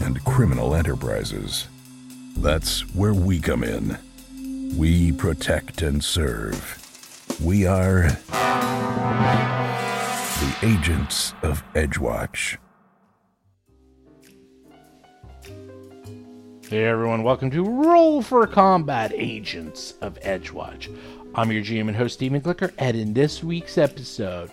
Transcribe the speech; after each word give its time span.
and 0.00 0.24
criminal 0.24 0.74
enterprises. 0.74 1.68
That's 2.36 2.80
where 2.94 3.14
we 3.14 3.40
come 3.40 3.64
in. 3.64 3.98
We 4.76 5.12
protect 5.12 5.82
and 5.82 6.02
serve. 6.04 6.82
We 7.42 7.66
are 7.66 8.08
the 10.38 10.56
agents 10.62 11.34
of 11.42 11.62
Edgewatch. 11.74 12.58
Hey 16.68 16.84
everyone, 16.84 17.22
welcome 17.22 17.50
to 17.52 17.62
Roll 17.64 18.20
for 18.22 18.46
Combat 18.46 19.12
Agents 19.14 19.94
of 20.00 20.18
Edgewatch. 20.20 20.94
I'm 21.34 21.52
your 21.52 21.62
GM 21.62 21.88
and 21.88 21.96
host 21.96 22.14
Stephen 22.14 22.40
Glicker, 22.40 22.72
and 22.78 22.96
in 22.96 23.14
this 23.14 23.44
week's 23.44 23.78
episode, 23.78 24.50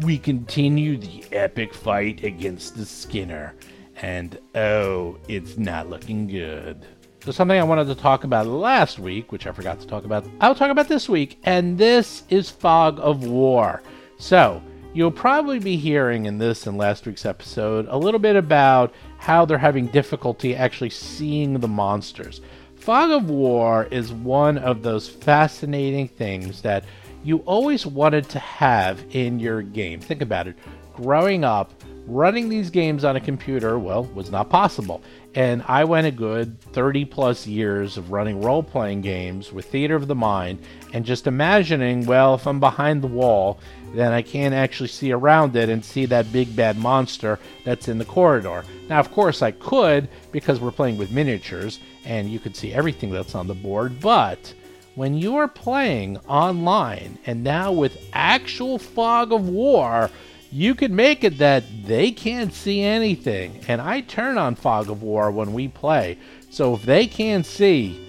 we 0.00 0.18
continue 0.18 0.98
the 0.98 1.24
epic 1.32 1.72
fight 1.72 2.22
against 2.22 2.76
the 2.76 2.84
Skinner. 2.84 3.54
And 4.02 4.38
oh, 4.54 5.18
it's 5.28 5.56
not 5.56 5.88
looking 5.88 6.26
good. 6.26 6.84
So, 7.24 7.32
something 7.32 7.58
I 7.58 7.64
wanted 7.64 7.86
to 7.86 7.94
talk 7.94 8.24
about 8.24 8.46
last 8.46 8.98
week, 8.98 9.32
which 9.32 9.46
I 9.46 9.52
forgot 9.52 9.80
to 9.80 9.86
talk 9.86 10.04
about, 10.04 10.26
I'll 10.40 10.54
talk 10.54 10.70
about 10.70 10.88
this 10.88 11.08
week, 11.08 11.38
and 11.44 11.78
this 11.78 12.24
is 12.28 12.50
Fog 12.50 12.98
of 13.00 13.24
War. 13.24 13.82
So, 14.18 14.62
you'll 14.92 15.10
probably 15.10 15.58
be 15.58 15.76
hearing 15.76 16.26
in 16.26 16.38
this 16.38 16.66
and 16.66 16.76
last 16.76 17.06
week's 17.06 17.24
episode 17.24 17.86
a 17.88 17.96
little 17.96 18.20
bit 18.20 18.36
about 18.36 18.94
how 19.16 19.44
they're 19.44 19.56
having 19.56 19.86
difficulty 19.86 20.54
actually 20.54 20.90
seeing 20.90 21.60
the 21.60 21.68
monsters. 21.68 22.42
Fog 22.76 23.10
of 23.10 23.30
War 23.30 23.88
is 23.90 24.12
one 24.12 24.58
of 24.58 24.82
those 24.82 25.08
fascinating 25.08 26.06
things 26.06 26.60
that 26.60 26.84
you 27.22 27.38
always 27.46 27.86
wanted 27.86 28.28
to 28.28 28.38
have 28.38 29.02
in 29.12 29.40
your 29.40 29.62
game. 29.62 29.98
Think 29.98 30.20
about 30.20 30.46
it. 30.46 30.56
Growing 30.92 31.42
up, 31.42 31.72
running 32.06 32.48
these 32.48 32.70
games 32.70 33.04
on 33.04 33.16
a 33.16 33.20
computer, 33.20 33.78
well, 33.78 34.04
was 34.04 34.30
not 34.30 34.50
possible. 34.50 35.02
And 35.34 35.64
I 35.66 35.84
went 35.84 36.06
a 36.06 36.10
good 36.10 36.60
30 36.60 37.04
plus 37.06 37.46
years 37.46 37.96
of 37.96 38.10
running 38.10 38.40
role 38.40 38.62
playing 38.62 39.00
games 39.00 39.52
with 39.52 39.66
Theater 39.66 39.96
of 39.96 40.06
the 40.06 40.14
Mind 40.14 40.60
and 40.92 41.04
just 41.04 41.26
imagining, 41.26 42.06
well, 42.06 42.34
if 42.34 42.46
I'm 42.46 42.60
behind 42.60 43.02
the 43.02 43.08
wall, 43.08 43.58
then 43.94 44.12
I 44.12 44.22
can't 44.22 44.54
actually 44.54 44.88
see 44.88 45.12
around 45.12 45.56
it 45.56 45.68
and 45.68 45.84
see 45.84 46.06
that 46.06 46.32
big 46.32 46.54
bad 46.54 46.76
monster 46.76 47.38
that's 47.64 47.88
in 47.88 47.98
the 47.98 48.04
corridor. 48.04 48.64
Now, 48.88 49.00
of 49.00 49.10
course, 49.12 49.42
I 49.42 49.52
could 49.52 50.08
because 50.30 50.60
we're 50.60 50.72
playing 50.72 50.98
with 50.98 51.10
miniatures 51.10 51.80
and 52.04 52.30
you 52.30 52.38
could 52.38 52.54
see 52.54 52.72
everything 52.72 53.10
that's 53.10 53.34
on 53.34 53.46
the 53.46 53.54
board, 53.54 54.00
but 54.00 54.52
when 54.94 55.16
you 55.16 55.36
are 55.36 55.48
playing 55.48 56.18
online 56.28 57.18
and 57.26 57.42
now 57.42 57.72
with 57.72 57.98
actual 58.12 58.78
fog 58.78 59.32
of 59.32 59.48
war, 59.48 60.10
you 60.54 60.72
could 60.76 60.92
make 60.92 61.24
it 61.24 61.38
that 61.38 61.64
they 61.84 62.12
can't 62.12 62.54
see 62.54 62.80
anything. 62.80 63.58
And 63.66 63.80
I 63.80 64.02
turn 64.02 64.38
on 64.38 64.54
fog 64.54 64.88
of 64.88 65.02
war 65.02 65.32
when 65.32 65.52
we 65.52 65.66
play. 65.66 66.16
So 66.48 66.74
if 66.74 66.84
they 66.84 67.08
can't 67.08 67.44
see, 67.44 68.00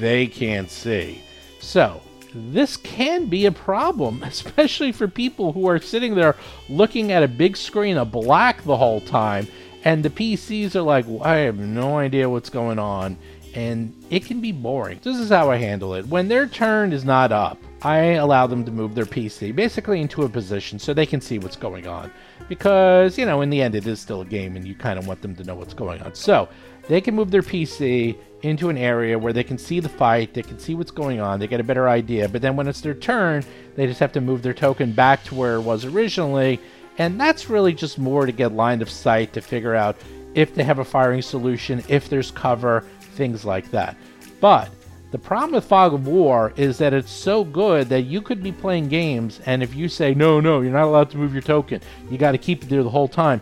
they 0.00 0.26
can't 0.26 0.68
see. 0.68 1.22
So 1.60 2.02
this 2.34 2.76
can 2.76 3.26
be 3.26 3.46
a 3.46 3.52
problem, 3.52 4.22
especially 4.24 4.90
for 4.90 5.06
people 5.06 5.52
who 5.52 5.68
are 5.68 5.78
sitting 5.78 6.16
there 6.16 6.34
looking 6.68 7.12
at 7.12 7.22
a 7.22 7.28
big 7.28 7.56
screen 7.56 7.96
of 7.96 8.10
black 8.10 8.64
the 8.64 8.76
whole 8.76 9.00
time, 9.00 9.46
and 9.84 10.02
the 10.02 10.10
PCs 10.10 10.74
are 10.74 10.82
like, 10.82 11.06
I 11.22 11.36
have 11.36 11.60
no 11.60 11.98
idea 11.98 12.28
what's 12.28 12.50
going 12.50 12.80
on, 12.80 13.16
and 13.54 13.94
it 14.10 14.24
can 14.24 14.40
be 14.40 14.50
boring. 14.50 14.98
This 15.00 15.18
is 15.18 15.28
how 15.28 15.48
I 15.48 15.58
handle 15.58 15.94
it. 15.94 16.08
When 16.08 16.26
their 16.26 16.48
turn 16.48 16.92
is 16.92 17.04
not 17.04 17.30
up, 17.30 17.58
I 17.84 18.14
allow 18.14 18.46
them 18.46 18.64
to 18.64 18.70
move 18.70 18.94
their 18.94 19.04
PC 19.04 19.54
basically 19.54 20.00
into 20.00 20.22
a 20.22 20.28
position 20.28 20.78
so 20.78 20.94
they 20.94 21.04
can 21.04 21.20
see 21.20 21.38
what's 21.38 21.56
going 21.56 21.86
on. 21.86 22.10
Because, 22.48 23.18
you 23.18 23.26
know, 23.26 23.42
in 23.42 23.50
the 23.50 23.60
end, 23.60 23.74
it 23.74 23.86
is 23.86 24.00
still 24.00 24.22
a 24.22 24.24
game 24.24 24.56
and 24.56 24.66
you 24.66 24.74
kind 24.74 24.98
of 24.98 25.06
want 25.06 25.20
them 25.20 25.36
to 25.36 25.44
know 25.44 25.54
what's 25.54 25.74
going 25.74 26.02
on. 26.02 26.14
So 26.14 26.48
they 26.88 27.02
can 27.02 27.14
move 27.14 27.30
their 27.30 27.42
PC 27.42 28.16
into 28.42 28.70
an 28.70 28.78
area 28.78 29.18
where 29.18 29.34
they 29.34 29.44
can 29.44 29.58
see 29.58 29.80
the 29.80 29.88
fight, 29.88 30.32
they 30.32 30.42
can 30.42 30.58
see 30.58 30.74
what's 30.74 30.90
going 30.90 31.20
on, 31.20 31.38
they 31.38 31.46
get 31.46 31.60
a 31.60 31.64
better 31.64 31.88
idea. 31.88 32.26
But 32.26 32.40
then 32.40 32.56
when 32.56 32.68
it's 32.68 32.80
their 32.80 32.94
turn, 32.94 33.44
they 33.76 33.86
just 33.86 34.00
have 34.00 34.12
to 34.12 34.20
move 34.20 34.42
their 34.42 34.54
token 34.54 34.92
back 34.92 35.22
to 35.24 35.34
where 35.34 35.56
it 35.56 35.62
was 35.62 35.84
originally. 35.84 36.60
And 36.96 37.20
that's 37.20 37.50
really 37.50 37.74
just 37.74 37.98
more 37.98 38.24
to 38.24 38.32
get 38.32 38.52
line 38.52 38.80
of 38.80 38.88
sight 38.88 39.34
to 39.34 39.42
figure 39.42 39.74
out 39.74 39.96
if 40.34 40.54
they 40.54 40.64
have 40.64 40.78
a 40.78 40.84
firing 40.84 41.20
solution, 41.20 41.82
if 41.88 42.08
there's 42.08 42.30
cover, 42.30 42.84
things 43.00 43.44
like 43.44 43.70
that. 43.72 43.96
But 44.40 44.70
the 45.14 45.18
problem 45.18 45.52
with 45.52 45.64
Fog 45.64 45.94
of 45.94 46.08
War 46.08 46.52
is 46.56 46.76
that 46.78 46.92
it's 46.92 47.08
so 47.08 47.44
good 47.44 47.88
that 47.88 48.00
you 48.00 48.20
could 48.20 48.42
be 48.42 48.50
playing 48.50 48.88
games, 48.88 49.40
and 49.46 49.62
if 49.62 49.72
you 49.72 49.88
say, 49.88 50.12
no, 50.12 50.40
no, 50.40 50.60
you're 50.60 50.72
not 50.72 50.86
allowed 50.86 51.08
to 51.10 51.18
move 51.18 51.32
your 51.32 51.40
token, 51.40 51.80
you 52.10 52.18
got 52.18 52.32
to 52.32 52.38
keep 52.38 52.64
it 52.64 52.68
there 52.68 52.82
the 52.82 52.90
whole 52.90 53.06
time, 53.06 53.40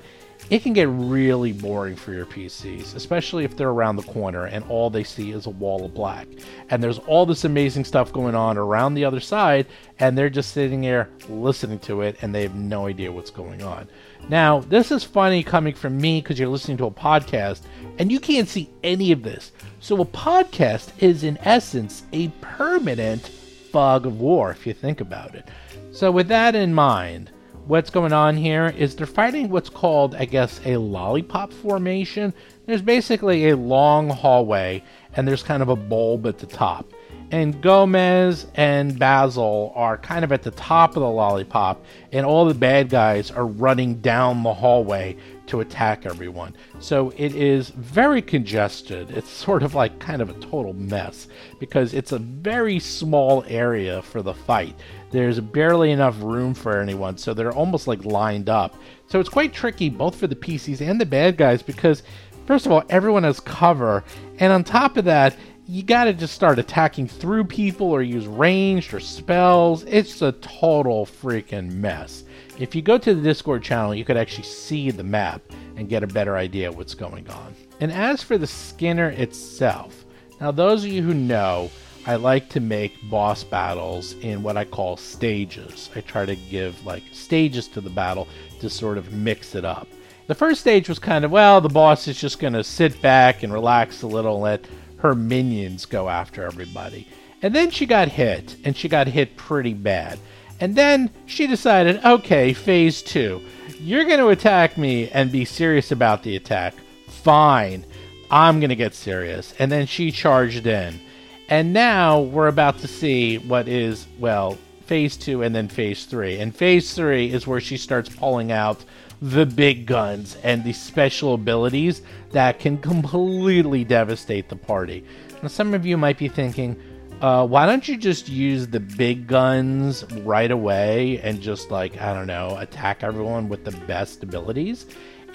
it 0.51 0.63
can 0.63 0.75
get 0.75 0.87
really 0.91 1.51
boring 1.51 1.97
for 1.97 2.13
your 2.13 2.27
PCs, 2.27 2.95
especially 2.95 3.47
if 3.47 3.57
they're 3.57 3.71
around 3.71 3.97
the 3.97 4.03
corner 4.03 4.45
and 4.45 4.67
all 4.69 4.91
they 4.91 5.03
see 5.03 5.31
is 5.31 5.47
a 5.47 5.51
wall 5.51 5.83
of 5.87 5.95
black. 5.95 6.29
And 6.69 6.83
there's 6.83 6.99
all 6.99 7.25
this 7.25 7.45
amazing 7.45 7.87
stuff 7.87 8.13
going 8.13 8.35
on 8.35 8.59
around 8.59 8.93
the 8.93 9.07
other 9.07 9.21
side, 9.21 9.67
and 9.99 10.19
they're 10.19 10.29
just 10.29 10.53
sitting 10.53 10.83
there 10.83 11.09
listening 11.31 11.79
to 11.79 12.03
it, 12.03 12.19
and 12.21 12.35
they 12.35 12.43
have 12.43 12.55
no 12.55 12.87
idea 12.87 13.11
what's 13.11 13.31
going 13.31 13.63
on. 13.63 13.89
Now, 14.33 14.61
this 14.61 14.91
is 14.91 15.05
funny 15.05 15.43
coming 15.43 15.75
from 15.75 16.01
me 16.01 16.23
because 16.23 16.39
you're 16.39 16.49
listening 16.49 16.79
to 16.79 16.87
a 16.87 16.91
podcast, 16.91 17.61
and 17.99 18.11
you 18.11 18.19
can't 18.19 18.49
see 18.49 18.71
any 18.83 19.13
of 19.13 19.23
this. 19.23 19.53
So, 19.81 20.01
a 20.01 20.07
podcast 20.07 20.91
is, 21.01 21.23
in 21.23 21.37
essence, 21.43 22.05
a 22.15 22.29
permanent 22.41 23.29
fog 23.29 24.07
of 24.07 24.21
war, 24.21 24.51
if 24.51 24.67
you 24.67 24.73
think 24.73 25.03
about 25.03 25.35
it. 25.35 25.51
So, 25.91 26.11
with 26.11 26.29
that 26.29 26.55
in 26.55 26.73
mind, 26.73 27.31
what's 27.67 27.91
going 27.91 28.15
on 28.15 28.39
here 28.39 28.69
is 28.75 28.97
they're 28.97 29.07
fighting 29.07 29.51
what's 29.51 29.69
called, 29.69 30.15
I 30.15 30.25
guess, 30.25 30.63
a 30.65 30.79
lollipop 30.79 31.53
formation. 31.53 32.33
There's 32.65 32.81
basically 32.81 33.51
a 33.51 33.57
long 33.59 34.09
hallway, 34.09 34.83
and 35.15 35.29
there's 35.29 35.43
kind 35.43 35.63
of 35.63 35.69
a 35.69 35.77
bulb 35.77 36.27
at 36.27 36.39
the 36.39 36.47
top. 36.47 36.91
And 37.33 37.63
Gomez 37.63 38.47
and 38.57 38.99
Basil 38.99 39.73
are 39.75 39.97
kind 39.97 40.23
of 40.23 40.33
at 40.33 40.43
the 40.43 40.51
top 40.51 40.91
of 40.91 41.03
the 41.03 41.09
lollipop, 41.09 41.83
and 42.13 42.27
all 42.27 42.45
the 42.45 42.53
bad 42.53 42.91
guys 42.91 43.31
are 43.31 43.47
running 43.47 44.03
down 44.03 44.43
the 44.43 44.53
hallway 44.53 45.17
to 45.47 45.61
attack 45.61 46.05
everyone. 46.05 46.55
So 46.79 47.11
it 47.17 47.35
is 47.35 47.71
very 47.71 48.21
congested. 48.21 49.11
It's 49.11 49.31
sort 49.45 49.63
of 49.63 49.75
like 49.75 49.99
kind 49.99 50.21
of 50.21 50.29
a 50.29 50.35
total 50.35 50.75
mess 50.75 51.29
because 51.59 51.95
it's 51.95 52.13
a 52.13 52.19
very 52.19 52.79
small 52.79 53.45
area 53.49 54.03
for 54.03 54.21
the 54.21 54.35
fight. 54.35 54.79
There's 55.11 55.41
barely 55.41 55.91
enough 55.91 56.21
room 56.21 56.53
for 56.53 56.81
anyone, 56.81 57.17
so 57.17 57.33
they're 57.33 57.53
almost 57.53 57.87
like 57.87 58.05
lined 58.05 58.51
up. 58.51 58.77
So 59.07 59.21
it's 59.21 59.31
quite 59.31 59.55
tricky 59.55 59.89
both 59.89 60.17
for 60.17 60.27
the 60.27 60.37
PCs 60.37 60.87
and 60.87 61.01
the 61.01 61.07
bad 61.07 61.39
guys 61.39 61.63
because, 61.63 62.03
first 62.47 62.67
of 62.67 62.73
all, 62.73 62.83
everyone 62.91 63.25
has 63.25 63.41
cover, 63.41 64.05
and 64.39 64.53
on 64.53 64.65
top 64.65 64.99
of 64.99 65.07
that, 65.07 65.35
you 65.67 65.83
gotta 65.83 66.13
just 66.13 66.35
start 66.35 66.59
attacking 66.59 67.07
through 67.07 67.45
people 67.45 67.87
or 67.87 68.03
use 68.03 68.27
ranged 68.27 68.93
or 68.93 69.01
spells. 69.01 69.85
It's 69.85 70.21
a 70.21 70.33
total 70.33 71.07
freaking 71.07 71.73
mess. 71.73 72.25
If 72.59 72.75
you 72.75 72.83
go 72.83 72.99
to 72.99 73.15
the 73.15 73.23
Discord 73.23 73.63
channel, 73.63 73.95
you 73.95 74.05
could 74.05 74.17
actually 74.17 74.45
see 74.45 74.91
the 74.91 75.05
map 75.05 75.41
and 75.77 75.89
get 75.89 76.03
a 76.03 76.09
better 76.09 76.37
idea 76.37 76.69
of 76.69 76.77
what's 76.77 76.95
going 76.95 77.29
on. 77.31 77.55
And 77.81 77.93
as 77.93 78.23
for 78.23 78.39
the 78.39 78.47
Skinner 78.47 79.11
itself, 79.11 80.05
now 80.41 80.51
those 80.51 80.85
of 80.85 80.91
you 80.91 81.03
who 81.03 81.15
know, 81.15 81.71
I 82.05 82.17
like 82.17 82.49
to 82.51 82.61
make 82.61 83.09
boss 83.09 83.45
battles 83.45 84.15
in 84.15 84.43
what 84.43 84.57
I 84.57 84.65
call 84.65 84.97
stages. 84.97 85.89
I 85.95 86.01
try 86.01 86.27
to 86.27 86.35
give 86.35 86.85
like 86.85 87.05
stages 87.13 87.69
to 87.69 87.81
the 87.81 87.91
battle 87.91 88.27
to 88.59 88.69
sort 88.69 88.99
of 88.99 89.13
mix 89.13 89.55
it 89.55 89.65
up. 89.65 89.87
The 90.27 90.35
first 90.35 90.61
stage 90.61 90.89
was 90.89 90.99
kind 90.99 91.25
of, 91.25 91.31
well, 91.31 91.61
the 91.61 91.69
boss 91.69 92.09
is 92.09 92.19
just 92.19 92.41
going 92.41 92.55
to 92.55 92.65
sit 92.65 93.01
back 93.01 93.43
and 93.43 93.53
relax 93.53 94.03
a 94.03 94.07
little 94.07 94.35
and 94.35 94.43
let 94.43 94.67
her 95.03 95.15
minions 95.17 95.85
go 95.85 96.09
after 96.09 96.45
everybody. 96.45 97.09
And 97.43 97.53
then 97.53 97.71
she 97.71 97.87
got 97.87 98.07
hit, 98.07 98.57
and 98.65 98.77
she 98.77 98.89
got 98.89 99.09
hit 99.09 99.37
pretty 99.37 99.75
bad. 99.75 100.19
And 100.61 100.77
then 100.77 101.11
she 101.27 101.49
decided, 101.49 102.05
okay, 102.05 102.53
phase 102.53 103.03
two. 103.03 103.43
You're 103.81 104.05
going 104.05 104.21
to 104.21 104.29
attack 104.29 104.79
me 104.79 105.11
and 105.11 105.33
be 105.33 105.45
serious 105.45 105.91
about 105.91 106.23
the 106.23 106.37
attack. 106.37 106.75
Fine. 107.09 107.85
I'm 108.31 108.61
going 108.61 108.71
to 108.71 108.77
get 108.77 108.95
serious. 108.95 109.55
And 109.59 109.73
then 109.73 109.87
she 109.87 110.13
charged 110.13 110.69
in. 110.69 111.01
And 111.49 111.73
now 111.73 112.21
we're 112.21 112.47
about 112.47 112.79
to 112.79 112.89
see 112.89 113.39
what 113.39 113.67
is, 113.67 114.07
well, 114.21 114.57
phase 114.87 115.17
two 115.17 115.43
and 115.43 115.53
then 115.53 115.67
phase 115.67 116.05
three. 116.05 116.39
And 116.39 116.55
phase 116.55 116.95
three 116.95 117.33
is 117.33 117.45
where 117.45 117.61
she 117.61 117.77
starts 117.77 118.09
pulling 118.09 118.53
out 118.53 118.85
the 119.23 119.47
big 119.47 119.87
guns 119.87 120.37
and 120.43 120.65
the 120.65 120.73
special 120.73 121.35
abilities 121.35 122.03
that 122.33 122.59
can 122.59 122.77
completely 122.77 123.85
devastate 123.85 124.49
the 124.49 124.57
party. 124.57 125.05
Now, 125.41 125.49
some 125.49 125.75
of 125.75 125.87
you 125.87 125.97
might 125.97 126.19
be 126.19 126.27
thinking, 126.27 126.77
uh, 127.21 127.47
why 127.47 127.67
don't 127.67 127.87
you 127.87 127.97
just 127.97 128.29
use 128.29 128.67
the 128.67 128.81
big 128.81 129.29
guns 129.29 130.05
right 130.13 130.51
away 130.51 131.21
and 131.21 131.41
just, 131.41 131.71
like, 131.71 132.03
I 132.03 132.13
don't 132.13 132.27
know, 132.27 132.57
attack 132.59 133.05
everyone 133.05 133.49
with 133.49 133.65
the 133.65 133.71
best 133.87 134.25
abilities? 134.25 134.87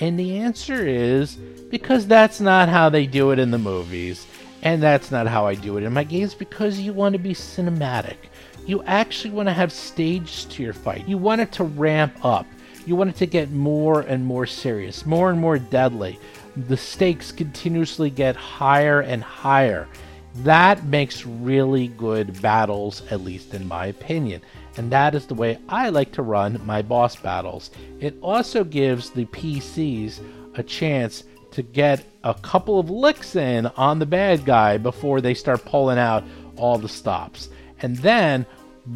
And 0.01 0.19
the 0.19 0.37
answer 0.39 0.85
is 0.85 1.35
because 1.69 2.05
that's 2.05 2.41
not 2.41 2.67
how 2.67 2.89
they 2.89 3.07
do 3.07 3.31
it 3.31 3.39
in 3.39 3.51
the 3.51 3.57
movies. 3.57 4.27
And 4.63 4.83
that's 4.83 5.11
not 5.11 5.27
how 5.27 5.45
I 5.45 5.55
do 5.55 5.77
it 5.77 5.83
in 5.83 5.93
my 5.93 6.03
games 6.03 6.33
because 6.33 6.77
you 6.77 6.91
want 6.91 7.13
to 7.13 7.19
be 7.19 7.33
cinematic. 7.33 8.17
You 8.65 8.83
actually 8.83 9.31
want 9.31 9.47
to 9.47 9.53
have 9.53 9.71
stages 9.71 10.43
to 10.45 10.63
your 10.63 10.73
fight. 10.73 11.07
You 11.07 11.17
want 11.17 11.39
it 11.39 11.53
to 11.53 11.63
ramp 11.63 12.13
up. 12.25 12.45
You 12.87 12.95
want 12.95 13.09
it 13.09 13.17
to 13.17 13.25
get 13.25 13.51
more 13.51 13.99
and 13.99 14.25
more 14.25 14.45
serious, 14.45 15.05
more 15.05 15.29
and 15.29 15.37
more 15.37 15.59
deadly. 15.59 16.17
The 16.55 16.77
stakes 16.77 17.33
continuously 17.33 18.09
get 18.09 18.37
higher 18.37 19.01
and 19.01 19.21
higher. 19.21 19.89
That 20.35 20.85
makes 20.85 21.25
really 21.25 21.89
good 21.89 22.41
battles, 22.41 23.03
at 23.11 23.19
least 23.19 23.53
in 23.53 23.67
my 23.67 23.87
opinion. 23.87 24.41
And 24.77 24.89
that 24.89 25.15
is 25.15 25.25
the 25.25 25.33
way 25.33 25.59
I 25.67 25.89
like 25.89 26.13
to 26.13 26.21
run 26.21 26.61
my 26.65 26.81
boss 26.81 27.17
battles. 27.17 27.71
It 27.99 28.15
also 28.21 28.63
gives 28.63 29.09
the 29.09 29.25
PCs 29.25 30.21
a 30.57 30.63
chance 30.63 31.25
to 31.51 31.63
get 31.63 32.05
a 32.23 32.35
couple 32.35 32.79
of 32.79 32.89
licks 32.89 33.35
in 33.35 33.65
on 33.75 33.99
the 33.99 34.05
bad 34.05 34.45
guy 34.45 34.77
before 34.77 35.19
they 35.19 35.33
start 35.33 35.65
pulling 35.65 35.99
out 35.99 36.23
all 36.55 36.77
the 36.77 36.87
stops. 36.87 37.49
And 37.81 37.97
then 37.97 38.45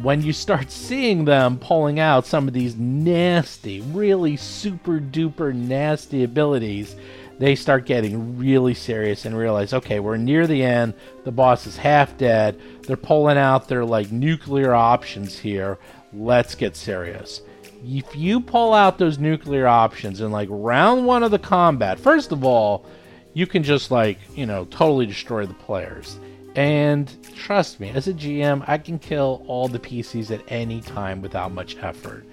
when 0.00 0.22
you 0.22 0.32
start 0.32 0.70
seeing 0.70 1.24
them 1.24 1.58
pulling 1.58 2.00
out 2.00 2.24
some 2.24 2.48
of 2.48 2.54
these 2.54 2.76
nasty, 2.76 3.80
really 3.80 4.36
super 4.36 4.98
duper 5.00 5.54
nasty 5.54 6.24
abilities, 6.24 6.96
they 7.38 7.54
start 7.54 7.86
getting 7.86 8.38
really 8.38 8.72
serious 8.72 9.24
and 9.24 9.36
realize, 9.36 9.74
okay, 9.74 10.00
we're 10.00 10.16
near 10.16 10.46
the 10.46 10.62
end. 10.62 10.94
The 11.24 11.32
boss 11.32 11.66
is 11.66 11.76
half 11.76 12.16
dead. 12.16 12.58
They're 12.82 12.96
pulling 12.96 13.36
out 13.36 13.68
their 13.68 13.84
like 13.84 14.10
nuclear 14.10 14.74
options 14.74 15.38
here. 15.38 15.78
Let's 16.12 16.54
get 16.54 16.76
serious. 16.76 17.42
If 17.84 18.14
you 18.14 18.40
pull 18.40 18.72
out 18.72 18.98
those 18.98 19.18
nuclear 19.18 19.66
options 19.66 20.20
in 20.20 20.30
like 20.30 20.48
round 20.50 21.04
one 21.04 21.22
of 21.22 21.32
the 21.32 21.38
combat, 21.38 21.98
first 21.98 22.32
of 22.32 22.44
all, 22.44 22.86
you 23.34 23.46
can 23.46 23.62
just 23.62 23.90
like, 23.90 24.18
you 24.36 24.46
know, 24.46 24.64
totally 24.66 25.06
destroy 25.06 25.44
the 25.44 25.54
players. 25.54 26.18
And 26.54 27.10
trust 27.34 27.80
me, 27.80 27.90
as 27.90 28.08
a 28.08 28.12
GM, 28.12 28.64
I 28.66 28.78
can 28.78 28.98
kill 28.98 29.42
all 29.46 29.68
the 29.68 29.78
PCs 29.78 30.30
at 30.30 30.42
any 30.48 30.80
time 30.80 31.22
without 31.22 31.52
much 31.52 31.76
effort. 31.78 32.26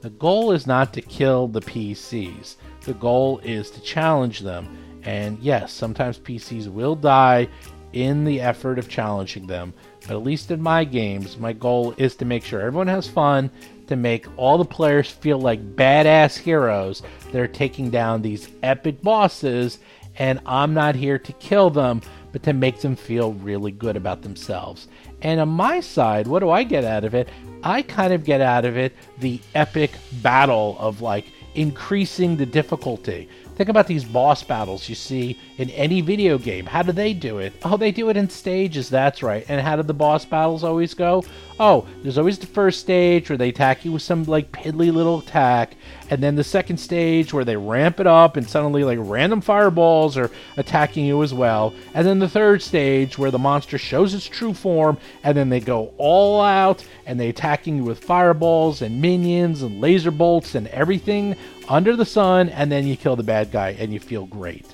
The 0.00 0.10
goal 0.10 0.52
is 0.52 0.66
not 0.66 0.92
to 0.94 1.02
kill 1.02 1.46
the 1.46 1.60
PCs. 1.60 2.56
The 2.84 2.94
goal 2.94 3.38
is 3.40 3.70
to 3.70 3.80
challenge 3.80 4.40
them. 4.40 4.76
And 5.02 5.38
yes, 5.38 5.72
sometimes 5.72 6.18
PCs 6.18 6.68
will 6.68 6.96
die 6.96 7.48
in 7.92 8.24
the 8.24 8.40
effort 8.40 8.78
of 8.78 8.88
challenging 8.88 9.46
them, 9.46 9.74
but 10.02 10.12
at 10.12 10.22
least 10.22 10.50
in 10.50 10.62
my 10.62 10.84
games, 10.84 11.38
my 11.38 11.52
goal 11.52 11.94
is 11.96 12.14
to 12.16 12.24
make 12.24 12.44
sure 12.44 12.60
everyone 12.60 12.86
has 12.86 13.08
fun, 13.08 13.50
to 13.88 13.96
make 13.96 14.26
all 14.36 14.58
the 14.58 14.64
players 14.64 15.10
feel 15.10 15.38
like 15.38 15.76
badass 15.76 16.38
heroes. 16.38 17.02
that 17.32 17.40
are 17.40 17.48
taking 17.48 17.90
down 17.90 18.22
these 18.22 18.48
epic 18.62 19.02
bosses, 19.02 19.78
and 20.16 20.40
I'm 20.46 20.74
not 20.74 20.94
here 20.94 21.18
to 21.18 21.32
kill 21.34 21.70
them, 21.70 22.02
but 22.32 22.42
to 22.44 22.52
make 22.52 22.80
them 22.80 22.96
feel 22.96 23.32
really 23.34 23.72
good 23.72 23.96
about 23.96 24.22
themselves. 24.22 24.88
And 25.22 25.40
on 25.40 25.48
my 25.48 25.80
side, 25.80 26.26
what 26.26 26.40
do 26.40 26.50
I 26.50 26.62
get 26.62 26.84
out 26.84 27.04
of 27.04 27.14
it? 27.14 27.28
I 27.62 27.82
kind 27.82 28.12
of 28.12 28.24
get 28.24 28.40
out 28.40 28.64
of 28.64 28.76
it 28.76 28.94
the 29.18 29.40
epic 29.54 29.92
battle 30.22 30.76
of 30.78 31.00
like 31.00 31.26
increasing 31.54 32.36
the 32.36 32.46
difficulty. 32.46 33.28
Think 33.60 33.68
about 33.68 33.88
these 33.88 34.06
boss 34.06 34.42
battles 34.42 34.88
you 34.88 34.94
see 34.94 35.38
in 35.58 35.68
any 35.68 36.00
video 36.00 36.38
game. 36.38 36.64
How 36.64 36.80
do 36.80 36.92
they 36.92 37.12
do 37.12 37.40
it? 37.40 37.52
Oh, 37.62 37.76
they 37.76 37.92
do 37.92 38.08
it 38.08 38.16
in 38.16 38.30
stages, 38.30 38.88
that's 38.88 39.22
right. 39.22 39.44
And 39.50 39.60
how 39.60 39.76
do 39.76 39.82
the 39.82 39.92
boss 39.92 40.24
battles 40.24 40.64
always 40.64 40.94
go? 40.94 41.26
Oh, 41.58 41.86
there's 42.02 42.16
always 42.16 42.38
the 42.38 42.46
first 42.46 42.80
stage 42.80 43.28
where 43.28 43.36
they 43.36 43.50
attack 43.50 43.84
you 43.84 43.92
with 43.92 44.00
some 44.00 44.24
like 44.24 44.50
piddly 44.50 44.90
little 44.90 45.18
attack, 45.18 45.76
and 46.08 46.22
then 46.22 46.36
the 46.36 46.42
second 46.42 46.78
stage 46.78 47.34
where 47.34 47.44
they 47.44 47.54
ramp 47.54 48.00
it 48.00 48.06
up 48.06 48.38
and 48.38 48.48
suddenly 48.48 48.82
like 48.82 48.98
random 48.98 49.42
fireballs 49.42 50.16
are 50.16 50.30
attacking 50.56 51.04
you 51.04 51.22
as 51.22 51.34
well. 51.34 51.74
And 51.92 52.06
then 52.06 52.18
the 52.18 52.30
third 52.30 52.62
stage 52.62 53.18
where 53.18 53.30
the 53.30 53.38
monster 53.38 53.76
shows 53.76 54.14
its 54.14 54.24
true 54.24 54.54
form, 54.54 54.96
and 55.22 55.36
then 55.36 55.50
they 55.50 55.60
go 55.60 55.92
all 55.98 56.40
out 56.40 56.82
and 57.04 57.20
they 57.20 57.28
attacking 57.28 57.76
you 57.76 57.84
with 57.84 58.02
fireballs 58.02 58.80
and 58.80 59.02
minions 59.02 59.60
and 59.60 59.82
laser 59.82 60.10
bolts 60.10 60.54
and 60.54 60.66
everything 60.68 61.36
under 61.70 61.96
the 61.96 62.04
sun, 62.04 62.48
and 62.50 62.70
then 62.70 62.86
you 62.86 62.96
kill 62.96 63.16
the 63.16 63.22
bad 63.22 63.50
guy 63.52 63.76
and 63.78 63.94
you 63.94 64.00
feel 64.00 64.26
great. 64.26 64.66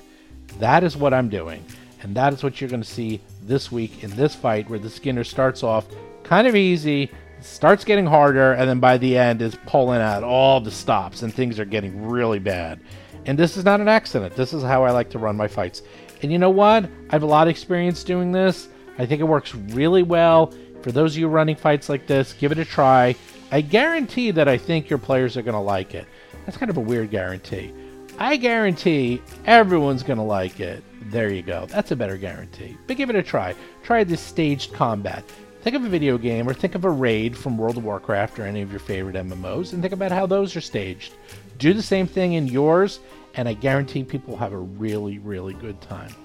That 0.59 0.83
is 0.83 0.97
what 0.97 1.13
I'm 1.13 1.29
doing. 1.29 1.63
And 2.01 2.15
that 2.15 2.33
is 2.33 2.43
what 2.43 2.59
you're 2.59 2.69
going 2.69 2.81
to 2.81 2.87
see 2.87 3.21
this 3.43 3.71
week 3.71 4.03
in 4.03 4.09
this 4.15 4.35
fight 4.35 4.69
where 4.69 4.79
the 4.79 4.89
Skinner 4.89 5.23
starts 5.23 5.63
off 5.63 5.85
kind 6.23 6.47
of 6.47 6.55
easy, 6.55 7.11
starts 7.39 7.85
getting 7.85 8.05
harder, 8.05 8.53
and 8.53 8.67
then 8.67 8.79
by 8.79 8.97
the 8.97 9.17
end 9.17 9.41
is 9.41 9.55
pulling 9.67 10.01
out 10.01 10.23
all 10.23 10.59
the 10.59 10.71
stops 10.71 11.21
and 11.21 11.33
things 11.33 11.59
are 11.59 11.65
getting 11.65 12.07
really 12.07 12.39
bad. 12.39 12.79
And 13.25 13.37
this 13.37 13.57
is 13.57 13.63
not 13.63 13.79
an 13.79 13.87
accident. 13.87 14.35
This 14.35 14.53
is 14.53 14.63
how 14.63 14.83
I 14.83 14.91
like 14.91 15.09
to 15.11 15.19
run 15.19 15.37
my 15.37 15.47
fights. 15.47 15.83
And 16.23 16.31
you 16.31 16.39
know 16.39 16.49
what? 16.49 16.85
I 16.85 17.11
have 17.11 17.23
a 17.23 17.27
lot 17.27 17.47
of 17.47 17.51
experience 17.51 18.03
doing 18.03 18.31
this. 18.31 18.69
I 18.97 19.05
think 19.05 19.21
it 19.21 19.25
works 19.25 19.53
really 19.53 20.01
well. 20.01 20.51
For 20.81 20.91
those 20.91 21.13
of 21.13 21.19
you 21.19 21.27
running 21.27 21.55
fights 21.55 21.89
like 21.89 22.07
this, 22.07 22.33
give 22.33 22.51
it 22.51 22.57
a 22.57 22.65
try. 22.65 23.15
I 23.51 23.61
guarantee 23.61 24.31
that 24.31 24.47
I 24.47 24.57
think 24.57 24.89
your 24.89 24.99
players 24.99 25.37
are 25.37 25.41
going 25.41 25.53
to 25.53 25.59
like 25.59 25.93
it. 25.93 26.07
That's 26.47 26.57
kind 26.57 26.69
of 26.69 26.77
a 26.77 26.81
weird 26.81 27.11
guarantee. 27.11 27.73
I 28.17 28.37
guarantee 28.37 29.21
everyone's 29.45 30.01
going 30.01 30.17
to 30.17 30.23
like 30.23 30.61
it. 30.61 30.81
There 31.11 31.29
you 31.29 31.41
go. 31.41 31.65
That's 31.65 31.91
a 31.91 31.95
better 31.95 32.15
guarantee. 32.15 32.77
But 32.87 32.95
give 32.95 33.09
it 33.09 33.17
a 33.17 33.21
try. 33.21 33.53
Try 33.83 34.05
this 34.05 34.21
staged 34.21 34.71
combat. 34.71 35.25
Think 35.61 35.75
of 35.75 35.83
a 35.83 35.89
video 35.89 36.17
game 36.17 36.47
or 36.47 36.53
think 36.53 36.73
of 36.73 36.85
a 36.85 36.89
raid 36.89 37.37
from 37.37 37.57
World 37.57 37.75
of 37.75 37.83
Warcraft 37.83 38.39
or 38.39 38.45
any 38.45 38.61
of 38.61 38.71
your 38.71 38.79
favorite 38.79 39.17
MMOs 39.17 39.73
and 39.73 39.81
think 39.81 39.93
about 39.93 40.13
how 40.13 40.25
those 40.25 40.55
are 40.55 40.61
staged. 40.61 41.15
Do 41.57 41.73
the 41.73 41.81
same 41.81 42.07
thing 42.07 42.33
in 42.33 42.47
yours, 42.47 43.01
and 43.35 43.49
I 43.49 43.53
guarantee 43.53 44.05
people 44.05 44.37
have 44.37 44.53
a 44.53 44.57
really, 44.57 45.19
really 45.19 45.53
good 45.53 45.81
time. 45.81 46.15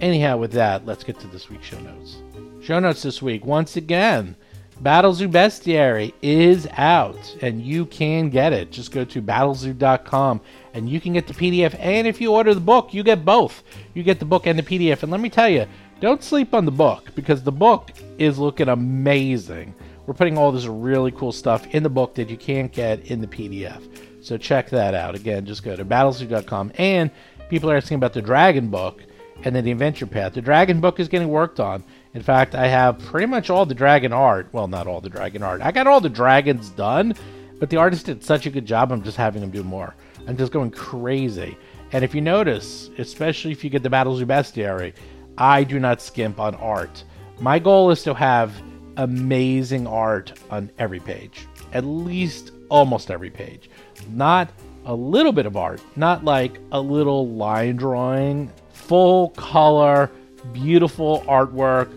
Anyhow, 0.00 0.38
with 0.38 0.50
that, 0.52 0.84
let's 0.84 1.04
get 1.04 1.20
to 1.20 1.28
this 1.28 1.48
week's 1.48 1.66
show 1.66 1.78
notes. 1.78 2.16
Show 2.60 2.80
notes 2.80 3.02
this 3.02 3.22
week, 3.22 3.44
once 3.44 3.76
again. 3.76 4.34
Battlezoo 4.82 5.30
Bestiary 5.30 6.14
is 6.22 6.66
out 6.72 7.36
and 7.42 7.60
you 7.60 7.84
can 7.84 8.30
get 8.30 8.54
it. 8.54 8.72
Just 8.72 8.92
go 8.92 9.04
to 9.04 9.20
battlezoo.com 9.20 10.40
and 10.72 10.88
you 10.88 11.00
can 11.02 11.12
get 11.12 11.26
the 11.26 11.34
PDF. 11.34 11.76
And 11.78 12.06
if 12.06 12.18
you 12.18 12.32
order 12.32 12.54
the 12.54 12.60
book, 12.60 12.94
you 12.94 13.02
get 13.02 13.24
both. 13.24 13.62
You 13.92 14.02
get 14.02 14.18
the 14.18 14.24
book 14.24 14.46
and 14.46 14.58
the 14.58 14.62
PDF. 14.62 15.02
And 15.02 15.12
let 15.12 15.20
me 15.20 15.28
tell 15.28 15.50
you, 15.50 15.66
don't 16.00 16.24
sleep 16.24 16.54
on 16.54 16.64
the 16.64 16.70
book 16.70 17.10
because 17.14 17.42
the 17.42 17.52
book 17.52 17.90
is 18.16 18.38
looking 18.38 18.70
amazing. 18.70 19.74
We're 20.06 20.14
putting 20.14 20.38
all 20.38 20.50
this 20.50 20.66
really 20.66 21.12
cool 21.12 21.32
stuff 21.32 21.66
in 21.74 21.82
the 21.82 21.90
book 21.90 22.14
that 22.14 22.30
you 22.30 22.38
can't 22.38 22.72
get 22.72 23.10
in 23.10 23.20
the 23.20 23.26
PDF. 23.26 23.82
So 24.24 24.38
check 24.38 24.70
that 24.70 24.94
out. 24.94 25.14
Again, 25.14 25.44
just 25.44 25.62
go 25.62 25.76
to 25.76 25.84
battlezoo.com. 25.84 26.72
And 26.78 27.10
people 27.50 27.70
are 27.70 27.76
asking 27.76 27.96
about 27.96 28.14
the 28.14 28.22
Dragon 28.22 28.68
book 28.68 29.02
and 29.44 29.54
then 29.54 29.64
the 29.64 29.72
Adventure 29.72 30.06
Path. 30.06 30.32
The 30.32 30.40
Dragon 30.40 30.80
book 30.80 31.00
is 31.00 31.08
getting 31.08 31.28
worked 31.28 31.60
on. 31.60 31.84
In 32.12 32.22
fact, 32.22 32.54
I 32.54 32.66
have 32.66 32.98
pretty 32.98 33.26
much 33.26 33.50
all 33.50 33.64
the 33.64 33.74
dragon 33.74 34.12
art. 34.12 34.48
Well, 34.52 34.66
not 34.66 34.86
all 34.88 35.00
the 35.00 35.08
dragon 35.08 35.42
art. 35.42 35.62
I 35.62 35.70
got 35.70 35.86
all 35.86 36.00
the 36.00 36.08
dragons 36.08 36.70
done, 36.70 37.14
but 37.60 37.70
the 37.70 37.76
artist 37.76 38.06
did 38.06 38.24
such 38.24 38.46
a 38.46 38.50
good 38.50 38.66
job, 38.66 38.90
I'm 38.90 39.02
just 39.02 39.16
having 39.16 39.42
him 39.42 39.50
do 39.50 39.62
more. 39.62 39.94
I'm 40.26 40.36
just 40.36 40.52
going 40.52 40.72
crazy. 40.72 41.56
And 41.92 42.04
if 42.04 42.14
you 42.14 42.20
notice, 42.20 42.90
especially 42.98 43.52
if 43.52 43.62
you 43.62 43.70
get 43.70 43.82
the 43.82 43.90
Battlezoo 43.90 44.26
Bestiary, 44.26 44.94
I 45.38 45.62
do 45.62 45.78
not 45.78 46.02
skimp 46.02 46.40
on 46.40 46.54
art. 46.56 47.04
My 47.38 47.58
goal 47.58 47.90
is 47.90 48.02
to 48.04 48.14
have 48.14 48.54
amazing 48.96 49.86
art 49.86 50.32
on 50.50 50.70
every 50.78 51.00
page, 51.00 51.46
at 51.72 51.84
least 51.84 52.52
almost 52.68 53.10
every 53.10 53.30
page. 53.30 53.70
Not 54.10 54.50
a 54.84 54.94
little 54.94 55.32
bit 55.32 55.46
of 55.46 55.56
art, 55.56 55.80
not 55.96 56.24
like 56.24 56.58
a 56.72 56.80
little 56.80 57.28
line 57.28 57.76
drawing, 57.76 58.50
full 58.72 59.30
color, 59.30 60.10
beautiful 60.52 61.22
artwork 61.28 61.90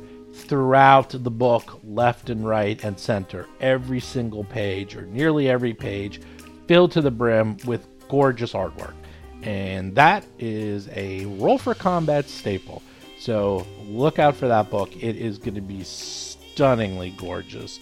throughout 0.44 1.10
the 1.10 1.32
book, 1.32 1.80
left 1.84 2.30
and 2.30 2.46
right 2.48 2.84
and 2.84 3.00
center. 3.00 3.48
Every 3.60 4.00
single 4.00 4.44
page, 4.44 4.96
or 4.96 5.06
nearly 5.06 5.50
every 5.50 5.74
page, 5.74 6.22
filled 6.68 6.92
to 6.94 7.02
the 7.02 7.12
brim 7.12 7.58
with 7.66 7.88
gorgeous 8.10 8.54
artwork. 8.54 8.94
And 9.42 9.96
that 9.96 10.26
is 10.40 10.88
a 10.90 11.26
Roll 11.26 11.58
for 11.58 11.74
Combat 11.74 12.30
staple. 12.30 12.82
So 13.20 13.66
look 13.86 14.20
out 14.20 14.36
for 14.36 14.48
that 14.48 14.70
book. 14.70 14.96
It 15.02 15.16
is 15.16 15.38
going 15.38 15.56
to 15.56 15.62
be 15.62 15.84
stunningly 15.84 17.12
gorgeous. 17.18 17.80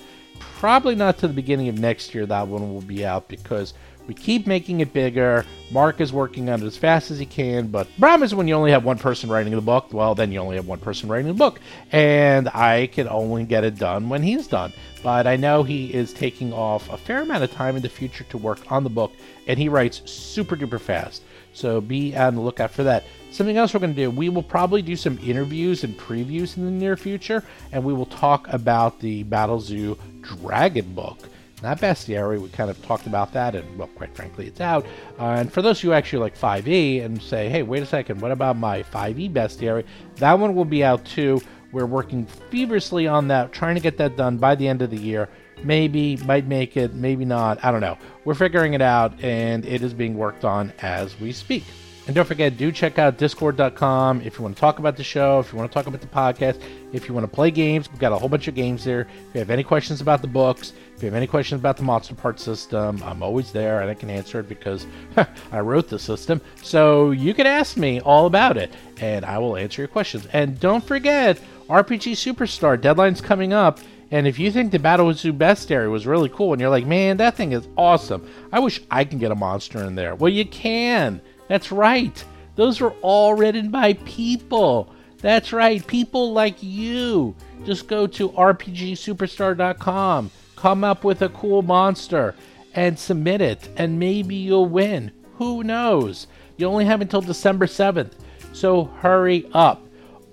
Probably 0.61 0.93
not 0.93 1.17
to 1.17 1.27
the 1.27 1.33
beginning 1.33 1.69
of 1.69 1.79
next 1.79 2.13
year 2.13 2.27
that 2.27 2.47
one 2.47 2.71
will 2.71 2.81
be 2.81 3.03
out 3.03 3.27
because 3.27 3.73
we 4.05 4.13
keep 4.13 4.45
making 4.45 4.81
it 4.81 4.93
bigger. 4.93 5.43
Mark 5.71 5.99
is 5.99 6.13
working 6.13 6.51
on 6.51 6.61
it 6.61 6.65
as 6.67 6.77
fast 6.77 7.09
as 7.09 7.17
he 7.17 7.25
can, 7.25 7.65
but 7.65 7.87
the 7.87 7.99
problem 7.99 8.21
is 8.21 8.35
when 8.35 8.47
you 8.47 8.53
only 8.53 8.69
have 8.69 8.85
one 8.85 8.99
person 8.99 9.27
writing 9.27 9.55
the 9.55 9.59
book, 9.59 9.91
well, 9.91 10.13
then 10.13 10.31
you 10.31 10.37
only 10.37 10.57
have 10.57 10.67
one 10.67 10.77
person 10.77 11.09
writing 11.09 11.25
the 11.25 11.33
book. 11.33 11.59
And 11.91 12.47
I 12.49 12.85
can 12.93 13.07
only 13.07 13.43
get 13.43 13.63
it 13.63 13.79
done 13.79 14.07
when 14.07 14.21
he's 14.21 14.45
done. 14.45 14.71
But 15.01 15.25
I 15.25 15.35
know 15.35 15.63
he 15.63 15.91
is 15.91 16.13
taking 16.13 16.53
off 16.53 16.93
a 16.93 16.97
fair 16.97 17.23
amount 17.23 17.43
of 17.43 17.51
time 17.51 17.75
in 17.75 17.81
the 17.81 17.89
future 17.89 18.25
to 18.25 18.37
work 18.37 18.71
on 18.71 18.83
the 18.83 18.89
book, 18.91 19.13
and 19.47 19.57
he 19.57 19.67
writes 19.67 20.03
super 20.05 20.55
duper 20.55 20.79
fast. 20.79 21.23
So 21.53 21.81
be 21.81 22.15
on 22.15 22.35
the 22.35 22.41
lookout 22.41 22.69
for 22.69 22.83
that. 22.83 23.03
Something 23.31 23.57
else 23.57 23.73
we're 23.73 23.79
going 23.79 23.95
to 23.95 24.01
do, 24.01 24.11
we 24.11 24.29
will 24.29 24.43
probably 24.43 24.81
do 24.81 24.95
some 24.95 25.17
interviews 25.19 25.83
and 25.83 25.97
previews 25.97 26.57
in 26.57 26.65
the 26.65 26.71
near 26.71 26.97
future, 26.97 27.43
and 27.71 27.83
we 27.83 27.93
will 27.93 28.05
talk 28.05 28.47
about 28.49 28.99
the 28.99 29.23
Battle 29.23 29.59
Zoo 29.59 29.97
Dragon 30.21 30.93
book 30.93 31.17
not 31.61 31.79
bestiary. 31.79 32.41
We 32.41 32.49
kind 32.49 32.69
of 32.69 32.81
talked 32.83 33.07
about 33.07 33.33
that, 33.33 33.55
and 33.55 33.77
well, 33.77 33.87
quite 33.89 34.15
frankly, 34.15 34.47
it's 34.47 34.61
out. 34.61 34.85
Uh, 35.19 35.25
and 35.25 35.51
for 35.51 35.61
those 35.61 35.79
who 35.79 35.93
actually 35.93 36.19
like 36.19 36.37
5e 36.37 37.03
and 37.03 37.21
say, 37.21 37.49
hey, 37.49 37.63
wait 37.63 37.83
a 37.83 37.85
second, 37.85 38.19
what 38.21 38.31
about 38.31 38.57
my 38.57 38.83
5e 38.83 39.31
bestiary? 39.31 39.85
That 40.15 40.39
one 40.39 40.55
will 40.55 40.65
be 40.65 40.83
out 40.83 41.05
too. 41.05 41.41
We're 41.71 41.85
working 41.85 42.25
feverishly 42.25 43.07
on 43.07 43.27
that, 43.29 43.51
trying 43.51 43.75
to 43.75 43.81
get 43.81 43.97
that 43.97 44.17
done 44.17 44.37
by 44.37 44.55
the 44.55 44.67
end 44.67 44.81
of 44.81 44.89
the 44.89 44.97
year. 44.97 45.29
Maybe, 45.63 46.17
might 46.17 46.47
make 46.47 46.75
it, 46.75 46.95
maybe 46.95 47.23
not. 47.23 47.63
I 47.63 47.71
don't 47.71 47.81
know. 47.81 47.97
We're 48.25 48.33
figuring 48.33 48.73
it 48.73 48.81
out, 48.81 49.23
and 49.23 49.63
it 49.65 49.83
is 49.83 49.93
being 49.93 50.17
worked 50.17 50.43
on 50.43 50.73
as 50.81 51.17
we 51.19 51.31
speak. 51.31 51.63
And 52.07 52.15
don't 52.15 52.25
forget, 52.25 52.57
do 52.57 52.71
check 52.71 52.97
out 52.97 53.17
discord.com 53.17 54.21
if 54.21 54.37
you 54.37 54.43
want 54.43 54.55
to 54.55 54.59
talk 54.59 54.79
about 54.79 54.97
the 54.97 55.03
show, 55.03 55.39
if 55.39 55.51
you 55.51 55.57
want 55.57 55.71
to 55.71 55.73
talk 55.73 55.85
about 55.85 56.01
the 56.01 56.07
podcast, 56.07 56.59
if 56.93 57.07
you 57.07 57.13
want 57.13 57.25
to 57.25 57.33
play 57.33 57.51
games. 57.51 57.89
We've 57.91 57.99
got 57.99 58.11
a 58.11 58.17
whole 58.17 58.27
bunch 58.27 58.47
of 58.47 58.55
games 58.55 58.83
there. 58.83 59.01
If 59.01 59.35
you 59.35 59.39
have 59.39 59.51
any 59.51 59.63
questions 59.63 60.01
about 60.01 60.21
the 60.21 60.27
books, 60.27 60.73
if 60.95 61.03
you 61.03 61.07
have 61.07 61.15
any 61.15 61.27
questions 61.27 61.59
about 61.59 61.77
the 61.77 61.83
monster 61.83 62.15
part 62.15 62.39
system, 62.39 63.01
I'm 63.03 63.21
always 63.21 63.51
there 63.51 63.81
and 63.81 63.89
I 63.89 63.93
can 63.93 64.09
answer 64.09 64.39
it 64.39 64.49
because 64.49 64.87
I 65.51 65.59
wrote 65.59 65.89
the 65.89 65.99
system. 65.99 66.41
So 66.63 67.11
you 67.11 67.35
can 67.35 67.45
ask 67.45 67.77
me 67.77 68.01
all 68.01 68.25
about 68.25 68.57
it 68.57 68.73
and 68.99 69.23
I 69.23 69.37
will 69.37 69.55
answer 69.55 69.83
your 69.83 69.87
questions. 69.87 70.27
And 70.33 70.59
don't 70.59 70.83
forget, 70.83 71.39
RPG 71.69 72.13
Superstar 72.13 72.81
deadline's 72.81 73.21
coming 73.21 73.53
up. 73.53 73.79
And 74.09 74.27
if 74.27 74.37
you 74.37 74.51
think 74.51 74.71
the 74.71 74.79
Battle 74.79 75.07
with 75.07 75.19
Zoo 75.19 75.31
Bestiary 75.31 75.89
was 75.89 76.05
really 76.05 76.27
cool 76.29 76.51
and 76.51 76.59
you're 76.59 76.69
like, 76.69 76.85
man, 76.85 77.15
that 77.17 77.37
thing 77.37 77.53
is 77.53 77.67
awesome, 77.77 78.27
I 78.51 78.59
wish 78.59 78.81
I 78.91 79.05
can 79.05 79.19
get 79.19 79.31
a 79.31 79.35
monster 79.35 79.83
in 79.83 79.95
there. 79.95 80.15
Well, 80.15 80.31
you 80.31 80.45
can. 80.45 81.21
That's 81.51 81.69
right. 81.69 82.23
Those 82.55 82.79
were 82.79 82.93
all 83.01 83.33
written 83.33 83.71
by 83.71 83.91
people. 83.91 84.95
That's 85.17 85.51
right. 85.51 85.85
People 85.85 86.31
like 86.31 86.63
you. 86.63 87.35
Just 87.65 87.89
go 87.89 88.07
to 88.07 88.29
RPGSuperstar.com, 88.29 90.31
come 90.55 90.83
up 90.85 91.03
with 91.03 91.23
a 91.23 91.27
cool 91.27 91.61
monster, 91.61 92.35
and 92.73 92.97
submit 92.97 93.41
it, 93.41 93.67
and 93.75 93.99
maybe 93.99 94.33
you'll 94.33 94.69
win. 94.69 95.11
Who 95.33 95.61
knows? 95.61 96.27
You 96.55 96.67
only 96.67 96.85
have 96.85 97.01
until 97.01 97.19
December 97.19 97.65
7th, 97.65 98.13
so 98.53 98.85
hurry 98.85 99.45
up. 99.53 99.85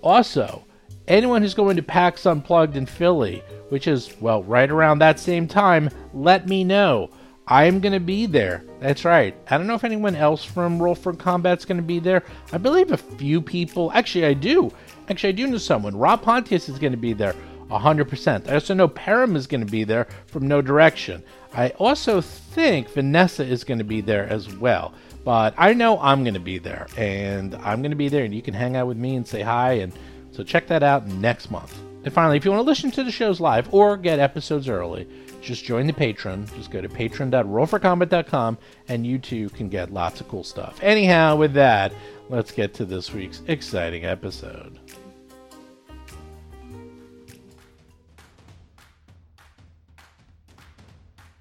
Also, 0.03 0.63
anyone 1.09 1.43
who's 1.43 1.53
going 1.53 1.75
to 1.75 1.83
PAX 1.83 2.27
Unplugged 2.27 2.77
in 2.77 2.87
Philly, 2.87 3.43
which 3.71 3.89
is, 3.89 4.15
well, 4.21 4.45
right 4.45 4.71
around 4.71 5.01
that 5.01 5.19
same 5.19 5.49
time, 5.49 5.91
let 6.15 6.47
me 6.47 6.63
know. 6.63 7.11
I'm 7.51 7.81
going 7.81 7.95
to 7.95 8.01
be 8.01 8.27
there. 8.27 8.63
That's 8.79 9.07
right. 9.07 9.35
I 9.51 9.57
don't 9.57 9.67
know 9.67 9.75
if 9.75 9.83
anyone 9.83 10.15
else 10.15 10.45
from 10.45 10.81
Roll 10.81 10.95
for 10.95 11.15
Combat's 11.15 11.65
going 11.65 11.79
to 11.79 11.83
be 11.83 11.99
there. 11.99 12.23
I 12.53 12.59
believe 12.59 12.93
a 12.93 12.97
few 12.99 13.41
people. 13.41 13.91
Actually, 13.93 14.27
I 14.27 14.35
do. 14.35 14.71
Actually, 15.09 15.31
I 15.31 15.33
do 15.33 15.47
know 15.47 15.57
someone. 15.57 15.97
Rob 15.97 16.21
Pontius 16.21 16.69
is 16.69 16.79
going 16.79 16.93
to 16.93 16.99
be 16.99 17.15
there 17.15 17.35
100%. 17.71 18.49
I 18.49 18.55
also 18.55 18.75
know 18.75 18.87
Param 18.87 19.35
is 19.35 19.47
going 19.47 19.65
to 19.65 19.71
be 19.71 19.85
there 19.85 20.09
from 20.27 20.47
No 20.47 20.61
Direction. 20.61 21.25
I 21.55 21.71
also 21.71 22.21
think 22.21 22.91
Vanessa 22.91 23.45
is 23.45 23.65
going 23.65 23.79
to 23.79 23.85
be 23.85 24.03
there 24.03 24.29
as 24.29 24.55
well. 24.57 24.93
But 25.25 25.55
I 25.57 25.73
know 25.73 25.99
I'm 26.01 26.25
going 26.25 26.35
to 26.35 26.41
be 26.41 26.59
there. 26.59 26.87
And 26.99 27.55
I'm 27.57 27.81
going 27.81 27.93
to 27.93 27.97
be 27.97 28.11
there, 28.11 28.25
and 28.25 28.35
you 28.35 28.43
can 28.43 28.53
hang 28.53 28.77
out 28.77 28.87
with 28.87 28.99
me 28.99 29.17
and 29.17 29.27
say 29.27 29.41
hi. 29.41 29.73
And 29.73 29.95
so 30.33 30.45
check 30.45 30.67
that 30.67 30.83
out 30.83 31.07
next 31.07 31.51
month. 31.51 31.75
And 32.05 32.13
finally, 32.13 32.37
if 32.37 32.45
you 32.45 32.51
want 32.51 32.61
to 32.61 32.69
listen 32.69 32.91
to 32.93 33.05
the 33.05 33.11
shows 33.11 33.41
live 33.41 33.73
or 33.73 33.97
get 33.97 34.19
episodes 34.19 34.69
early, 34.69 35.09
just 35.49 35.65
join 35.65 35.87
the 35.87 35.95
Patreon. 35.95 36.55
Just 36.57 36.71
go 36.71 36.83
to 36.83 36.89
patreon.rollforcombat.com 36.91 38.59
and 38.89 39.07
you 39.07 39.19
too 39.19 39.49
can 39.49 39.71
get 39.71 39.91
lots 39.91 40.21
of 40.21 40.29
cool 40.29 40.45
stuff. 40.45 40.79
Anyhow, 40.83 41.37
with 41.37 41.55
that, 41.55 41.91
let's 42.29 42.53
get 42.53 42.75
to 42.75 42.85
this 42.85 43.15
week's 43.15 43.41
exciting 43.47 44.05
episode. 44.05 44.79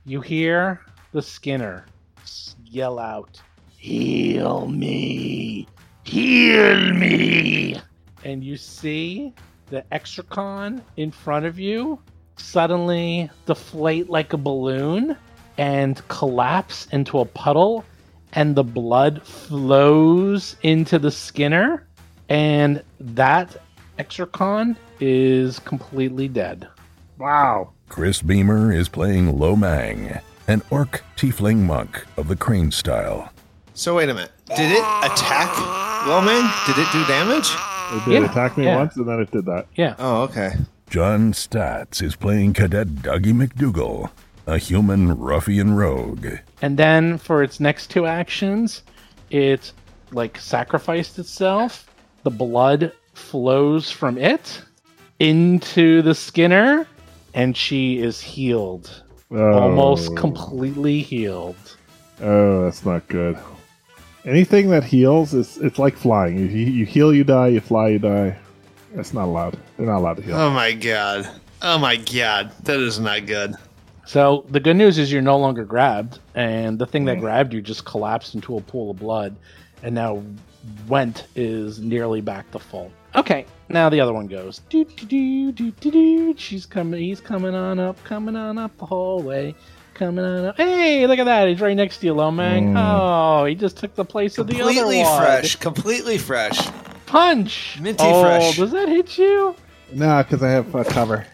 You 0.05 0.21
hear 0.21 0.79
the 1.11 1.21
Skinner 1.21 1.85
yell 2.63 2.99
out, 2.99 3.41
Heal 3.75 4.67
me! 4.67 5.67
Heal 6.05 6.93
me! 6.93 7.75
And 8.23 8.41
you 8.41 8.55
see 8.55 9.33
the 9.69 9.83
Excorion 9.91 10.81
in 10.95 11.11
front 11.11 11.45
of 11.45 11.59
you 11.59 11.99
suddenly 12.37 13.29
deflate 13.45 14.09
like 14.09 14.33
a 14.33 14.37
balloon 14.37 15.15
and 15.57 16.07
collapse 16.07 16.87
into 16.91 17.19
a 17.19 17.25
puddle, 17.25 17.83
and 18.33 18.55
the 18.55 18.63
blood 18.63 19.21
flows 19.23 20.55
into 20.61 20.99
the 20.99 21.11
Skinner, 21.11 21.85
and 22.29 22.83
that 22.99 23.57
Excorion 23.97 24.75
is 24.99 25.59
completely 25.59 26.27
dead. 26.27 26.67
Wow. 27.17 27.71
Chris 27.89 28.21
Beamer 28.21 28.71
is 28.71 28.89
playing 28.89 29.33
Lomang, 29.33 30.21
an 30.47 30.61
orc 30.69 31.03
tiefling 31.15 31.57
monk 31.59 32.05
of 32.17 32.27
the 32.27 32.35
crane 32.35 32.69
style. 32.71 33.31
So 33.73 33.95
wait 33.95 34.09
a 34.09 34.13
minute. 34.13 34.31
Did 34.55 34.71
it 34.71 34.83
attack 35.03 35.49
Lomang? 36.05 36.47
Did 36.67 36.77
it 36.79 36.87
do 36.91 37.03
damage? 37.05 37.49
It 37.91 38.05
did 38.05 38.21
Yeah, 38.21 38.29
attack 38.29 38.57
me 38.57 38.65
yeah. 38.65 38.77
once 38.77 38.95
and 38.97 39.07
then 39.07 39.19
it 39.19 39.31
did 39.31 39.45
that. 39.45 39.67
Yeah. 39.75 39.95
Oh, 39.99 40.23
okay. 40.23 40.53
John 40.89 41.33
Statz 41.33 42.01
is 42.01 42.15
playing 42.15 42.53
Cadet 42.53 42.87
Dougie 42.87 43.33
McDougal, 43.33 44.09
a 44.45 44.57
human 44.57 45.17
ruffian 45.17 45.75
rogue. 45.75 46.27
And 46.61 46.77
then 46.77 47.17
for 47.17 47.43
its 47.43 47.59
next 47.59 47.87
two 47.91 48.05
actions, 48.05 48.83
it 49.29 49.73
like 50.11 50.39
sacrificed 50.39 51.19
itself. 51.19 51.93
The 52.23 52.29
blood 52.29 52.93
flows 53.13 53.91
from 53.91 54.17
it 54.17 54.61
into 55.19 56.01
the 56.01 56.15
Skinner, 56.15 56.87
and 57.33 57.55
she 57.55 57.99
is 57.99 58.21
healed. 58.21 59.03
Oh. 59.29 59.59
Almost 59.59 60.15
completely 60.15 61.01
healed. 61.01 61.75
Oh, 62.21 62.63
that's 62.63 62.85
not 62.85 63.05
good. 63.09 63.37
Anything 64.23 64.69
that 64.69 64.85
heals 64.85 65.33
is 65.33 65.57
it's 65.57 65.79
like 65.79 65.97
flying. 65.97 66.37
You, 66.37 66.45
you 66.45 66.85
heal, 66.85 67.13
you 67.13 67.25
die. 67.25 67.47
You 67.47 67.59
fly, 67.59 67.89
you 67.89 67.99
die. 67.99 68.37
That's 68.97 69.13
not 69.13 69.25
allowed. 69.25 69.59
They're 69.77 69.85
not 69.85 69.99
allowed 69.99 70.17
to 70.17 70.23
heal. 70.23 70.35
Oh 70.35 70.49
my 70.49 70.73
god. 70.73 71.29
Oh 71.61 71.77
my 71.77 71.97
god. 71.97 72.51
That 72.63 72.79
is 72.79 72.99
not 72.99 73.27
good. 73.27 73.53
So 74.07 74.43
the 74.49 74.59
good 74.59 74.75
news 74.75 74.97
is 74.97 75.11
you're 75.11 75.21
no 75.21 75.37
longer 75.37 75.65
grabbed, 75.65 76.17
and 76.33 76.79
the 76.79 76.87
thing 76.87 77.05
that 77.05 77.13
mm-hmm. 77.13 77.21
grabbed 77.21 77.53
you 77.53 77.61
just 77.61 77.85
collapsed 77.85 78.33
into 78.33 78.57
a 78.57 78.61
pool 78.61 78.89
of 78.89 78.97
blood, 78.97 79.35
and 79.83 79.93
now 79.93 80.23
Wrent 80.87 81.27
is 81.35 81.79
nearly 81.79 82.21
back 82.21 82.49
to 82.51 82.59
full. 82.59 82.91
Okay, 83.13 83.45
now 83.69 83.87
the 83.87 83.99
other 83.99 84.13
one 84.13 84.25
goes. 84.25 84.61
Do 84.69 84.83
do 84.83 85.05
do 85.05 85.51
do 85.51 85.71
do 85.71 85.91
do. 85.91 86.35
She's 86.35 86.65
coming. 86.65 86.99
He's 86.99 87.21
coming 87.21 87.53
on 87.53 87.79
up. 87.79 88.03
Coming 88.03 88.35
on 88.35 88.57
up 88.57 88.75
the 88.79 88.85
hallway. 88.87 89.53
Coming 89.93 90.25
on 90.25 90.45
up. 90.45 90.57
Hey, 90.57 91.05
look 91.05 91.19
at 91.19 91.25
that! 91.25 91.47
He's 91.47 91.61
right 91.61 91.77
next 91.77 91.99
to 91.99 92.07
you, 92.07 92.15
Lomang. 92.15 92.73
Mm. 92.73 92.75
Oh, 92.77 93.45
he 93.45 93.53
just 93.53 93.77
took 93.77 93.93
the 93.93 94.05
place 94.05 94.39
of 94.39 94.47
the 94.47 94.55
other 94.55 94.65
one. 94.65 94.75
Completely 94.75 95.03
fresh. 95.03 95.55
Completely 95.57 96.17
fresh. 96.17 96.67
Punch. 97.07 97.79
Minty 97.81 98.03
oh, 98.05 98.21
fresh. 98.21 98.57
does 98.57 98.71
that 98.71 98.87
hit 98.87 99.17
you? 99.17 99.55
No, 99.91 100.21
because 100.21 100.43
I 100.43 100.49
have 100.49 100.75
a 100.75 100.83
cover. 100.83 101.25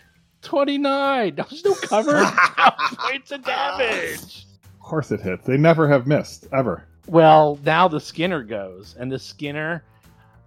29. 0.44 1.36
There's 1.36 1.66
no 1.66 1.74
cover. 1.74 2.24
points 2.98 3.32
of 3.32 3.44
damage. 3.44 4.46
Of 4.64 4.80
course 4.80 5.12
it 5.12 5.22
hits. 5.22 5.46
They 5.46 5.58
never 5.58 5.88
have 5.88 6.08
missed 6.08 6.48
ever. 6.54 6.86
Well, 7.08 7.60
now 7.66 7.88
the 7.88 8.00
Skinner 8.00 8.44
goes, 8.44 8.96
and 8.98 9.12
the 9.12 9.20
Skinner 9.20 9.84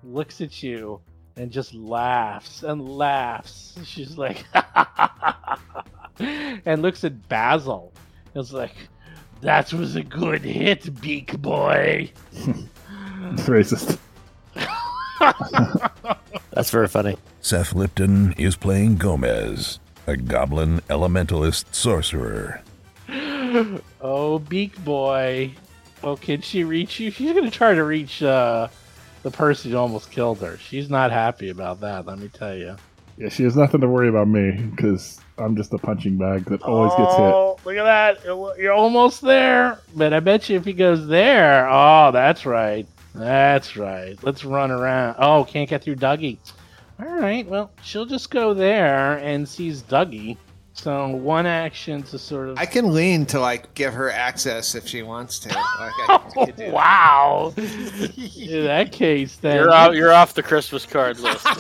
looks 0.03 0.41
at 0.41 0.63
you 0.63 1.01
and 1.37 1.51
just 1.51 1.75
laughs 1.75 2.63
and 2.63 2.89
laughs. 2.89 3.79
She's 3.85 4.17
like, 4.17 4.45
and 6.19 6.83
looks 6.83 7.05
at 7.05 7.29
Basil. 7.29 7.93
It's 8.35 8.53
like, 8.53 8.75
that 9.41 9.73
was 9.73 9.97
a 9.97 10.03
good 10.03 10.43
hit, 10.43 11.01
Beak 11.01 11.37
Boy. 11.43 12.11
It's 12.33 13.43
racist. 13.49 13.99
That's 15.21 16.71
very 16.71 16.89
funny. 16.89 17.17
Seth 17.41 17.75
Lipton 17.75 18.33
is 18.39 18.57
playing 18.57 18.97
Gomez, 18.97 19.79
a 20.07 20.17
goblin 20.17 20.81
elementalist 20.89 21.75
sorcerer. 21.75 22.63
Oh, 24.01 24.39
Beak 24.39 24.83
Boy. 24.85 25.53
Oh, 26.03 26.17
can 26.17 26.41
she 26.41 26.65
reach 26.65 26.99
you? 27.01 27.11
She's 27.11 27.33
gonna 27.33 27.51
try 27.51 27.75
to 27.75 27.85
reach 27.85 28.23
uh, 28.23 28.69
the 29.23 29.31
person 29.31 29.71
who 29.71 29.77
almost 29.77 30.11
killed 30.11 30.39
her. 30.41 30.59
She's 30.59 30.91
not 30.91 31.11
happy 31.11 31.51
about 31.51 31.81
that. 31.81 32.07
Let 32.07 32.19
me 32.19 32.29
tell 32.29 32.55
you. 32.55 32.77
Yeah, 33.19 33.31
she 33.31 33.45
has 33.45 33.57
nothing 33.57 33.81
to 33.81 33.89
worry 33.89 34.09
about 34.09 34.29
me 34.29 34.51
because 34.53 35.21
I'm 35.39 35.57
just 35.57 35.73
a 35.73 35.79
punching 35.79 36.19
bag 36.19 36.45
that 36.47 36.63
always 36.63 36.93
gets 36.93 37.15
hit. 37.17 37.25
Oh, 37.25 37.59
look 37.65 37.77
at 37.77 37.85
that. 37.85 38.25
You're 38.25 38.75
almost 38.75 39.23
there. 39.23 39.79
But 39.95 40.13
I 40.13 40.21
bet 40.21 40.49
you 40.51 40.57
if 40.57 40.67
he 40.67 40.75
goes 40.75 41.07
there. 41.07 41.67
Oh, 41.69 42.11
that's 42.13 42.45
right. 42.45 42.87
That's 43.17 43.77
right. 43.77 44.17
Let's 44.23 44.45
run 44.45 44.71
around. 44.71 45.17
Oh, 45.19 45.45
can't 45.45 45.69
get 45.69 45.83
through 45.83 45.97
Dougie. 45.97 46.39
All 47.01 47.07
right. 47.07 47.47
Well, 47.47 47.71
she'll 47.83 48.07
just 48.07 48.31
go 48.31 48.55
there 48.55 49.19
and 49.19 49.49
sees 49.49 49.83
Dougie. 49.83 50.37
So 50.77 51.09
one 51.09 51.47
action 51.47 52.03
to 52.05 52.19
sort 52.19 52.51
of. 52.51 52.59
I 52.59 52.67
can 52.67 52.93
lean 52.93 53.25
to 53.27 53.41
like 53.41 53.73
give 53.75 53.95
her 53.95 54.11
access 54.11 54.75
if 54.75 54.87
she 54.87 55.03
wants 55.03 55.39
to. 55.41 55.49
Like, 55.49 55.59
I, 55.59 56.05
I 56.09 56.19
could 56.45 56.57
do 56.57 56.65
that. 56.65 56.73
wow. 56.73 57.55
In 57.57 58.65
that 58.65 58.93
case, 58.93 59.37
then. 59.37 59.57
You're 59.57 59.73
out. 59.73 59.95
You're 59.95 60.13
off 60.13 60.35
the 60.35 60.43
Christmas 60.43 60.85
card 60.85 61.19
list. 61.19 61.47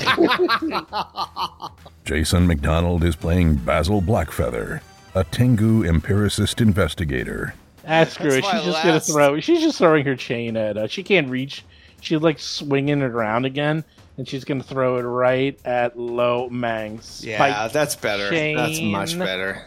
Jason 2.04 2.46
McDonald 2.46 3.04
is 3.04 3.16
playing 3.16 3.56
Basil 3.56 4.02
Blackfeather, 4.02 4.82
a 5.14 5.25
Tengu 5.25 5.82
empiricist 5.82 6.60
investigator. 6.60 7.54
Ah, 7.86 8.04
screw 8.04 8.32
it. 8.32 8.44
She's 8.44 8.64
just 8.64 8.82
gonna 8.82 9.00
throw. 9.00 9.40
She's 9.40 9.60
just 9.60 9.78
throwing 9.78 10.04
her 10.04 10.16
chain 10.16 10.56
at. 10.56 10.76
Uh, 10.76 10.86
she 10.88 11.02
can't 11.02 11.28
reach. 11.30 11.64
She's 12.00 12.20
like 12.20 12.38
swinging 12.38 13.00
it 13.00 13.10
around 13.10 13.44
again, 13.46 13.82
and 14.18 14.28
she's 14.28 14.44
gonna 14.44 14.62
throw 14.62 14.98
it 14.98 15.02
right 15.02 15.58
at 15.64 15.98
Lo 15.98 16.48
Mang's 16.50 17.24
Yeah, 17.24 17.68
that's 17.68 17.96
better. 17.96 18.28
That's 18.30 18.80
much 18.80 19.18
better. 19.18 19.62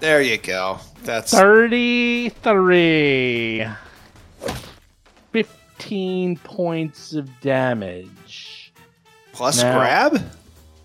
There 0.00 0.20
you 0.22 0.38
go. 0.38 0.78
That's 1.04 1.30
Thirty-three. 1.32 3.64
Fifteen 5.32 6.36
points 6.38 7.12
of 7.14 7.28
damage. 7.40 8.72
plus 9.32 9.62
Now- 9.62 9.78
grab. 9.78 10.18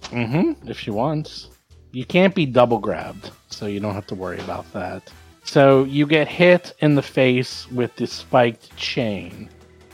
Mm-hmm. 0.03 0.69
If 0.69 0.79
she 0.79 0.89
wants, 0.91 1.49
you 1.91 2.03
can't 2.05 2.33
be 2.33 2.45
double 2.47 2.79
grabbed, 2.79 3.29
so 3.49 3.65
you 3.67 3.79
don't 3.79 3.93
have 3.93 4.07
to 4.07 4.15
worry 4.15 4.39
about 4.39 4.71
that. 4.73 5.11
So 5.49 5.83
you 5.85 6.05
get 6.05 6.27
hit 6.27 6.75
in 6.77 6.93
the 6.93 7.01
face 7.01 7.67
with 7.71 7.95
the 7.95 8.05
spiked 8.05 8.77
chain. 8.77 9.49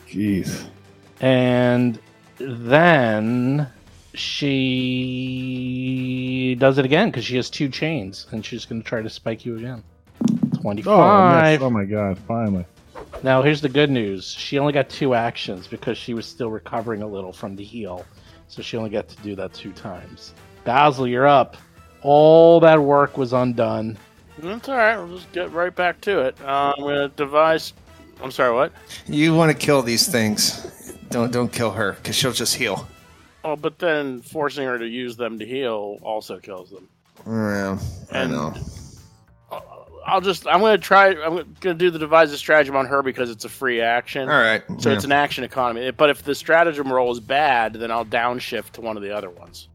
Jeez. 0.05 0.67
And 1.21 1.97
then 2.37 3.69
she 4.13 5.37
does 6.59 6.77
it 6.77 6.83
again 6.83 7.07
because 7.07 7.23
she 7.23 7.37
has 7.37 7.49
two 7.49 7.69
chains 7.69 8.27
and 8.31 8.43
she's 8.43 8.65
going 8.65 8.81
to 8.81 8.87
try 8.87 9.01
to 9.01 9.09
spike 9.09 9.45
you 9.45 9.55
again. 9.55 9.81
Oh, 10.29 10.39
I 10.55 10.73
25. 10.73 11.51
missed. 11.51 11.63
oh 11.63 11.69
my 11.69 11.85
god! 11.85 12.19
Finally. 12.27 12.65
now, 13.23 13.41
here's 13.41 13.61
the 13.61 13.69
good 13.69 13.89
news 13.89 14.29
she 14.29 14.59
only 14.59 14.73
got 14.73 14.89
two 14.89 15.13
actions 15.13 15.67
because 15.67 15.97
she 15.97 16.13
was 16.13 16.25
still 16.25 16.51
recovering 16.51 17.01
a 17.01 17.07
little 17.07 17.31
from 17.31 17.55
the 17.55 17.63
heal. 17.63 18.05
So 18.49 18.61
she 18.61 18.75
only 18.75 18.89
got 18.89 19.07
to 19.07 19.15
do 19.23 19.35
that 19.37 19.53
two 19.53 19.71
times. 19.71 20.33
Basil, 20.65 21.07
you're 21.07 21.27
up. 21.27 21.55
All 22.01 22.59
that 22.59 22.81
work 22.83 23.17
was 23.17 23.31
undone. 23.31 23.97
That's 24.39 24.69
all 24.69 24.75
right. 24.75 24.97
We'll 24.97 25.15
just 25.17 25.31
get 25.31 25.51
right 25.51 25.73
back 25.75 26.01
to 26.01 26.19
it. 26.21 26.35
Uh, 26.41 26.73
I'm 26.77 26.83
gonna 26.83 27.09
devise. 27.09 27.73
I'm 28.21 28.31
sorry. 28.31 28.53
What? 28.53 28.71
You 29.07 29.33
want 29.35 29.51
to 29.51 29.57
kill 29.57 29.81
these 29.81 30.07
things. 30.07 30.93
Don't 31.09 31.31
don't 31.31 31.51
kill 31.51 31.71
her 31.71 31.93
because 31.93 32.15
she'll 32.15 32.31
just 32.33 32.55
heal. 32.55 32.87
Oh, 33.43 33.55
but 33.55 33.79
then 33.79 34.21
forcing 34.21 34.65
her 34.65 34.77
to 34.79 34.87
use 34.87 35.15
them 35.15 35.37
to 35.39 35.45
heal 35.45 35.99
also 36.01 36.39
kills 36.39 36.71
them. 36.71 36.87
Yeah, 37.27 37.77
I 38.11 38.17
And- 38.23 38.31
know. 38.31 38.53
I'll 40.07 40.21
just. 40.21 40.45
I'm 40.45 40.59
gonna 40.61 40.77
try. 40.77 41.15
I'm 41.15 41.55
gonna 41.61 41.73
do 41.73 41.89
the 41.89 41.97
devise 41.97 42.31
a 42.31 42.37
stratagem 42.37 42.75
on 42.75 42.85
her 42.85 43.01
because 43.01 43.31
it's 43.31 43.43
a 43.43 43.49
free 43.49 43.81
action. 43.81 44.29
All 44.29 44.39
right. 44.39 44.61
So 44.77 44.89
yeah. 44.89 44.95
it's 44.95 45.03
an 45.03 45.11
action 45.11 45.43
economy. 45.43 45.89
But 45.89 46.11
if 46.11 46.21
the 46.21 46.35
stratagem 46.35 46.93
roll 46.93 47.11
is 47.11 47.19
bad, 47.19 47.73
then 47.73 47.89
I'll 47.89 48.05
downshift 48.05 48.71
to 48.73 48.81
one 48.81 48.97
of 48.97 49.03
the 49.03 49.09
other 49.15 49.31
ones. 49.31 49.67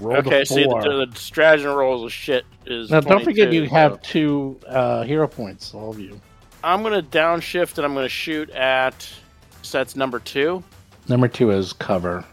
Okay, 0.00 0.44
see, 0.44 0.64
the, 0.64 1.06
the 1.10 1.18
stratagem 1.18 1.72
rolls 1.72 2.04
of 2.04 2.12
shit 2.12 2.44
is. 2.66 2.90
now, 2.90 3.00
don't 3.00 3.24
forget 3.24 3.52
you 3.52 3.66
have 3.68 3.94
so- 3.94 3.98
two 4.02 4.60
uh, 4.66 5.02
hero 5.02 5.26
points, 5.26 5.74
all 5.74 5.90
of 5.90 5.98
you. 5.98 6.20
I'm 6.62 6.82
gonna 6.82 7.02
downshift 7.02 7.78
and 7.78 7.86
I'm 7.86 7.94
gonna 7.94 8.08
shoot 8.08 8.50
at. 8.50 9.08
So 9.62 9.78
that's 9.78 9.96
number 9.96 10.18
two. 10.18 10.62
Number 11.08 11.28
two 11.28 11.50
is 11.50 11.72
cover. 11.72 12.24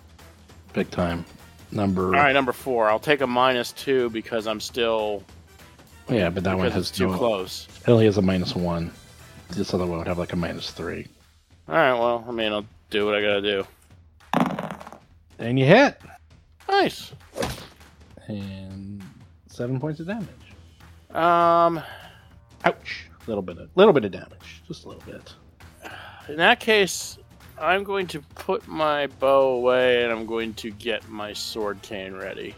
Big 0.74 0.92
time. 0.92 1.26
Number. 1.72 2.08
All 2.08 2.12
right, 2.24 2.34
number 2.34 2.52
four. 2.54 2.90
I'll 2.90 3.00
take 3.00 3.22
a 3.22 3.28
minus 3.28 3.72
two 3.72 4.10
because 4.10 4.48
I'm 4.48 4.60
still 4.60 5.24
Yeah, 6.10 6.30
but 6.30 6.44
that 6.44 6.58
one 6.58 6.72
has 6.72 6.92
too 6.92 7.08
no, 7.08 7.18
close. 7.18 7.68
It 7.82 7.90
only 7.90 8.06
has 8.06 8.18
a 8.18 8.22
minus 8.22 8.56
one. 8.56 8.92
This 9.50 9.74
other 9.74 9.86
one 9.86 10.00
would 10.00 10.08
have 10.08 10.18
like 10.18 10.34
a 10.34 10.36
minus 10.36 10.72
three. 10.72 11.08
All 11.70 11.76
right, 11.76 11.94
well, 11.94 12.26
I 12.28 12.32
mean, 12.32 12.52
I'll 12.52 12.66
do 12.90 13.06
what 13.06 13.15
I 13.15 13.22
gotta 13.22 13.41
do. 13.41 13.67
And 15.39 15.60
you 15.60 15.65
hit. 15.65 16.00
Nice. 16.69 17.13
And 18.27 19.01
seven 19.47 19.80
points 19.80 19.99
of 19.99 20.08
damage. 20.08 20.27
Um, 21.12 21.82
Ouch. 22.65 23.06
A 23.25 23.30
Little 23.30 23.41
bit 23.41 23.58
of 23.58 23.69
little 23.75 23.93
bit 23.93 24.06
of 24.06 24.12
damage. 24.12 24.62
Just 24.67 24.86
a 24.86 24.89
little 24.89 25.03
bit. 25.06 25.34
in 26.30 26.38
that 26.38 26.60
case, 26.60 27.17
I'm 27.60 27.84
going 27.84 28.08
to 28.08 28.21
put 28.36 28.67
my 28.67 29.08
bow 29.19 29.49
away 29.56 30.03
and 30.03 30.12
I'm 30.12 30.25
going 30.25 30.53
to 30.56 30.71
get 30.71 31.08
my 31.10 31.34
sword 31.34 31.82
cane 31.82 32.13
ready. 32.13 32.56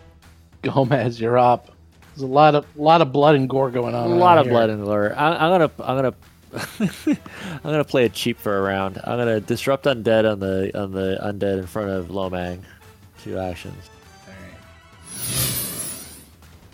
Gomez, 0.62 1.20
you're 1.20 1.38
up. 1.38 1.72
There's 2.10 2.22
a 2.24 2.28
lot 2.28 2.54
of 2.56 2.66
lot 2.76 3.02
of 3.02 3.12
blood 3.12 3.36
and 3.36 3.48
gore 3.50 3.72
going 3.72 3.96
on. 3.96 4.12
a 4.12 4.16
lot 4.16 4.38
of 4.38 4.46
here. 4.46 4.54
blood 4.54 4.70
and 4.70 4.84
gore. 4.84 5.14
I, 5.16 5.36
I'm 5.36 5.52
gonna, 5.52 5.72
I'm 5.80 5.96
gonna, 5.96 7.18
I'm 7.54 7.62
gonna 7.64 7.84
play 7.84 8.06
it 8.06 8.14
cheap 8.14 8.38
for 8.40 8.58
a 8.58 8.62
round. 8.62 9.00
I'm 9.04 9.18
gonna 9.18 9.40
disrupt 9.40 9.86
undead 9.86 10.30
on 10.30 10.40
the 10.40 10.78
on 10.80 10.92
the 10.92 11.18
undead 11.24 11.60
in 11.60 11.68
front 11.68 11.90
of 11.90 12.08
Lomang. 12.08 12.62
Two 13.24 13.38
actions. 13.40 13.90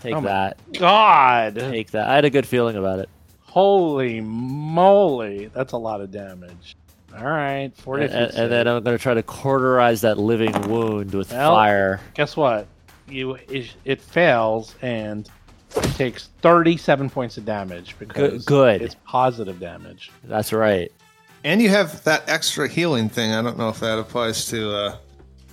Take 0.05 0.15
Oh 0.15 0.21
that. 0.21 0.57
God. 0.77 1.55
Take 1.55 1.91
that. 1.91 2.07
I 2.09 2.15
had 2.15 2.25
a 2.25 2.29
good 2.29 2.45
feeling 2.47 2.75
about 2.77 2.99
it. 2.99 3.09
Holy 3.41 4.21
moly. 4.21 5.47
That's 5.53 5.73
a 5.73 5.77
lot 5.77 6.01
of 6.01 6.11
damage. 6.11 6.75
All 7.17 7.23
right. 7.23 7.63
And, 7.63 7.75
Fortitude. 7.75 8.15
and, 8.15 8.33
and 8.33 8.51
then. 8.51 8.67
I'm 8.67 8.83
gonna 8.83 8.97
try 8.97 9.13
to 9.13 9.23
cauterize 9.23 10.01
that 10.01 10.17
living 10.17 10.51
wound 10.69 11.13
with 11.13 11.31
Well, 11.31 11.53
fire. 11.55 12.01
guess 12.13 12.35
what? 12.35 12.67
You 13.07 13.35
it, 13.49 13.73
it 13.85 14.01
fails 14.01 14.75
and 14.81 15.29
it 15.77 15.83
takes 15.95 16.29
37 16.41 17.09
points 17.09 17.37
of 17.37 17.45
damage 17.45 17.95
because 17.99 18.43
good. 18.45 18.81
it's 18.81 18.95
positive 19.05 19.59
damage. 19.59 20.11
That's 20.23 20.51
right. 20.51 20.91
And 21.43 21.61
you 21.61 21.69
have 21.69 22.03
that 22.05 22.23
extra 22.27 22.67
healing 22.67 23.07
thing. 23.07 23.31
I 23.31 23.41
don't 23.41 23.57
know 23.57 23.69
if 23.69 23.79
that 23.79 23.99
applies 23.99 24.45
to. 24.47 24.75
Uh, 24.75 24.97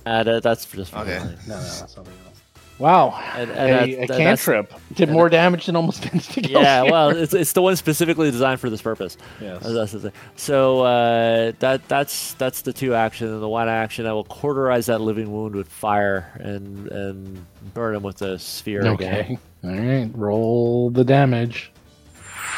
uh, 0.06 0.40
that's 0.40 0.64
just 0.66 0.90
for 0.90 0.98
Okay. 1.00 1.18
No, 1.18 1.24
no, 1.24 1.62
that's 1.62 1.92
something 1.94 2.14
else. 2.26 2.31
Wow. 2.78 3.10
And- 3.36 3.50
and 3.52 3.90
a, 3.90 4.06
that- 4.06 4.10
a 4.10 4.18
cantrip 4.18 4.72
did 4.94 5.08
more 5.10 5.28
damage 5.28 5.66
than 5.66 5.76
almost 5.76 6.04
instant 6.14 6.48
Yeah, 6.48 6.82
well, 6.82 7.10
it's, 7.10 7.32
it's 7.32 7.52
the 7.52 7.62
one 7.62 7.76
specifically 7.76 8.30
designed 8.30 8.60
for 8.60 8.70
this 8.70 8.82
purpose. 8.82 9.16
Yes. 9.40 9.62
That's 9.64 9.92
the 9.92 10.00
thing. 10.00 10.12
So 10.36 10.80
uh, 10.82 11.52
that 11.60 11.86
that's 11.88 12.34
that's 12.34 12.62
the 12.62 12.72
two 12.72 12.94
action, 12.94 13.28
and 13.28 13.42
the 13.42 13.48
one 13.48 13.68
action 13.68 14.06
I 14.06 14.12
will 14.12 14.24
cauterize 14.24 14.86
that 14.86 15.00
living 15.00 15.30
wound 15.32 15.54
with 15.54 15.68
fire 15.68 16.32
and 16.40 16.88
and 16.88 17.46
burn 17.74 17.94
him 17.94 18.02
with 18.02 18.20
a 18.22 18.38
sphere 18.38 18.80
again. 18.80 18.92
Okay. 18.94 19.38
All 19.64 19.70
right. 19.70 20.10
Roll 20.14 20.90
the 20.90 21.04
damage. 21.04 21.70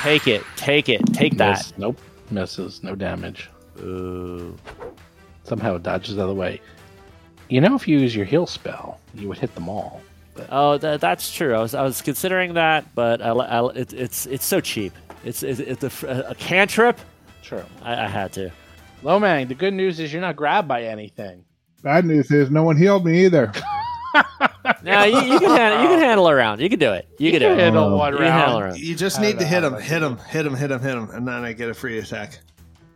Take 0.03 0.27
it, 0.27 0.43
take 0.57 0.89
it, 0.89 1.01
take 1.13 1.37
that. 1.39 1.59
Miss. 1.59 1.79
Nope. 1.79 1.99
Misses. 2.31 2.83
No 2.83 2.95
damage. 2.95 3.51
Ooh. 3.81 4.57
Somehow 5.45 5.77
it 5.77 5.83
dodges 5.83 6.19
out 6.19 6.23
of 6.23 6.29
the 6.29 6.35
way. 6.35 6.61
You 7.49 7.61
know, 7.61 7.75
if 7.75 7.87
you 7.87 7.99
use 7.99 8.15
your 8.15 8.25
heal 8.25 8.47
spell, 8.47 9.01
you 9.15 9.29
would 9.29 9.39
hit 9.39 9.55
them 9.55 9.69
all. 9.69 10.01
But... 10.35 10.49
Oh, 10.51 10.79
that, 10.79 11.01
that's 11.01 11.33
true. 11.33 11.55
I 11.55 11.61
was 11.61 11.75
I 11.75 11.83
was 11.83 12.03
considering 12.03 12.55
that, 12.55 12.95
but 12.95 13.23
I, 13.23 13.31
I, 13.31 13.71
it, 13.73 13.93
it's 13.93 14.27
it's 14.27 14.45
so 14.45 14.61
cheap. 14.61 14.93
It's 15.25 15.43
it's, 15.43 15.61
it's 15.61 16.03
a, 16.03 16.25
a 16.29 16.35
cantrip. 16.35 16.99
True. 17.43 17.65
I, 17.83 18.05
I 18.05 18.09
had 18.09 18.33
to. 18.35 18.51
Lomang, 19.03 19.49
the 19.49 19.55
good 19.55 19.75
news 19.75 20.01
is 20.01 20.13
you're 20.13 20.23
not 20.23 20.35
grabbed 20.37 20.67
by 20.67 20.85
anything. 20.85 21.45
Bad 21.83 22.07
news 22.07 22.31
is 22.31 22.51
no 22.51 22.63
one 22.63 22.77
healed 22.77 23.05
me 23.05 23.25
either. 23.25 23.53
Now 24.83 25.05
you, 25.05 25.21
you 25.21 25.39
can 25.41 25.51
handle, 25.51 25.83
you 25.83 25.89
can 25.89 25.99
handle 25.99 26.29
around. 26.29 26.61
You 26.61 26.69
can 26.69 26.79
do 26.79 26.93
it. 26.93 27.07
You, 27.19 27.31
can 27.31 27.41
do 27.41 27.49
can 27.49 27.59
it. 27.59 27.63
handle 27.63 27.85
Oh. 27.85 27.97
one 27.97 28.13
You 28.13 28.19
can 28.19 28.29
round. 28.29 28.63
around. 28.63 28.79
you 28.79 28.95
just 28.95 29.21
need 29.21 29.39
to 29.39 29.45
hit 29.45 29.63
how 29.63 29.71
him, 29.71 29.81
hit 29.83 30.03
it 30.03 30.07
him, 30.07 30.17
hit 30.19 30.47
him, 30.47 30.55
hit 30.55 30.71
him, 30.71 30.81
hit 30.81 30.95
him, 30.97 31.11
and 31.11 31.27
then 31.27 31.45
I 31.45 31.53
get 31.53 31.69
a 31.69 31.75
free 31.75 31.99
attack. 31.99 32.39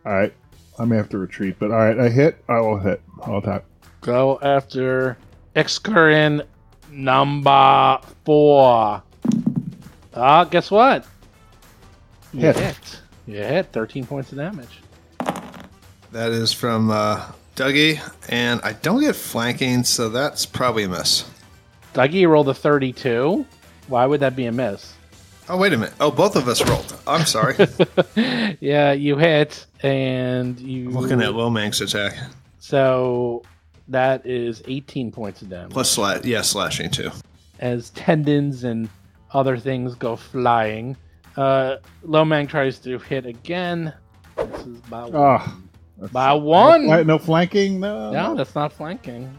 All 0.05 0.13
right, 0.13 0.33
I 0.79 0.85
may 0.85 0.95
have 0.95 1.09
to 1.09 1.17
retreat, 1.17 1.57
but 1.59 1.71
all 1.71 1.77
right, 1.77 1.99
I 1.99 2.09
hit. 2.09 2.43
I 2.47 2.59
will 2.61 2.79
hit. 2.79 3.01
I'll 3.23 3.37
attack. 3.39 3.65
Go 4.01 4.39
after 4.41 5.17
Excorion 5.55 6.45
number 6.91 7.99
four. 8.25 9.03
Ah, 10.13 10.43
guess 10.45 10.71
what? 10.71 11.05
You 12.33 12.41
Hit. 12.41 12.57
hit. 12.57 13.01
You 13.27 13.37
hit 13.37 13.67
13 13.71 14.05
points 14.05 14.31
of 14.31 14.37
damage. 14.37 14.81
That 16.11 16.31
is 16.31 16.51
from 16.53 16.89
uh, 16.89 17.23
Dougie, 17.55 17.99
and 18.29 18.59
I 18.63 18.73
don't 18.73 19.01
get 19.01 19.15
flanking, 19.15 19.83
so 19.83 20.09
that's 20.09 20.45
probably 20.45 20.83
a 20.83 20.89
miss. 20.89 21.29
Dougie 21.93 22.27
rolled 22.27 22.49
a 22.49 22.53
32. 22.53 23.45
Why 23.87 24.05
would 24.05 24.19
that 24.21 24.35
be 24.35 24.45
a 24.45 24.51
miss? 24.51 24.93
Oh, 25.47 25.57
wait 25.57 25.73
a 25.73 25.77
minute. 25.77 25.93
Oh, 25.99 26.11
both 26.11 26.35
of 26.35 26.47
us 26.47 26.67
rolled. 26.67 26.95
I'm 27.07 27.25
sorry. 27.25 27.55
Yeah, 28.61 28.91
you 28.91 29.17
hit, 29.17 29.65
and 29.83 30.59
you. 30.59 30.89
Looking 30.89 31.21
at 31.21 31.29
Lomang's 31.29 31.79
attack. 31.81 32.13
So 32.59 33.43
That 33.89 34.25
is 34.25 34.61
18 34.67 35.11
points 35.11 35.41
of 35.41 35.49
damage. 35.49 35.71
Plus 35.71 35.95
sla- 35.97 36.23
yeah, 36.23 36.41
slashing 36.41 36.89
too. 36.91 37.11
as 37.59 37.89
tendons 37.91 38.63
and 38.63 38.87
other 39.33 39.57
things 39.57 39.95
go 39.95 40.15
flying. 40.15 40.95
Uh, 41.35 41.77
Lomang 42.05 42.47
tries 42.47 42.79
to 42.79 42.97
hit 42.99 43.25
again. 43.25 43.93
This 44.37 44.65
is 44.65 44.79
by 44.81 45.03
one. 45.05 45.15
Oh, 45.15 46.07
by 46.11 46.33
one. 46.33 46.87
Why- 46.87 47.03
no 47.03 47.17
flanking. 47.17 47.79
No. 47.79 48.11
No, 48.11 48.35
that's 48.35 48.55
not 48.55 48.71
flanking. 48.73 49.29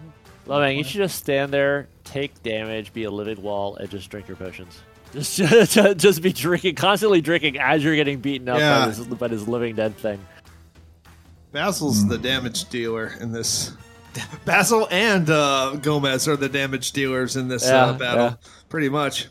Lomang, 0.47 0.77
you 0.77 0.83
should 0.85 0.99
just 0.99 1.17
stand 1.17 1.53
there, 1.53 1.87
take 2.05 2.43
damage, 2.43 2.93
be 2.93 3.05
a 3.05 3.11
living 3.11 3.41
wall, 3.43 3.77
and 3.77 3.89
just 3.89 4.11
drink 4.11 4.27
your 4.29 4.37
potions. 4.37 4.81
Just, 5.13 5.37
just, 5.39 5.97
just 5.97 6.23
be 6.23 6.33
drinking, 6.33 6.77
constantly 6.77 7.21
drinking 7.21 7.59
as 7.59 7.83
you're 7.83 7.97
getting 7.97 8.21
beaten 8.21 8.49
up 8.49 8.61
Yeah. 8.61 8.85
by, 8.85 8.89
this, 8.93 8.99
by 9.01 9.27
this 9.27 9.49
living 9.49 9.75
dead 9.75 9.97
thing. 9.97 10.21
Basil's 11.51 12.07
the 12.07 12.17
damage 12.17 12.69
dealer 12.69 13.15
in 13.21 13.33
this. 13.33 13.73
Basil 14.45 14.89
and 14.91 15.29
uh, 15.31 15.77
Gomez 15.81 16.27
are 16.29 16.37
the 16.37 16.49
damage 16.49 16.93
dealers 16.93 17.37
in 17.37 17.49
this 17.49 17.65
Yeah, 17.65 17.87
uh, 17.87 17.93
battle, 17.99 18.25
yeah. 18.25 18.35
pretty 18.69 18.89
much. 18.89 19.29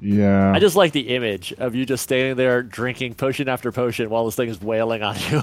Yeah. 0.00 0.52
I 0.52 0.58
just 0.58 0.76
like 0.76 0.92
the 0.92 1.08
image 1.14 1.52
of 1.58 1.74
you 1.74 1.86
just 1.86 2.02
standing 2.02 2.36
there 2.36 2.62
drinking 2.62 3.14
potion 3.14 3.48
after 3.48 3.72
potion 3.72 4.10
while 4.10 4.24
this 4.26 4.34
thing 4.36 4.48
is 4.48 4.60
wailing 4.60 5.02
on 5.02 5.16
you. 5.30 5.42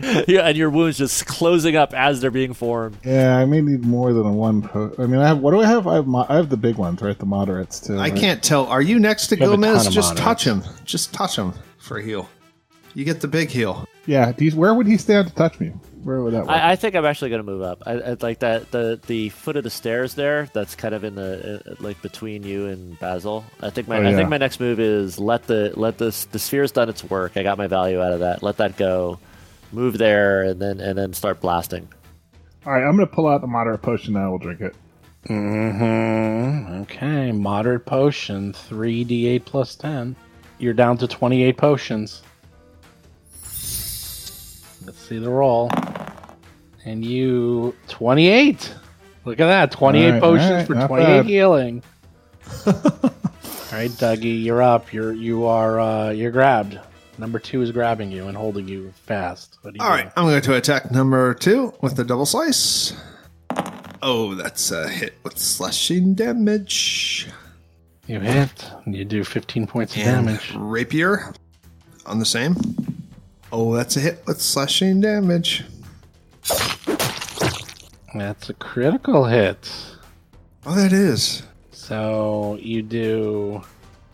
yeah, 0.28 0.42
and 0.42 0.56
your 0.56 0.70
wounds 0.70 0.98
just 0.98 1.26
closing 1.26 1.74
up 1.74 1.92
as 1.94 2.20
they're 2.20 2.30
being 2.30 2.52
formed. 2.52 2.98
yeah, 3.04 3.36
I 3.36 3.44
may 3.46 3.60
need 3.60 3.84
more 3.84 4.12
than 4.12 4.26
a 4.26 4.32
one. 4.32 4.62
Po- 4.62 4.94
I 4.98 5.06
mean, 5.06 5.20
I 5.20 5.28
have. 5.28 5.38
What 5.38 5.52
do 5.52 5.60
I 5.60 5.66
have? 5.66 5.86
I 5.86 5.94
have. 5.96 6.06
Mo- 6.06 6.26
I 6.28 6.36
have 6.36 6.50
the 6.50 6.56
big 6.56 6.76
ones, 6.76 7.00
right? 7.02 7.18
The 7.18 7.26
moderates 7.26 7.80
too. 7.80 7.94
I 7.96 8.10
right? 8.10 8.14
can't 8.16 8.42
tell. 8.42 8.66
Are 8.66 8.82
you 8.82 8.98
next 8.98 9.28
to 9.28 9.36
You 9.36 9.42
have 9.42 9.52
a 9.52 9.56
ton 9.56 9.62
Gomez? 9.62 9.88
Just 9.88 10.16
touch 10.16 10.44
him. 10.44 10.62
Just 10.84 11.12
touch 11.12 11.36
him 11.36 11.52
for 11.78 11.98
a 11.98 12.02
heal. 12.02 12.28
You 12.94 13.04
get 13.04 13.20
the 13.20 13.28
big 13.28 13.48
heal. 13.48 13.86
Yeah. 14.06 14.30
Do 14.32 14.44
you, 14.44 14.50
where 14.52 14.74
would 14.74 14.86
he 14.86 14.96
stand 14.98 15.28
to 15.28 15.34
touch 15.34 15.58
me? 15.58 15.72
Where 16.08 16.22
would 16.22 16.32
that 16.32 16.46
work? 16.46 16.50
I, 16.50 16.72
I 16.72 16.76
think 16.76 16.94
I'm 16.94 17.04
actually 17.04 17.28
going 17.28 17.44
to 17.44 17.52
move 17.52 17.60
up. 17.60 17.82
I, 17.84 17.92
I 17.92 18.16
like 18.22 18.38
that 18.38 18.70
the 18.70 18.98
the 19.06 19.28
foot 19.28 19.56
of 19.56 19.64
the 19.64 19.68
stairs 19.68 20.14
there. 20.14 20.48
That's 20.54 20.74
kind 20.74 20.94
of 20.94 21.04
in 21.04 21.16
the 21.16 21.62
uh, 21.66 21.74
like 21.80 22.00
between 22.00 22.44
you 22.44 22.64
and 22.64 22.98
Basil. 22.98 23.44
I 23.60 23.68
think 23.68 23.88
my 23.88 23.98
Oh, 23.98 24.08
I 24.08 24.14
think 24.14 24.30
my 24.30 24.38
next 24.38 24.58
move 24.58 24.80
is 24.80 25.18
let 25.18 25.42
the 25.48 25.74
let 25.76 25.98
this 25.98 26.24
the 26.24 26.38
sphere's 26.38 26.72
done 26.72 26.88
its 26.88 27.04
work. 27.04 27.36
I 27.36 27.42
got 27.42 27.58
my 27.58 27.66
value 27.66 28.00
out 28.00 28.14
of 28.14 28.20
that. 28.20 28.42
Let 28.42 28.56
that 28.56 28.78
go. 28.78 29.18
Move 29.70 29.98
there 29.98 30.44
and 30.44 30.62
then 30.62 30.80
and 30.80 30.96
then 30.96 31.12
start 31.12 31.42
blasting. 31.42 31.86
All 32.64 32.72
right, 32.72 32.82
I'm 32.82 32.96
going 32.96 33.06
to 33.06 33.14
pull 33.14 33.28
out 33.28 33.42
the 33.42 33.46
moderate 33.46 33.82
potion 33.82 34.14
now. 34.14 34.30
We'll 34.30 34.38
drink 34.38 34.62
it. 34.62 34.74
Mm-hmm. 35.28 36.82
Okay, 36.84 37.32
moderate 37.32 37.84
potion, 37.84 38.54
3d8 38.54 39.44
plus 39.44 39.74
10. 39.74 40.16
You're 40.58 40.72
down 40.72 40.96
to 40.98 41.06
28 41.06 41.58
potions. 41.58 42.22
Let's 44.88 45.00
see 45.06 45.18
the 45.18 45.28
roll. 45.28 45.70
And 46.86 47.04
you 47.04 47.74
28. 47.88 48.74
Look 49.26 49.38
at 49.38 49.46
that, 49.46 49.70
28 49.70 50.06
All 50.06 50.12
right, 50.12 50.20
potions 50.22 50.50
all 50.50 50.56
right, 50.56 50.66
for 50.66 50.86
28 50.86 51.04
bad. 51.06 51.26
healing. 51.26 51.82
all 52.66 52.72
right, 53.70 53.90
Dougie, 53.90 54.42
you're 54.42 54.62
up. 54.62 54.90
You're 54.90 55.12
you 55.12 55.44
are 55.44 55.78
uh, 55.78 56.08
you're 56.08 56.30
grabbed. 56.30 56.80
Number 57.18 57.38
two 57.38 57.60
is 57.60 57.70
grabbing 57.70 58.10
you 58.10 58.28
and 58.28 58.34
holding 58.36 58.66
you 58.66 58.90
fast. 59.04 59.58
What 59.60 59.74
do 59.74 59.78
you 59.78 59.84
All 59.84 59.94
do? 59.94 60.04
right, 60.04 60.12
I'm 60.16 60.24
going 60.24 60.40
to 60.40 60.54
attack 60.56 60.90
number 60.90 61.34
two 61.34 61.74
with 61.82 61.96
the 61.96 62.04
double 62.04 62.24
slice. 62.24 62.94
Oh, 64.02 64.34
that's 64.36 64.70
a 64.70 64.88
hit 64.88 65.18
with 65.22 65.36
slashing 65.38 66.14
damage. 66.14 67.28
You 68.06 68.20
hit. 68.20 68.70
You 68.86 69.04
do 69.04 69.22
15 69.22 69.66
points 69.66 69.94
of 69.94 70.00
And 70.00 70.26
damage. 70.28 70.54
rapier 70.56 71.34
on 72.06 72.18
the 72.20 72.24
same. 72.24 72.56
Oh, 73.50 73.74
that's 73.74 73.96
a 73.96 74.00
hit 74.00 74.22
with 74.26 74.40
slashing 74.40 75.00
damage. 75.00 75.64
That's 78.14 78.48
a 78.50 78.54
critical 78.54 79.24
hit. 79.24 79.70
Oh, 80.66 80.74
that 80.74 80.92
is. 80.92 81.42
So 81.72 82.58
you 82.60 82.82
do. 82.82 83.62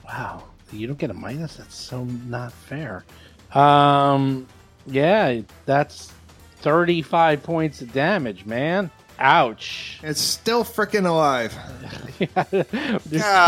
Wow, 0.04 0.44
you 0.72 0.86
don't 0.86 0.98
get 0.98 1.10
a 1.10 1.14
minus. 1.14 1.56
That's 1.56 1.74
so 1.74 2.04
not 2.04 2.52
fair. 2.52 3.04
Um, 3.52 4.46
yeah, 4.86 5.40
that's 5.64 6.12
thirty-five 6.58 7.42
points 7.42 7.82
of 7.82 7.92
damage, 7.92 8.44
man. 8.46 8.90
Ouch. 9.18 10.00
It's 10.02 10.20
still 10.20 10.64
freaking 10.64 11.06
alive. 11.06 11.54
There's 12.50 13.22
God. 13.22 13.46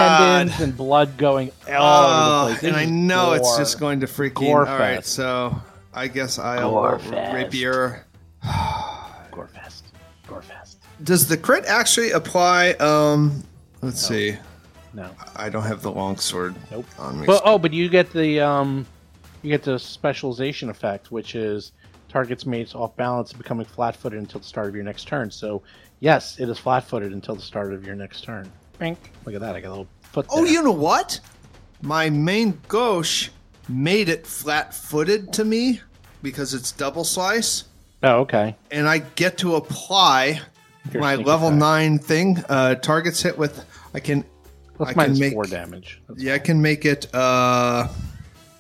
tendons 0.49 0.61
and 0.61 0.77
blood 0.77 1.16
going 1.16 1.51
all 1.68 1.75
Oh, 1.77 2.42
over 2.44 2.53
the 2.55 2.59
place. 2.61 2.68
and 2.68 2.77
I 2.77 2.85
know 2.85 3.33
it's 3.33 3.57
just 3.57 3.81
going 3.81 4.01
to 4.01 4.07
freaking. 4.07 4.35
Gore 4.35 4.66
all 4.66 4.79
right, 4.79 5.05
so 5.05 5.61
I 5.97 6.09
guess 6.09 6.39
I'll 6.39 6.71
Gore 6.71 6.99
fest. 6.99 7.35
rapier. 7.35 8.05
gore 9.33 9.49
fest. 9.49 9.85
Gore 10.29 10.43
fest. 10.43 10.79
Does 11.03 11.27
the 11.27 11.37
crit 11.37 11.65
actually 11.67 12.11
apply? 12.13 12.71
Um, 12.73 13.43
let's 13.83 14.07
see. 14.07 14.37
No. 14.93 15.11
I 15.35 15.49
don't 15.49 15.63
have 15.65 15.83
the 15.83 15.91
longsword 15.91 16.55
Nope. 16.71 16.87
on 16.99 17.21
me. 17.21 17.27
But 17.27 17.43
oh, 17.45 17.59
but 17.59 17.73
you 17.73 17.89
get 17.89 18.13
the 18.13 18.41
um, 18.41 18.87
you 19.43 19.51
get 19.51 19.63
the 19.63 19.79
specialization 19.79 20.69
effect, 20.71 21.11
which 21.11 21.35
is 21.35 21.73
targets 22.09 22.47
mates 22.47 22.75
off 22.75 22.95
balance, 22.97 23.33
becoming 23.33 23.67
flat-footed 23.67 24.19
until 24.19 24.41
the 24.41 24.47
start 24.47 24.69
of 24.69 24.75
your 24.75 24.85
next 24.85 25.07
turn. 25.07 25.31
So 25.31 25.63
yes, 26.01 26.39
it 26.39 26.49
is 26.49 26.59
flat-footed 26.59 27.13
until 27.13 27.35
the 27.35 27.43
start 27.43 27.73
of 27.73 27.85
your 27.87 27.95
next 27.95 28.23
turn. 28.25 28.51
Bink. 28.79 28.99
Look 29.25 29.35
at 29.35 29.41
that! 29.41 29.55
I 29.57 29.61
got 29.61 29.69
a 29.69 29.71
little 29.71 29.89
foot. 30.03 30.27
oh, 30.31 30.45
there. 30.45 30.53
you 30.53 30.63
know 30.63 30.71
what? 30.73 31.21
My 31.83 32.09
main 32.09 32.59
gauche 32.69 33.29
made 33.69 34.09
it 34.09 34.27
flat-footed 34.27 35.33
to 35.35 35.45
me 35.45 35.81
because 36.23 36.55
it's 36.55 36.73
double 36.73 37.05
slice, 37.05 37.65
Oh, 38.03 38.21
okay. 38.21 38.57
and 38.71 38.89
I 38.89 38.99
get 38.99 39.39
to 39.39 39.55
apply 39.57 40.41
Your 40.93 41.01
my 41.03 41.17
level 41.17 41.49
attack. 41.49 41.59
nine 41.59 41.99
thing. 41.99 42.43
Uh, 42.49 42.75
targets 42.77 43.23
hit 43.23 43.37
with. 43.39 43.65
I 43.95 44.01
can. 44.01 44.25
Plus 44.77 44.91
I 44.91 44.93
can 45.07 45.19
make- 45.19 45.33
four 45.33 45.45
damage. 45.45 46.01
That's 46.09 46.23
Yeah, 46.23 46.35
I 46.35 46.39
can 46.39 46.61
make 46.63 46.85
it. 46.85 47.13
Uh, 47.15 47.89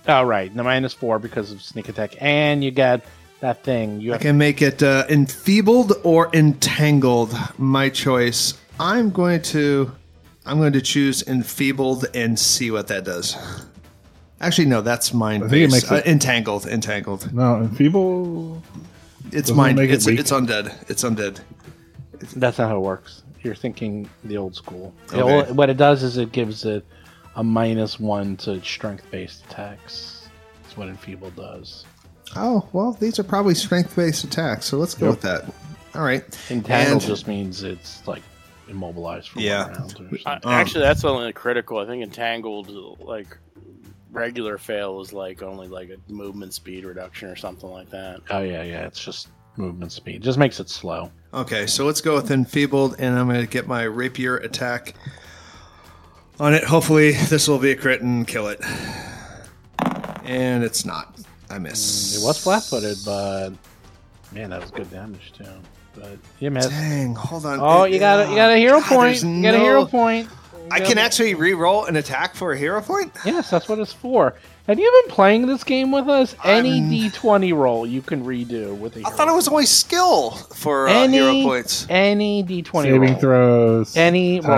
Oh, 0.08 0.22
right. 0.22 0.54
The 0.54 0.62
minus 0.62 0.94
four 0.94 1.18
because 1.18 1.50
of 1.50 1.60
sneak 1.60 1.88
attack, 1.88 2.14
and 2.20 2.62
you 2.62 2.70
get 2.70 3.04
that 3.40 3.64
thing. 3.64 4.00
You 4.00 4.14
I 4.14 4.18
can 4.18 4.38
make 4.38 4.62
it 4.62 4.80
uh, 4.82 5.04
enfeebled 5.08 5.94
or 6.04 6.30
entangled. 6.32 7.36
My 7.58 7.88
choice. 7.88 8.54
I'm 8.78 9.10
going 9.10 9.42
to. 9.42 9.90
I'm 10.44 10.58
going 10.58 10.74
to 10.74 10.80
choose 10.80 11.26
enfeebled 11.26 12.06
and 12.14 12.38
see 12.38 12.70
what 12.70 12.86
that 12.86 13.04
does. 13.04 13.36
Actually, 14.40 14.66
no, 14.66 14.82
that's 14.82 15.14
mine. 15.14 15.42
I 15.42 15.48
think 15.48 15.62
it 15.68 15.70
makes 15.72 15.90
uh, 15.90 15.96
it- 15.96 16.06
entangled. 16.06 16.66
Entangled. 16.66 17.32
No, 17.32 17.56
enfeeble. 17.56 18.62
It's 19.32 19.48
Doesn't 19.48 19.58
it 19.70 19.72
make 19.74 19.90
it 19.90 19.94
It's 19.94 20.06
weak? 20.06 20.20
it's 20.20 20.30
undead. 20.30 20.90
It's 20.90 21.02
undead. 21.04 21.40
That's 22.36 22.58
not 22.58 22.68
how 22.68 22.76
it 22.76 22.80
works. 22.80 23.22
You're 23.42 23.54
thinking 23.54 24.08
the 24.24 24.36
old 24.36 24.54
school. 24.54 24.92
It- 25.12 25.18
Okay. 25.20 25.52
what 25.52 25.70
it 25.70 25.76
does 25.76 26.02
is 26.02 26.16
it 26.18 26.32
gives 26.32 26.64
it 26.64 26.84
a 27.34 27.42
minus 27.44 27.98
one 28.00 28.36
to 28.38 28.62
strength-based 28.62 29.44
attacks. 29.46 30.28
That's 30.62 30.76
what 30.76 30.88
enfeeble 30.88 31.30
does. 31.30 31.84
Oh 32.34 32.68
well, 32.72 32.92
these 32.92 33.18
are 33.18 33.24
probably 33.24 33.54
strength-based 33.54 34.24
attacks. 34.24 34.66
So 34.66 34.78
let's 34.78 34.94
go 34.94 35.06
Yep. 35.06 35.14
with 35.14 35.20
that. 35.22 35.44
All 35.94 36.02
right. 36.02 36.22
Entangled 36.50 37.02
And- 37.02 37.08
just 37.10 37.26
means 37.26 37.62
it's 37.62 38.06
like 38.06 38.22
immobilized 38.68 39.28
for 39.30 39.40
Yeah. 39.40 39.64
one 39.70 39.72
round. 39.78 40.00
Or 40.44 40.50
I, 40.50 40.60
actually, 40.60 40.82
that's 40.82 41.04
only 41.04 41.32
critical. 41.32 41.78
I 41.78 41.86
think 41.86 42.02
entangled, 42.02 42.68
like 43.00 43.36
regular 44.16 44.58
fail, 44.58 45.00
is 45.00 45.12
like 45.12 45.42
only 45.42 45.68
like 45.68 45.90
a 45.90 46.12
movement 46.12 46.54
speed 46.54 46.84
reduction 46.84 47.28
or 47.28 47.36
something 47.36 47.70
like 47.70 47.90
that. 47.90 48.20
oh 48.30 48.40
yeah, 48.40 48.62
yeah. 48.62 48.86
It's 48.86 49.04
just 49.04 49.28
movement 49.56 49.92
speed. 49.92 50.22
Just 50.22 50.38
makes 50.38 50.58
it 50.58 50.68
slow. 50.68 51.10
Okay, 51.32 51.66
so 51.66 51.84
let's 51.84 52.00
go 52.00 52.14
with 52.14 52.30
enfeebled, 52.30 52.96
and 52.98 53.18
I'm 53.18 53.28
going 53.28 53.40
to 53.40 53.46
get 53.46 53.66
my 53.66 53.82
rapier 53.82 54.38
attack 54.38 54.94
on 56.40 56.54
it. 56.54 56.64
Hopefully, 56.64 57.12
this 57.12 57.46
will 57.46 57.58
be 57.58 57.70
a 57.70 57.76
crit 57.76 58.00
and 58.00 58.26
kill 58.26 58.48
it. 58.48 58.60
And 60.24 60.64
it's 60.64 60.84
not. 60.84 61.14
I 61.48 61.58
miss. 61.58 62.16
Mm, 62.16 62.22
it 62.22 62.26
was 62.26 62.42
flat-footed, 62.42 62.98
but 63.04 63.50
man, 64.32 64.50
that 64.50 64.60
was 64.60 64.70
good 64.70 64.90
damage 64.90 65.32
too. 65.32 65.44
But 65.94 66.18
you 66.40 66.50
missed. 66.50 66.70
Dang, 66.70 67.14
hold 67.14 67.46
on. 67.46 67.60
Oh, 67.60 67.84
you 67.84 67.98
got 67.98 68.26
a, 68.26 68.30
you 68.30 68.36
got 68.36 68.50
a 68.50 68.56
hero 68.56 68.80
God, 68.80 68.88
point. 68.88 69.22
You 69.22 69.42
got 69.42 69.54
a 69.54 69.58
hero 69.58 69.84
point. 69.86 70.28
I 70.70 70.80
can 70.80 70.98
actually 70.98 71.34
re-roll 71.34 71.84
an 71.86 71.96
attack 71.96 72.34
for 72.34 72.52
a 72.52 72.56
hero 72.58 72.80
point. 72.80 73.12
Yes, 73.24 73.50
that's 73.50 73.68
what 73.68 73.78
it's 73.78 73.92
for. 73.92 74.34
Have 74.66 74.78
you 74.80 75.02
been 75.04 75.14
playing 75.14 75.46
this 75.46 75.62
game 75.62 75.92
with 75.92 76.08
us? 76.08 76.34
Any 76.44 76.80
I'm- 76.80 76.90
D20 76.90 77.54
roll 77.54 77.86
you 77.86 78.02
can 78.02 78.24
redo 78.24 78.76
with 78.76 78.94
a 78.96 78.98
I 78.98 79.00
hero 79.02 79.10
I 79.10 79.16
thought 79.16 79.28
it 79.28 79.34
was 79.34 79.46
only 79.48 79.66
skill 79.66 80.32
for 80.32 80.88
uh, 80.88 80.92
Any- 80.92 81.18
hero 81.18 81.42
points. 81.44 81.86
any 81.88 82.42
D20 82.42 82.82
Saving 82.82 83.00
roll. 83.00 83.14
throws. 83.20 83.96
Any 83.96 84.38
attacks. 84.38 84.48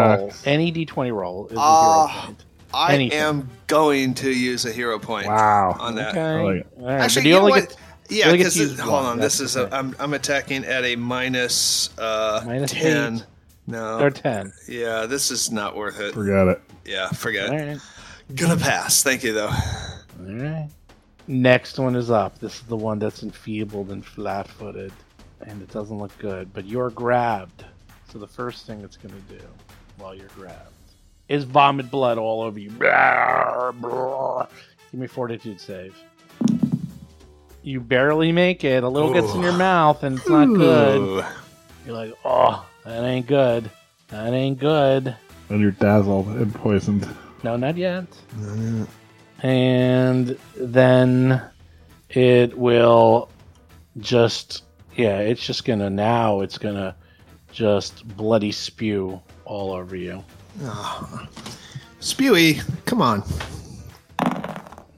roll. 0.47 0.53
Any 0.55 0.73
D20 0.73 1.12
roll 1.12 1.47
is 1.49 1.53
a 1.53 1.61
Ah, 1.61 2.07
hero 2.09 2.25
point. 2.27 2.44
I 2.73 2.94
anything. 2.94 3.18
am 3.18 3.51
going 3.66 4.14
to 4.14 4.31
use 4.31 4.64
a 4.64 4.73
hero 4.73 4.99
point. 4.99 5.27
Wow. 5.27 5.77
On 5.79 5.94
that. 5.97 6.11
Okay. 6.11 6.21
I 6.21 6.42
like 6.42 6.57
it. 6.57 6.66
All 6.81 6.87
right, 6.87 7.01
Actually, 7.01 7.23
but 7.23 7.27
you 7.27 7.29
you 7.29 7.35
know 7.35 7.40
only 7.40 7.51
what? 7.61 7.68
get 7.68 7.77
Yeah, 8.11 8.27
only 8.27 8.38
get 8.38 8.44
because 8.44 8.55
to 8.55 8.61
use 8.61 8.79
hold 8.81 8.92
one, 8.94 9.05
on. 9.05 9.18
This 9.21 9.38
that's 9.38 9.51
is 9.51 9.55
the 9.55 9.64
a, 9.66 9.68
thing. 9.68 9.79
I'm 9.79 9.97
I'm 10.01 10.14
attacking 10.14 10.64
at 10.64 10.85
a 10.85 10.97
minus 10.97 11.90
uh 11.99 12.42
Minus 12.47 12.73
ten. 12.73 13.16
eight. 13.16 13.25
No. 13.68 13.98
or 14.00 14.11
10. 14.11 14.52
Yeah, 14.66 15.04
this 15.07 15.31
is 15.31 15.50
not 15.52 15.76
worth 15.76 16.00
it. 16.00 16.14
Forget 16.14 16.48
it. 16.48 16.62
Yeah, 16.87 17.09
forget 17.11 17.50
All 17.50 17.54
it. 17.59 17.66
right. 17.68 17.78
Gonna 18.35 18.57
pass. 18.57 19.02
Thank 19.02 19.22
you 19.22 19.33
though. 19.35 19.48
All 19.50 20.35
right. 20.35 20.68
Next 21.26 21.78
one 21.78 21.94
is 21.94 22.11
up. 22.11 22.38
This 22.38 22.54
is 22.57 22.62
the 22.62 22.76
one 22.76 22.98
that's 22.98 23.22
enfeebled 23.22 23.90
and 23.90 24.04
flat-footed. 24.04 24.92
and 25.46 25.62
it 25.62 25.70
doesn't 25.70 25.98
look 25.98 26.16
good. 26.18 26.52
But 26.52 26.64
you're 26.64 26.90
grabbed. 26.90 27.64
So 28.11 28.18
the 28.18 28.26
first 28.26 28.66
thing 28.66 28.81
it's 28.81 28.96
going 28.96 29.14
to 29.14 29.35
do 29.38 29.44
while 29.98 30.14
you're 30.14 30.28
grabbed 30.35 30.72
is 31.28 31.44
vomit 31.44 31.90
blood 31.90 32.16
all 32.16 32.40
over 32.40 32.59
you. 32.59 32.70
Blah, 32.70 33.72
blah. 33.72 34.46
Give 34.90 35.00
me 35.00 35.07
fortitude 35.07 35.61
save. 35.61 35.94
You 37.62 37.81
barely 37.81 38.33
make 38.33 38.64
it. 38.64 38.83
A 38.83 38.88
little 38.88 39.12
gets 39.12 39.35
in 39.35 39.42
your 39.42 39.52
mouth, 39.52 40.02
and 40.02 40.18
it's 40.18 40.28
not 40.28 40.46
good. 40.46 41.24
You're 41.85 41.94
like, 41.94 42.14
oh, 42.24 42.64
that 42.88 43.05
ain't 43.05 43.27
good. 43.27 43.70
That 44.09 44.33
ain't 44.33 44.59
good. 44.59 45.14
And 45.51 45.61
you're 45.61 45.72
dazzled 45.72 46.27
and 46.29 46.55
poisoned. 46.55 47.07
No, 47.42 47.57
not 47.57 47.77
yet. 47.77 48.07
Not 48.38 48.59
yet. 48.59 48.88
And 49.42 50.38
then 50.57 51.42
it 52.09 52.57
will 52.57 53.29
just, 53.98 54.64
yeah, 54.96 55.18
it's 55.18 55.44
just 55.44 55.66
gonna, 55.66 55.90
now 55.90 56.40
it's 56.40 56.57
gonna 56.57 56.96
just 57.53 58.09
bloody 58.16 58.53
spew 58.53 59.20
all 59.44 59.72
over 59.72 59.94
you. 59.94 60.24
Ah. 60.62 61.29
Spewy, 62.01 62.62
come 62.87 63.03
on. 63.03 63.22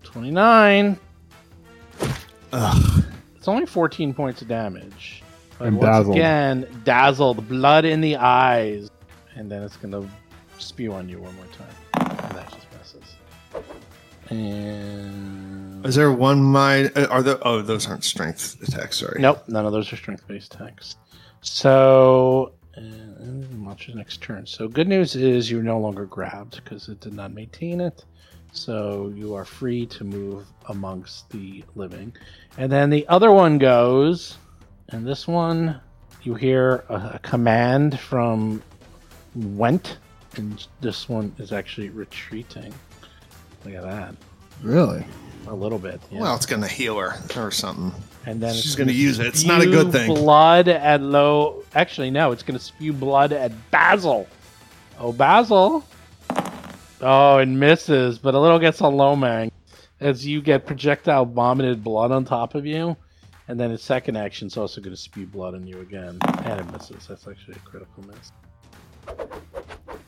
29. 0.05 0.98
It's 2.53 3.48
only 3.48 3.66
14 3.66 4.14
points 4.14 4.42
of 4.42 4.48
damage. 4.48 5.19
But 5.61 5.68
And 5.68 5.77
once 5.77 5.87
dazzled. 5.99 6.16
again, 6.16 6.66
dazzled, 6.85 7.46
blood 7.49 7.85
in 7.85 8.01
the 8.01 8.16
eyes. 8.16 8.90
And 9.37 9.51
then 9.51 9.62
it's 9.62 9.77
going 9.77 9.92
to 9.92 10.09
spew 10.59 10.94
on 10.94 11.07
you 11.09 11.18
one 11.20 11.37
more 11.37 11.44
time. 11.46 12.09
And 12.25 12.37
that 12.37 12.51
just 12.51 12.66
misses. 12.79 13.14
And. 14.31 15.85
Is 15.85 15.94
there 15.96 16.11
one 16.12 16.42
mine? 16.42 16.90
uh, 16.96 17.07
Are 17.11 17.23
the 17.23 17.38
oh 17.42 17.61
those 17.62 17.87
aren't 17.88 18.05
strength 18.05 18.57
attacks? 18.66 18.99
Sorry. 19.01 19.20
Nope, 19.20 19.44
none 19.49 19.66
of 19.66 19.73
those 19.73 19.92
are 19.92 19.96
strength 19.96 20.27
based 20.27 20.55
attacks. 20.55 20.96
So. 21.42 22.53
Uh, 22.77 22.81
monster's 23.53 23.96
next 23.96 24.23
turn. 24.23 24.46
So, 24.46 24.66
good 24.68 24.87
news 24.88 25.14
is 25.16 25.51
you're 25.51 25.62
no 25.62 25.79
longer 25.79 26.07
grabbed 26.07 26.62
because 26.62 26.88
it 26.88 27.01
did 27.01 27.12
not 27.12 27.35
maintain 27.35 27.81
it. 27.81 28.05
So, 28.53 29.12
you 29.14 29.35
are 29.35 29.44
free 29.44 29.85
to 29.87 30.05
move 30.05 30.46
amongst 30.68 31.29
the 31.31 31.64
living. 31.75 32.14
And 32.57 32.70
then 32.70 32.88
the 32.88 33.07
other 33.09 33.33
one 33.33 33.59
goes, 33.59 34.38
and 34.92 35.07
this 35.07 35.26
one, 35.29 35.81
you 36.22 36.35
hear 36.35 36.85
a, 36.88 37.12
a 37.14 37.20
command 37.22 37.98
from 37.98 38.62
Wrent, 39.35 39.98
and 40.37 40.66
this 40.81 41.09
one 41.09 41.35
is 41.38 41.53
actually 41.53 41.90
retreating. 41.90 42.74
Look 43.64 43.74
at 43.74 43.83
that. 43.83 44.14
Really? 44.62 45.05
A 45.46 45.55
little 45.55 45.79
bit. 45.79 46.00
yeah. 46.11 46.20
Well, 46.20 46.37
it's 46.37 46.46
gonna 46.46 46.68
heal 46.68 46.98
her 46.98 47.14
or 47.37 47.50
something. 47.50 47.92
and 48.26 48.42
then 48.42 48.55
she's 48.55 48.66
it's 48.66 48.74
gonna 48.74 48.92
use 48.92 49.18
it. 49.18 49.26
It's 49.26 49.44
not 49.44 49.62
a 49.62 49.66
good 49.66 49.90
spew 49.90 49.92
thing. 49.92 50.14
Blood 50.14 50.68
at 50.68 51.00
low. 51.00 51.64
Actually, 51.74 52.11
no. 52.11 52.33
It's 52.33 52.42
gonna 52.42 52.59
spew 52.59 52.92
blood 52.92 53.33
at 53.33 53.53
Basil. 53.70 54.26
Oh, 54.98 55.12
Basil. 55.12 55.85
Oh, 57.00 57.38
it 57.38 57.46
misses, 57.46 58.18
but 58.18 58.35
a 58.35 58.38
little 58.38 58.59
gets 58.59 58.83
on 58.83 58.94
Lomang 58.94 59.50
as 60.00 60.26
you 60.26 60.42
get 60.42 60.66
projectile 60.66 61.24
vomited 61.24 61.83
blood 61.83 62.11
on 62.12 62.24
top 62.24 62.55
of 62.55 62.66
you, 62.66 62.96
and 63.51 63.59
then 63.59 63.71
its 63.73 63.83
second 63.83 64.17
action 64.17 64.47
is 64.47 64.57
also 64.57 64.81
gonna 64.81 64.97
spew 64.97 65.27
blood 65.27 65.55
on 65.55 65.67
you 65.67 65.81
again, 65.81 66.19
and 66.45 66.61
it 66.61 66.73
misses. 66.73 67.07
That's 67.09 67.27
actually 67.27 67.55
a 67.57 67.69
critical 67.69 68.05
miss. 68.07 68.33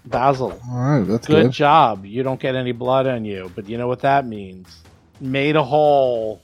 Basil, 0.06 0.60
All 0.70 0.78
right, 0.78 1.00
that's 1.06 1.26
good 1.26 1.44
good. 1.46 1.52
job. 1.52 2.04
You 2.04 2.22
don't 2.22 2.38
get 2.40 2.54
any 2.54 2.72
blood 2.72 3.06
on 3.06 3.24
you, 3.24 3.50
but 3.54 3.68
you 3.68 3.78
know 3.78 3.88
what 3.88 4.00
that 4.00 4.26
means. 4.26 4.82
Made 5.20 5.56
a 5.56 5.62
hole. 5.62 6.40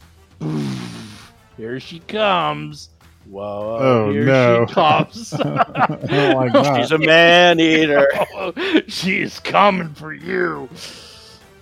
Here 1.56 1.78
she 1.80 2.00
comes. 2.00 2.90
Whoa, 3.26 3.78
Oh, 3.80 4.12
here 4.12 4.24
no. 4.24 4.66
she 4.66 4.74
comes. 4.74 5.34
I 5.34 5.98
don't 6.06 6.52
like. 6.52 6.80
She's 6.80 6.92
a 6.92 6.98
man 6.98 7.60
eater. 7.60 8.08
She's 8.88 9.38
coming 9.40 9.92
for 9.94 10.12
you. 10.12 10.68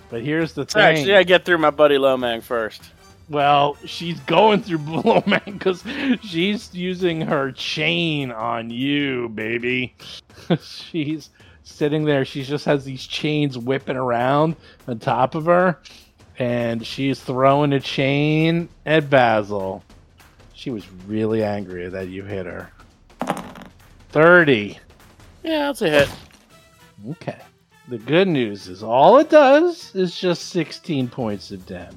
But 0.09 0.21
here's 0.21 0.53
the 0.53 0.65
thing. 0.65 0.81
Actually, 0.81 1.15
I 1.15 1.23
get 1.23 1.43
through 1.45 1.57
my 1.57 1.71
buddy 1.71 1.97
Lomang 1.97 2.41
first. 2.41 2.81
Well, 3.29 3.77
she's 3.85 4.19
going 4.21 4.61
through 4.63 4.77
Blowman 4.79 5.43
because 5.45 5.83
she's 6.23 6.73
using 6.73 7.21
her 7.21 7.51
chain 7.51 8.31
on 8.31 8.69
you, 8.69 9.29
baby. 9.29 9.95
she's 10.61 11.29
sitting 11.63 12.05
there. 12.05 12.23
She 12.23 12.43
just 12.43 12.65
has 12.65 12.85
these 12.85 13.05
chains 13.05 13.57
whipping 13.57 13.97
around 13.97 14.55
on 14.87 14.99
top 14.99 15.35
of 15.35 15.45
her, 15.45 15.77
and 16.39 16.85
she's 16.85 17.19
throwing 17.19 17.73
a 17.73 17.79
chain 17.79 18.69
at 18.85 19.09
Basil. 19.09 19.83
She 20.53 20.69
was 20.71 20.89
really 21.05 21.43
angry 21.43 21.89
that 21.89 22.07
you 22.07 22.23
hit 22.23 22.45
her. 22.45 22.71
30. 24.09 24.79
Yeah, 25.43 25.67
that's 25.67 25.81
a 25.81 25.89
hit. 25.89 26.09
Okay. 27.11 27.37
The 27.89 27.97
good 27.97 28.27
news 28.27 28.67
is 28.67 28.83
all 28.83 29.17
it 29.19 29.29
does 29.29 29.95
is 29.95 30.17
just 30.17 30.47
16 30.49 31.09
points 31.09 31.51
of 31.51 31.65
damage. 31.65 31.95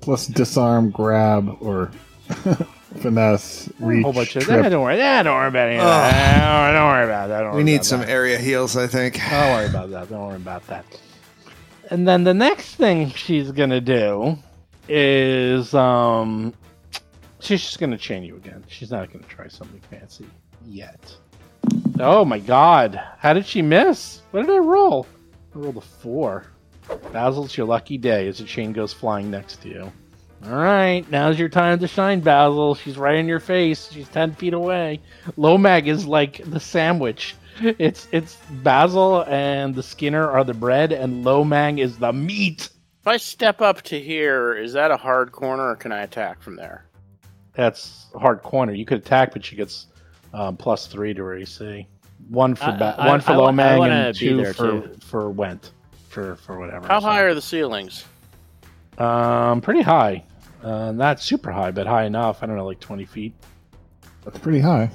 Plus 0.00 0.26
disarm, 0.26 0.90
grab, 0.90 1.56
or 1.60 1.90
finesse, 3.00 3.68
reach, 3.78 4.00
a 4.00 4.02
whole 4.02 4.12
bunch 4.12 4.34
of 4.36 4.44
trip. 4.44 4.62
that. 4.62 4.68
Don't 4.70 4.82
worry. 4.82 4.96
That. 4.96 5.22
Don't 5.24 5.34
worry 5.36 5.48
about 5.48 5.68
any 5.68 5.78
of 5.78 5.84
that. 5.84 6.64
Don't, 6.64 6.74
don't 6.74 6.88
worry 6.90 7.04
about 7.04 7.28
that. 7.28 7.40
Don't 7.40 7.50
We 7.50 7.54
worry 7.56 7.64
need 7.64 7.74
about 7.76 7.84
some 7.86 8.00
That. 8.00 8.08
area 8.08 8.38
heals, 8.38 8.76
I 8.76 8.86
think. 8.86 9.14
Don't 9.18 9.30
worry 9.52 9.66
about 9.66 9.90
that. 9.90 10.08
Don't 10.08 10.26
worry 10.26 10.36
about 10.36 10.66
that. 10.68 10.84
And 11.90 12.06
then 12.06 12.24
the 12.24 12.34
next 12.34 12.76
thing 12.76 13.10
she's 13.10 13.50
gonna 13.50 13.80
do 13.80 14.36
is 14.88 15.74
um, 15.74 16.54
she's 17.40 17.60
just 17.62 17.78
gonna 17.80 17.98
chain 17.98 18.22
you 18.22 18.36
again. 18.36 18.64
She's 18.68 18.90
not 18.90 19.12
gonna 19.12 19.24
try 19.26 19.48
something 19.48 19.80
fancy 19.90 20.26
yet. 20.64 21.14
Oh 21.98 22.24
my 22.24 22.38
god! 22.38 23.00
How 23.18 23.32
did 23.32 23.44
she 23.44 23.60
miss? 23.60 24.22
What 24.30 24.46
did 24.46 24.50
I 24.50 24.58
roll? 24.58 25.06
I 25.54 25.58
rolled 25.58 25.76
a 25.76 25.80
four. 25.80 26.46
Basil, 27.12 27.44
it's 27.44 27.56
your 27.56 27.66
lucky 27.66 27.98
day 27.98 28.28
as 28.28 28.38
the 28.38 28.44
chain 28.44 28.72
goes 28.72 28.92
flying 28.92 29.30
next 29.30 29.62
to 29.62 29.68
you. 29.68 29.92
All 30.46 30.52
right, 30.56 31.04
now's 31.10 31.38
your 31.38 31.48
time 31.50 31.78
to 31.80 31.86
shine, 31.86 32.20
Basil. 32.20 32.74
She's 32.74 32.96
right 32.96 33.16
in 33.16 33.28
your 33.28 33.40
face. 33.40 33.90
She's 33.92 34.08
ten 34.08 34.34
feet 34.34 34.54
away. 34.54 35.00
Lomang 35.36 35.86
is 35.86 36.06
like 36.06 36.40
the 36.50 36.60
sandwich. 36.60 37.34
It's 37.60 38.08
it's 38.10 38.36
Basil 38.62 39.24
and 39.26 39.74
the 39.74 39.82
Skinner 39.82 40.30
are 40.30 40.44
the 40.44 40.54
bread, 40.54 40.92
and 40.92 41.24
Lomang 41.26 41.78
is 41.78 41.98
the 41.98 42.12
meat. 42.12 42.70
If 43.00 43.06
I 43.06 43.18
step 43.18 43.60
up 43.60 43.82
to 43.82 44.00
here, 44.00 44.54
is 44.54 44.72
that 44.72 44.90
a 44.90 44.96
hard 44.96 45.32
corner 45.32 45.68
or 45.70 45.76
can 45.76 45.92
I 45.92 46.02
attack 46.02 46.40
from 46.42 46.56
there? 46.56 46.86
That's 47.54 48.06
a 48.14 48.18
hard 48.18 48.42
corner. 48.42 48.72
You 48.72 48.86
could 48.86 48.98
attack, 48.98 49.32
but 49.32 49.44
she 49.44 49.56
gets 49.56 49.88
um, 50.32 50.56
plus 50.56 50.86
three 50.86 51.12
to 51.12 51.22
her 51.22 51.34
AC. 51.36 51.86
One 52.28 52.54
for 52.54 52.64
I- 52.64 52.76
ba- 52.78 52.94
I- 52.98 53.08
one 53.08 53.20
for 53.20 53.32
I 53.32 53.36
wa- 53.36 53.46
I 53.48 53.52
Lomang 53.52 53.78
wanna 53.78 53.92
and 53.94 54.18
be 54.18 54.28
two 54.28 54.44
for 54.52 54.52
too. 54.54 54.96
for 55.00 55.28
Went 55.30 55.72
for 56.10 56.36
for 56.36 56.58
whatever. 56.58 56.86
How 56.86 57.00
So, 57.00 57.06
high 57.06 57.20
are 57.20 57.34
the 57.34 57.40
ceilings? 57.42 58.04
Um, 58.98 59.60
pretty 59.60 59.82
high. 59.82 60.24
Uh, 60.62 60.92
not 60.92 61.20
super 61.20 61.50
high, 61.50 61.70
but 61.70 61.86
high 61.86 62.04
enough. 62.04 62.42
I 62.42 62.46
don't 62.46 62.56
know, 62.56 62.66
like 62.66 62.80
twenty 62.80 63.06
feet. 63.06 63.32
That's 64.24 64.38
pretty 64.38 64.60
high. 64.60 64.90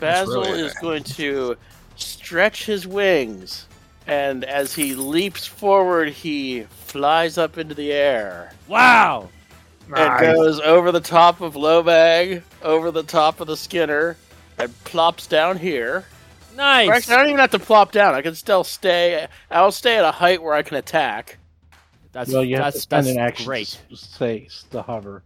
Basil 0.00 0.42
really 0.42 0.60
is 0.60 0.74
high. 0.74 0.80
going 0.82 1.02
to 1.04 1.56
stretch 1.96 2.66
his 2.66 2.86
wings, 2.86 3.66
and 4.06 4.44
as 4.44 4.74
he 4.74 4.94
leaps 4.94 5.46
forward, 5.46 6.10
he 6.10 6.64
flies 6.70 7.38
up 7.38 7.56
into 7.58 7.74
the 7.74 7.92
air 7.92 8.52
Wow! 8.68 9.30
and 9.94 10.20
goes 10.20 10.60
over 10.60 10.92
the 10.92 11.00
top 11.00 11.40
of 11.40 11.54
Lomang, 11.54 12.42
over 12.62 12.90
the 12.90 13.02
top 13.02 13.40
of 13.40 13.46
the 13.46 13.56
Skinner, 13.56 14.16
and 14.58 14.84
plops 14.84 15.26
down 15.26 15.56
here. 15.56 16.04
Or 16.58 16.62
Nice. 16.62 16.88
Actually, 16.88 17.14
I 17.14 17.16
don't 17.18 17.26
even 17.28 17.38
have 17.38 17.50
to 17.52 17.58
plop 17.58 17.92
down. 17.92 18.14
I 18.14 18.22
can 18.22 18.34
still 18.34 18.64
stay. 18.64 19.28
I'll 19.50 19.70
stay 19.70 19.96
at 19.96 20.04
a 20.04 20.10
height 20.10 20.42
where 20.42 20.54
I 20.54 20.62
can 20.62 20.76
attack. 20.76 21.38
That's 22.12 22.32
well, 22.32 22.42
you 22.42 22.56
have 22.56 22.66
to 22.66 22.72
that's, 22.72 22.82
spend 22.82 23.06
that's 23.06 23.16
an 23.16 23.22
action 23.22 23.46
great. 23.46 23.80
to 23.90 23.96
say 23.96 24.48
to 24.70 24.82
hover. 24.82 25.22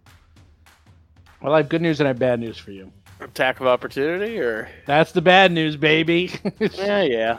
Well, 1.41 1.55
I 1.55 1.59
have 1.59 1.69
good 1.69 1.81
news 1.81 2.01
and 2.01 2.07
I 2.07 2.11
have 2.11 2.19
bad 2.19 2.39
news 2.39 2.59
for 2.59 2.71
you. 2.71 2.93
Attack 3.21 3.61
of 3.61 3.67
opportunity, 3.67 4.39
or 4.39 4.69
That's 4.85 5.13
the 5.13 5.23
bad 5.23 5.53
news, 5.53 5.77
baby. 5.77 6.33
yeah, 6.59 7.03
yeah. 7.03 7.39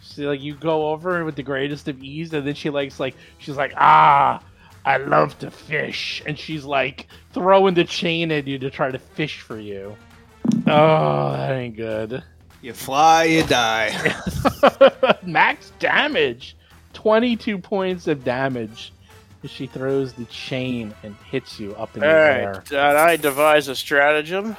she 0.00 0.26
like 0.26 0.40
you 0.40 0.54
go 0.54 0.90
over 0.90 1.24
with 1.24 1.36
the 1.36 1.42
greatest 1.42 1.88
of 1.88 2.02
ease, 2.02 2.32
and 2.32 2.46
then 2.46 2.54
she 2.54 2.70
likes 2.70 2.98
like 2.98 3.16
she's 3.38 3.56
like 3.56 3.74
ah. 3.76 4.42
I 4.84 4.98
love 4.98 5.36
to 5.40 5.50
fish, 5.50 6.22
and 6.26 6.38
she's 6.38 6.64
like 6.64 7.08
throwing 7.32 7.74
the 7.74 7.82
chain 7.82 8.30
at 8.30 8.46
you 8.46 8.56
to 8.60 8.70
try 8.70 8.92
to 8.92 9.00
fish 9.00 9.40
for 9.40 9.58
you. 9.58 9.96
Oh, 10.68 11.32
that 11.32 11.50
ain't 11.50 11.76
good. 11.76 12.22
You 12.66 12.72
fly, 12.72 13.22
you 13.22 13.44
die. 13.44 13.94
Max 15.22 15.70
damage, 15.78 16.56
twenty-two 16.94 17.58
points 17.58 18.08
of 18.08 18.24
damage. 18.24 18.92
She 19.44 19.68
throws 19.68 20.14
the 20.14 20.24
chain 20.24 20.92
and 21.04 21.14
hits 21.30 21.60
you 21.60 21.76
up 21.76 21.94
in 21.94 22.00
the 22.00 22.08
All 22.08 22.12
air. 22.12 22.52
right, 22.54 22.72
and 22.72 22.98
I 22.98 23.14
devise 23.14 23.68
a 23.68 23.76
stratagem. 23.76 24.56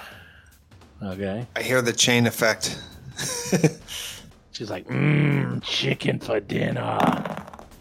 Okay. 1.04 1.46
I 1.58 1.62
hear 1.62 1.82
the 1.82 1.92
chain 1.92 2.28
effect. 2.28 2.82
She's 4.54 4.70
like, 4.70 4.88
mmm, 4.88 5.62
chicken 5.62 6.20
for 6.20 6.40
dinner. 6.40 6.98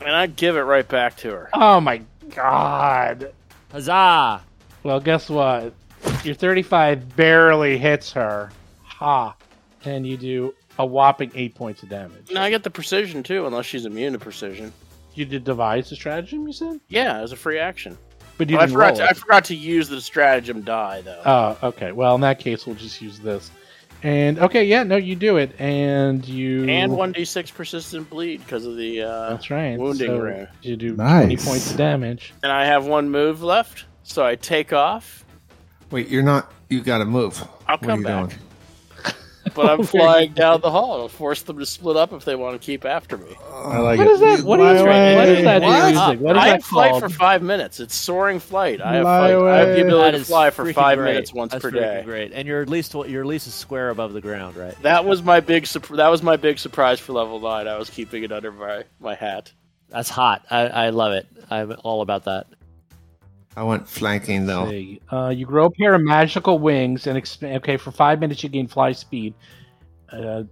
And 0.01 0.11
I 0.11 0.27
give 0.27 0.57
it 0.57 0.63
right 0.63 0.89
back 0.89 1.17
to 1.19 1.31
her. 1.31 1.51
Oh 1.55 1.81
my 1.81 2.03
god. 2.35 3.33
Huzzah! 3.71 4.43
Well, 4.83 4.99
guess 4.99 5.31
what? 5.31 5.73
Your 6.25 6.35
35 6.35 7.15
barely 7.15 7.79
hits 7.79 8.11
her. 8.11 8.51
Ha. 8.83 9.37
And 9.87 10.07
you 10.07 10.17
do 10.17 10.55
a 10.79 10.85
whopping 10.85 11.31
eight 11.35 11.55
points 11.55 11.83
of 11.83 11.89
damage. 11.89 12.31
Now 12.33 12.43
I 12.43 12.51
get 12.51 12.63
the 12.65 12.71
precision 12.71 13.23
too, 13.23 13.47
unless 13.47 13.67
she's 13.67 13.87
immune 13.87 14.13
to 14.15 14.19
precision. 14.19 14.73
You 15.15 15.25
did 15.25 15.45
devise 15.45 15.89
the 15.89 15.97
stratagem, 15.97 16.47
you 16.47 16.53
said? 16.53 16.81
Yeah, 16.89 17.19
as 17.21 17.33
a 17.33 17.37
free 17.37 17.59
action. 17.59 17.97
But 18.37 18.51
you 18.51 18.57
Oh, 18.57 18.61
I 18.61 18.63
didn't 18.67 18.75
forgot. 18.75 18.87
roll 18.89 18.97
To, 18.99 19.05
it. 19.05 19.11
I 19.11 19.13
forgot 19.15 19.45
to 19.47 19.55
use 19.55 19.89
the 19.89 20.01
stratagem 20.01 20.61
die 20.63 21.01
though. 21.03 21.23
Oh, 21.25 21.59
okay. 21.69 21.93
Well, 21.93 22.15
in 22.17 22.21
that 22.21 22.39
case, 22.39 22.67
we'll 22.67 22.77
just 22.77 23.01
use 23.01 23.19
this. 23.21 23.51
And 24.03 24.39
okay, 24.41 24.65
yeah, 24.65 24.83
no, 24.83 24.97
you 24.97 25.17
do 25.17 25.39
it, 25.39 25.59
and 25.59 26.23
you 26.29 26.69
and 26.69 26.93
one 26.93 27.13
d 27.13 27.25
six 27.25 27.51
persistent 27.51 28.11
bleed 28.11 28.39
because 28.45 28.67
of 28.67 28.77
the. 28.77 29.01
Uh, 29.03 29.31
That's 29.31 29.49
right. 29.51 29.79
wounding 29.79 30.09
so 30.09 30.19
rune. 30.19 30.49
You 30.61 30.77
do 30.77 30.95
Nice. 30.97 31.23
twenty 31.25 31.37
points 31.39 31.71
of 31.71 31.79
damage. 31.79 32.35
and 32.43 32.53
I 32.53 32.67
have 32.67 32.85
one 32.87 33.09
move 33.09 33.43
left, 33.43 33.87
so 34.03 34.23
I 34.25 34.35
take 34.37 34.75
off. 34.75 35.25
Wait, 35.91 36.09
you're 36.09 36.23
not. 36.23 36.53
You 36.69 36.83
got 36.83 36.99
to 36.99 37.07
move. 37.07 37.41
I'll 37.67 37.79
What 37.79 37.85
are 37.85 37.87
come 37.87 38.01
you 38.01 38.05
back. 38.05 38.29
doing? 38.29 38.41
But 39.57 39.71
I'm 39.71 39.83
flying 39.87 40.33
down 40.35 40.61
the 40.61 40.71
hall. 40.71 41.01
I'll 41.01 41.09
force 41.09 41.43
them 41.43 41.59
to 41.59 41.67
split 41.67 41.97
up 41.97 42.13
if 42.13 42.25
they 42.25 42.37
want 42.37 42.61
to 42.61 42.65
keep 42.65 42.85
after 42.85 43.17
me. 43.17 43.35
I 43.53 43.79
like 43.79 43.99
What 43.99 44.07
it. 44.07 44.11
is 44.13 44.21
that? 44.21 44.43
What 44.43 44.59
Fly 44.61 44.75
is, 44.75 44.81
away. 44.83 45.17
what 45.17 45.29
is 45.29 45.45
that 45.45 45.63
What? 45.63 45.85
music? 45.87 46.21
What 46.21 46.37
is 46.37 46.43
I 46.43 46.45
that 46.47 46.53
have 46.53 46.65
flight 46.65 47.01
for 47.01 47.09
five 47.09 47.43
minutes. 47.43 47.81
It's 47.81 47.95
soaring 47.95 48.39
flight. 48.39 48.81
I 48.81 48.95
have, 48.97 49.03
flight. 49.05 49.35
I 49.35 49.57
have 49.59 49.69
the 49.75 49.83
ability 49.83 50.19
That 50.19 50.19
to 50.19 50.25
fly 50.25 50.51
for 50.51 50.73
five 50.73 50.99
great. 50.99 51.13
minutes 51.15 51.33
once 51.33 51.53
That's 51.53 51.63
per 51.63 51.71
freaking 51.71 51.75
day. 51.81 52.03
Great, 52.05 52.33
and 52.33 52.47
your 52.47 52.65
least 52.67 52.95
your 52.95 53.25
least 53.25 53.47
is 53.47 53.55
square 53.55 53.91
above 53.91 54.13
the 54.13 54.21
ground, 54.21 54.57
right? 54.57 54.81
That 54.83 55.05
was 55.05 55.23
my 55.23 55.41
big. 55.41 55.67
That 55.67 56.09
was 56.09 56.23
my 56.23 56.37
big 56.37 56.59
surprise 56.59 57.01
for 57.01 57.13
level 57.15 57.41
nine. 57.41 57.67
I 57.67 57.79
was 57.79 57.91
keeping 57.91 58.23
it 58.23 58.33
under 58.33 58.53
my 58.53 58.85
my 59.01 59.15
hat. 59.15 59.53
That's 59.89 60.09
hot. 60.11 60.45
I, 60.51 60.67
I 60.67 60.91
love 60.91 61.13
it. 61.13 61.27
I'm 61.51 61.75
all 61.85 62.03
about 62.03 62.25
that. 62.25 62.47
I 63.57 63.63
went 63.63 63.89
flanking 63.89 64.45
though. 64.47 64.67
Uh, 65.11 65.31
you 65.31 65.47
grow 65.47 65.65
a 65.67 65.71
pair 65.71 65.95
of 65.95 66.03
magical 66.03 66.59
wings 66.59 67.07
and 67.07 67.17
expand. 67.17 67.57
Okay, 67.59 67.77
for 67.79 67.91
five 67.91 68.21
minutes 68.21 68.43
you 68.43 68.49
gain 68.51 68.67
fly 68.67 68.93
speed 68.93 69.33
uh, 70.13 70.43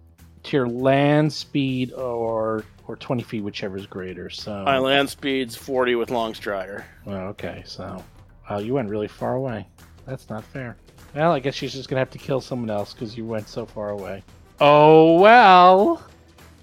to 0.42 0.56
your 0.56 0.66
land 0.68 1.32
speed 1.32 1.92
or 1.92 2.64
or 2.88 2.96
twenty 2.96 3.22
feet, 3.22 3.42
whichever 3.42 3.76
is 3.76 3.86
greater. 3.86 4.30
So, 4.30 4.64
My 4.64 4.78
land 4.78 5.08
speed's 5.10 5.54
forty 5.54 5.94
with 5.94 6.10
long 6.10 6.34
strider. 6.34 6.84
well, 7.04 7.28
okay, 7.28 7.62
so 7.66 8.02
wow, 8.48 8.58
you 8.58 8.74
went 8.74 8.88
really 8.88 9.08
far 9.08 9.34
away. 9.34 9.66
That's 10.06 10.28
not 10.30 10.42
fair. 10.44 10.76
Well, 11.14 11.32
I 11.32 11.38
guess 11.40 11.54
she's 11.54 11.72
just 11.72 11.88
gonna 11.88 12.00
have 12.00 12.10
to 12.10 12.18
kill 12.18 12.40
someone 12.40 12.70
else 12.70 12.92
because 12.94 13.16
you 13.16 13.24
went 13.26 13.48
so 13.48 13.66
far 13.66 13.90
away. 13.90 14.22
Oh 14.60 15.20
well, 15.20 16.02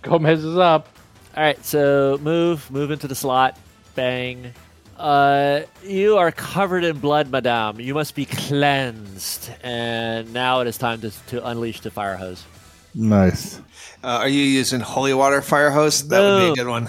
Gomez 0.01 0.43
is 0.43 0.57
up. 0.57 0.89
All 1.37 1.43
right, 1.43 1.63
so 1.63 2.19
move, 2.21 2.69
move 2.71 2.91
into 2.91 3.07
the 3.07 3.15
slot. 3.15 3.57
Bang. 3.95 4.53
Uh, 5.01 5.63
you 5.83 6.15
are 6.17 6.31
covered 6.31 6.83
in 6.83 6.99
blood, 6.99 7.31
madame. 7.31 7.79
You 7.79 7.95
must 7.95 8.13
be 8.13 8.25
cleansed. 8.25 9.49
And 9.63 10.31
now 10.31 10.59
it 10.59 10.67
is 10.67 10.77
time 10.77 11.01
to, 11.01 11.09
to 11.27 11.47
unleash 11.47 11.79
the 11.79 11.89
fire 11.89 12.15
hose. 12.15 12.45
Nice. 12.93 13.57
Uh, 14.03 14.19
are 14.21 14.27
you 14.29 14.43
using 14.43 14.79
holy 14.79 15.15
water 15.15 15.41
fire 15.41 15.71
hose? 15.71 16.07
That 16.07 16.19
would 16.19 16.39
be 16.53 16.61
a 16.61 16.63
good 16.63 16.69
one. 16.69 16.87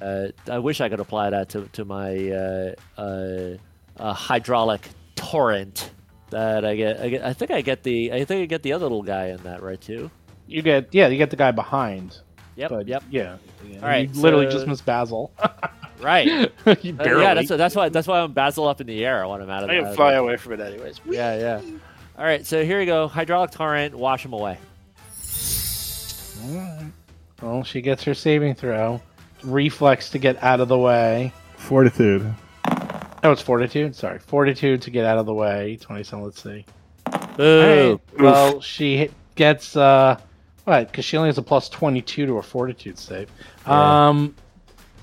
Uh, 0.00 0.28
I 0.48 0.60
wish 0.60 0.80
I 0.80 0.88
could 0.88 1.00
apply 1.00 1.30
that 1.30 1.48
to, 1.50 1.68
to 1.72 1.84
my 1.84 2.30
uh, 2.30 2.74
uh, 2.96 3.56
uh, 3.96 4.12
hydraulic 4.12 4.88
torrent. 5.16 5.90
That 6.30 6.64
I 6.64 6.76
get, 6.76 7.00
I 7.00 7.08
get. 7.10 7.24
I 7.24 7.32
think 7.34 7.50
I 7.50 7.60
get 7.60 7.82
the. 7.82 8.10
I 8.12 8.24
think 8.24 8.42
I 8.42 8.46
get 8.46 8.62
the 8.62 8.72
other 8.72 8.86
little 8.86 9.02
guy 9.02 9.26
in 9.26 9.36
that 9.42 9.62
right 9.62 9.78
too. 9.78 10.10
You 10.46 10.62
get 10.62 10.88
yeah, 10.90 11.08
you 11.08 11.18
get 11.18 11.28
the 11.28 11.36
guy 11.36 11.50
behind. 11.50 12.18
Yep. 12.56 12.70
But 12.70 12.88
yep. 12.88 13.02
yeah, 13.10 13.36
All 13.74 13.80
right, 13.82 14.08
you 14.08 14.20
literally 14.20 14.46
so- 14.46 14.52
just 14.52 14.66
missed 14.66 14.86
Basil. 14.86 15.30
Right. 16.02 16.50
Uh, 16.66 16.74
barely. 16.74 17.22
yeah. 17.22 17.34
That's 17.34 17.48
that's 17.48 17.74
why 17.76 17.88
that's 17.88 18.06
why 18.06 18.20
I'm 18.20 18.32
Basil 18.32 18.66
up 18.68 18.80
in 18.80 18.86
the 18.86 19.04
air. 19.04 19.22
I 19.22 19.26
want 19.26 19.42
him 19.42 19.50
out 19.50 19.64
of 19.64 19.70
I 19.70 19.76
the. 19.76 19.82
can 19.82 19.94
fly 19.94 20.12
the- 20.12 20.18
away 20.20 20.36
from 20.36 20.52
it 20.54 20.60
anyways. 20.60 21.00
Yeah, 21.06 21.36
yeah. 21.36 21.60
All 22.18 22.24
right, 22.24 22.44
so 22.46 22.64
here 22.64 22.78
you 22.80 22.86
go. 22.86 23.08
Hydraulic 23.08 23.50
torrent, 23.52 23.94
wash 23.94 24.24
him 24.24 24.32
away. 24.32 24.58
Alright. 26.44 26.86
Well, 27.40 27.64
she 27.64 27.80
gets 27.80 28.02
her 28.04 28.14
saving 28.14 28.54
throw. 28.54 29.00
Reflex 29.42 30.10
to 30.10 30.18
get 30.18 30.42
out 30.42 30.60
of 30.60 30.68
the 30.68 30.78
way. 30.78 31.32
Fortitude. 31.56 32.32
Oh, 33.24 33.30
it's 33.30 33.42
fortitude. 33.42 33.94
Sorry, 33.96 34.18
fortitude 34.18 34.82
to 34.82 34.90
get 34.90 35.04
out 35.04 35.18
of 35.18 35.26
the 35.26 35.34
way. 35.34 35.78
Twenty-seven. 35.80 36.24
Let's 36.24 36.42
see. 36.42 36.64
Boo. 37.36 37.90
Alright, 37.92 38.00
Well, 38.20 38.60
she 38.60 38.96
hit, 38.96 39.12
gets 39.36 39.76
uh, 39.76 40.18
what? 40.64 40.88
Because 40.90 41.04
she 41.04 41.16
only 41.16 41.28
has 41.28 41.38
a 41.38 41.42
plus 41.42 41.68
twenty-two 41.68 42.26
to 42.26 42.36
her 42.36 42.42
fortitude 42.42 42.98
save. 42.98 43.28
Yeah. 43.66 44.08
Um, 44.08 44.34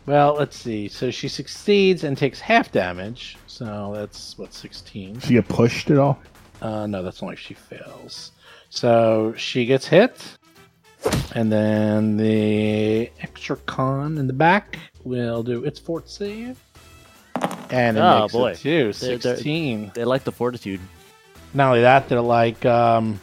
well, 0.09 0.33
let's 0.33 0.57
see. 0.57 0.87
So 0.87 1.11
she 1.11 1.27
succeeds 1.27 2.03
and 2.03 2.17
takes 2.17 2.39
half 2.39 2.71
damage. 2.71 3.37
So 3.45 3.91
that's 3.95 4.37
what 4.39 4.53
sixteen. 4.53 5.19
She 5.19 5.33
get 5.35 5.47
pushed 5.47 5.91
at 5.91 5.99
all? 5.99 6.19
Uh, 6.61 6.87
no, 6.87 7.03
that's 7.03 7.21
only 7.21 7.33
if 7.33 7.39
she 7.39 7.53
fails. 7.53 8.31
So 8.71 9.33
she 9.37 9.65
gets 9.65 9.85
hit, 9.87 10.19
and 11.35 11.51
then 11.51 12.17
the 12.17 13.11
extra 13.21 13.55
con 13.57 14.17
in 14.17 14.25
the 14.27 14.33
back 14.33 14.79
will 15.03 15.43
do 15.43 15.63
its 15.63 15.79
fort 15.79 16.09
save, 16.09 16.59
and 17.69 17.97
it 17.97 18.01
Oh, 18.01 18.21
makes 18.21 18.33
boy. 18.33 18.51
it 18.51 18.57
too 18.57 18.93
They're- 18.93 19.17
they're- 19.17 19.35
sixteen. 19.35 19.91
They 19.93 20.05
like 20.05 20.23
the 20.23 20.31
fortitude. 20.31 20.81
Not 21.53 21.69
only 21.69 21.81
that, 21.81 22.09
they're 22.09 22.19
like, 22.21 22.65
um, 22.65 23.19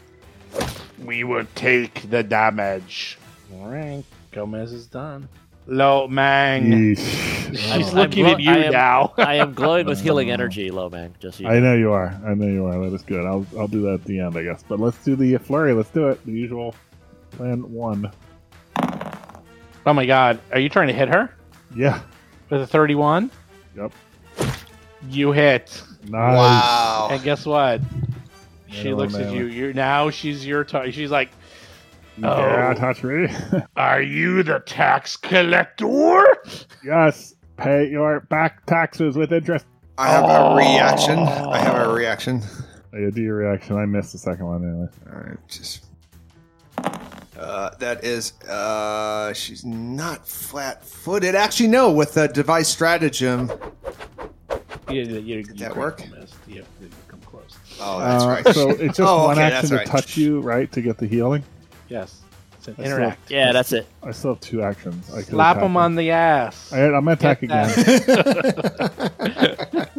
we 1.05 1.25
will 1.25 1.47
take 1.57 2.09
the 2.11 2.23
damage. 2.23 3.19
All 3.55 3.69
right, 3.69 4.03
Gomez 4.33 4.73
is 4.73 4.87
done. 4.87 5.29
Lomang, 5.69 6.97
she's 6.97 7.73
I'm- 7.73 7.83
I'm 7.83 7.95
looking 7.95 8.25
glo- 8.25 8.35
at 8.35 8.41
you 8.41 8.51
I 8.53 8.57
am- 8.59 8.73
now. 8.73 9.15
I 9.19 9.35
am 9.37 9.53
glowing 9.55 9.87
with 9.87 10.01
healing 10.03 10.31
energy, 10.31 10.71
Lomang. 10.71 11.19
Just 11.19 11.39
so 11.39 11.45
you 11.45 11.51
I 11.51 11.59
know 11.59 11.75
you 11.75 11.91
are. 11.93 12.19
I 12.25 12.35
know 12.35 12.47
you 12.47 12.67
are. 12.67 12.79
That 12.79 12.95
is 12.95 13.03
good. 13.03 13.27
I'll 13.27 13.45
I'll 13.59 13.67
do 13.69 13.83
that 13.83 13.95
at 13.95 14.05
the 14.05 14.21
end, 14.21 14.37
I 14.37 14.43
guess. 14.45 14.63
But 14.67 14.79
let's 14.81 15.03
do 15.05 15.17
the 15.17 15.37
flurry. 15.39 15.73
Let's 15.73 15.91
do 15.91 16.09
it. 16.09 16.25
The 16.25 16.33
usual 16.33 16.75
plan 17.33 17.71
one. 17.73 18.13
oh 19.87 19.93
my 19.93 20.07
God, 20.07 20.39
are 20.53 20.59
you 20.61 20.69
trying 20.69 20.89
to 20.89 20.93
hit 20.95 21.09
her 21.09 21.35
Yeah. 21.75 22.01
with 22.51 22.61
a 22.63 22.67
thirty-one? 22.67 23.31
Yep. 23.77 23.93
You 25.11 25.33
hit. 25.33 25.83
Nice. 26.09 26.37
Wow. 26.37 27.09
And 27.11 27.23
guess 27.23 27.45
what? 27.45 27.81
She 28.69 28.93
looks 28.95 29.15
at 29.15 29.27
man. 29.27 29.35
you. 29.35 29.45
You 29.47 29.73
now 29.73 30.11
she's 30.11 30.47
your 30.47 30.65
tar- 30.65 30.91
she's 30.93 31.11
like, 31.11 31.31
Yeah, 32.19 32.73
Oh. 32.77 32.79
touch 32.79 33.03
me. 33.03 33.29
"Are 33.77 34.01
you 34.03 34.43
the 34.43 34.61
tax 34.61 35.17
collector?" 35.17 36.25
yes. 36.85 37.35
Pay 37.57 37.89
your 37.89 38.21
back 38.21 38.65
taxes 38.67 39.17
with 39.17 39.33
interest. 39.33 39.65
I 39.99 40.09
have 40.09 40.25
Oh. 40.27 40.53
a 40.53 40.57
reaction. 40.57 41.19
I 41.21 41.59
have 41.59 41.89
a 41.89 41.93
reaction. 41.93 42.43
Oh, 42.95 42.99
yeah, 42.99 43.11
do 43.11 43.23
your 43.23 43.37
reaction. 43.37 43.77
I 43.79 43.87
missed 43.87 44.13
the 44.13 44.19
second 44.19 44.47
one 44.47 44.63
anyway. 44.63 44.89
All 45.13 45.29
right, 45.31 45.39
just. 45.49 45.85
Uh, 47.39 47.71
that 47.79 48.03
is, 48.05 48.33
uh, 48.45 49.33
she's 49.35 49.65
not 49.65 50.27
flat-footed. 50.27 51.35
Actually, 51.35 51.69
no. 51.69 51.91
With 51.93 52.15
the 52.15 52.29
devise 52.29 52.69
stratagem. 52.69 53.51
You, 54.91 55.03
you, 55.03 55.19
you, 55.21 55.45
that 55.45 55.75
you 55.75 55.81
work? 55.81 55.97
critical 55.99 56.21
missed. 56.21 56.35
You, 56.47 56.63
you 56.81 56.89
come 57.09 57.21
close. 57.21 57.57
Oh, 57.81 57.99
that's 58.01 58.25
Uh, 58.25 58.29
right. 58.29 58.55
So 58.55 58.71
it's 58.71 58.97
just 58.97 59.01
Oh, 59.01 59.25
one 59.27 59.33
okay, 59.39 59.43
action 59.43 59.53
that's 59.57 59.69
to 59.71 59.77
right. 59.77 59.87
touch 59.87 60.17
you, 60.17 60.41
right, 60.41 60.71
to 60.73 60.81
get 60.81 60.97
the 60.99 61.07
healing. 61.07 61.43
Yes, 61.89 62.21
it's 62.59 62.69
an 62.69 62.75
I 62.79 62.83
still- 62.83 62.97
interact. 62.97 63.31
Yeah, 63.31 63.53
that's 63.53 63.73
it. 63.73 63.87
I 64.03 64.11
still 64.13 64.33
have 64.35 64.41
two 64.41 64.63
actions. 64.63 65.11
I 65.13 65.17
could 65.19 65.27
Slap 65.29 65.57
attack 65.57 65.67
him 65.67 65.77
on 65.77 65.95
the 65.95 66.11
ass. 66.11 66.73
I, 66.73 66.85
I'm 66.87 66.93
gonna 67.05 67.13
attack 67.13 67.41
Get 67.41 67.51
again. 67.51 67.69
that. 67.77 69.91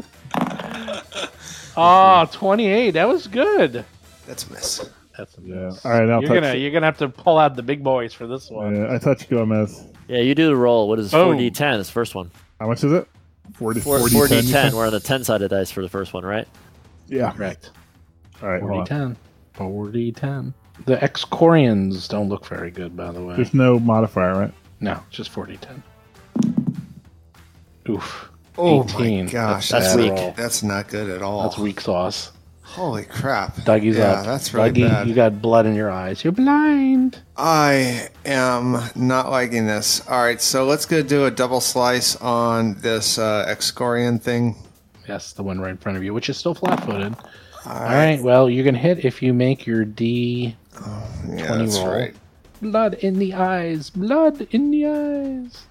Oh, 1.75 2.25
28. 2.31 2.91
That 2.91 3.07
was 3.07 3.27
good. 3.27 3.85
That's 4.25 4.47
a 4.47 4.53
miss. 4.53 4.89
That's 5.17 5.37
a 5.37 5.41
Yeah. 5.41 5.55
miss. 5.55 5.85
All 5.85 5.91
right, 5.91 6.09
I'll 6.09 6.21
you're 6.21 6.33
touch. 6.33 6.43
gonna 6.43 6.55
you're 6.55 6.71
gonna 6.71 6.85
have 6.85 6.97
to 6.99 7.09
pull 7.09 7.37
out 7.37 7.55
the 7.55 7.63
big 7.63 7.83
boys 7.83 8.13
for 8.13 8.27
this 8.27 8.49
one. 8.49 8.75
Yeah, 8.75 8.93
I 8.93 8.97
touch 8.97 9.29
Gomez. 9.29 9.83
Yeah, 10.07 10.19
you 10.19 10.35
do 10.35 10.47
the 10.47 10.55
roll. 10.55 10.87
What 10.89 10.99
is 10.99 11.13
Oh. 11.13 11.31
4d10? 11.33 11.77
This 11.77 11.89
first 11.89 12.15
one. 12.15 12.31
How 12.59 12.67
much 12.67 12.83
is 12.83 12.91
it? 12.93 13.07
40, 13.55 13.79
4, 13.81 13.99
40, 14.09 14.13
10, 14.13 14.27
4d10. 14.43 14.51
said? 14.51 14.73
We're 14.73 14.85
on 14.87 14.91
the 14.91 14.99
10 14.99 15.23
sided 15.23 15.49
dice 15.49 15.71
for 15.71 15.81
the 15.81 15.89
first 15.89 16.13
one, 16.13 16.25
right? 16.25 16.47
Yeah. 17.07 17.31
Correct. 17.31 17.71
All 18.41 18.49
right. 18.49 18.59
40 18.59 18.75
Hold 18.75 18.91
on. 18.91 19.13
10. 19.13 19.17
40 19.53 20.11
10. 20.11 20.53
The 20.85 20.95
Excorions 21.03 22.07
don't 22.07 22.29
look 22.29 22.45
very 22.45 22.71
good, 22.71 22.95
by 22.95 23.11
the 23.11 23.21
way. 23.23 23.35
There's 23.35 23.53
no 23.53 23.79
modifier, 23.79 24.33
right? 24.37 24.53
No, 24.79 25.01
just 25.09 25.29
40 25.29 25.57
10. 25.57 25.83
Oof. 27.89 28.29
Oh 28.57 28.83
18. 28.83 29.25
my 29.25 29.31
gosh, 29.31 29.69
That's 29.69 29.95
bad 29.95 29.99
weak. 29.99 30.11
roll. 30.11 30.33
That's 30.35 30.63
not 30.63 30.87
good 30.87 31.09
at 31.09 31.21
all. 31.21 31.43
That's 31.43 31.57
weak 31.57 31.79
sauce. 31.81 32.31
Holy 32.63 33.05
crap. 33.05 33.55
Dougie's 33.57 33.97
yeah, 33.97 34.11
up. 34.13 34.25
that's 34.25 34.53
really 34.53 34.71
Dougie, 34.71 34.89
bad. 34.89 35.07
you 35.07 35.15
got 35.15 35.41
blood 35.41 35.65
in 35.65 35.73
your 35.73 35.89
eyes. 35.89 36.23
You're 36.23 36.33
blind. 36.33 37.19
I 37.37 38.09
am 38.25 38.77
not 38.95 39.31
liking 39.31 39.65
this. 39.67 40.05
All 40.07 40.21
right, 40.21 40.41
so 40.41 40.65
let's 40.65 40.85
go 40.85 41.01
do 41.01 41.25
a 41.25 41.31
double 41.31 41.61
slice 41.61 42.15
on 42.17 42.75
this 42.81 43.17
uh, 43.17 43.45
Excorion 43.47 44.21
thing. 44.21 44.55
Yes, 45.07 45.31
the 45.33 45.43
one 45.43 45.59
right 45.61 45.71
in 45.71 45.77
front 45.77 45.97
of 45.97 46.03
you, 46.03 46.13
which 46.13 46.29
is 46.29 46.37
still 46.37 46.53
flat 46.53 46.83
footed. 46.83 47.15
All 47.65 47.73
All 47.73 47.79
right, 47.83 48.21
well, 48.21 48.49
you 48.49 48.63
can 48.63 48.75
hit 48.75 49.05
if 49.05 49.21
you 49.23 49.33
make 49.33 49.65
your 49.65 49.85
D 49.85 50.55
yeah, 51.29 51.47
20 51.47 51.65
that's 51.65 51.77
roll. 51.77 51.87
right. 51.91 52.15
Blood 52.61 52.95
in 52.95 53.19
the 53.19 53.33
eyes. 53.33 53.89
Blood 53.89 54.47
in 54.51 54.71
the 54.71 54.85
eyes. 54.87 55.63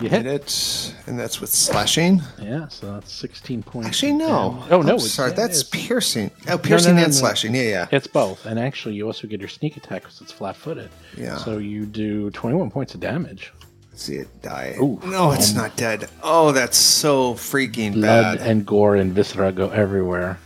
You 0.00 0.08
Hit 0.10 0.24
hit. 0.24 0.26
it, 0.26 0.94
and 1.06 1.18
that's 1.18 1.40
with 1.40 1.50
slashing. 1.50 2.20
Yeah, 2.40 2.68
so 2.68 2.92
that's 2.92 3.12
16 3.12 3.62
points. 3.62 3.88
Actually, 3.88 4.12
no. 4.12 4.26
damage. 4.52 4.64
Oh, 4.70 4.82
no. 4.82 4.88
I'm 4.92 4.94
it's- 4.96 5.10
sorry. 5.12 5.32
that's 5.32 5.60
it's- 5.62 5.86
piercing. 5.86 6.30
Oh, 6.48 6.58
piercing 6.58 6.96
no, 6.96 7.02
and 7.04 7.12
no. 7.12 7.18
slashing. 7.18 7.54
Yeah, 7.54 7.62
yeah. 7.62 7.86
It's 7.90 8.06
both. 8.06 8.44
And 8.46 8.58
actually, 8.58 8.94
you 8.94 9.06
also 9.06 9.26
get 9.26 9.40
your 9.40 9.48
sneak 9.48 9.76
attack 9.76 10.02
because 10.02 10.20
it's 10.20 10.32
flat 10.32 10.56
footed. 10.56 10.90
Yeah. 11.16 11.36
So 11.38 11.58
you 11.58 11.86
do 11.86 12.30
21 12.30 12.70
points 12.70 12.94
of 12.94 13.00
damage. 13.00 13.52
Let's 13.90 14.02
See 14.02 14.16
it 14.16 14.42
die. 14.42 14.74
Ooh. 14.80 15.00
no, 15.04 15.30
it's 15.32 15.54
not 15.54 15.76
dead. 15.76 16.08
Oh, 16.22 16.52
that's 16.52 16.76
so 16.76 17.34
freaking 17.34 17.92
bad. 17.92 18.22
Blood 18.22 18.38
bad. 18.38 18.46
and 18.46 18.66
gore 18.66 18.96
and 18.96 19.12
viscera 19.14 19.52
go 19.52 19.70
everywhere. 19.70 20.38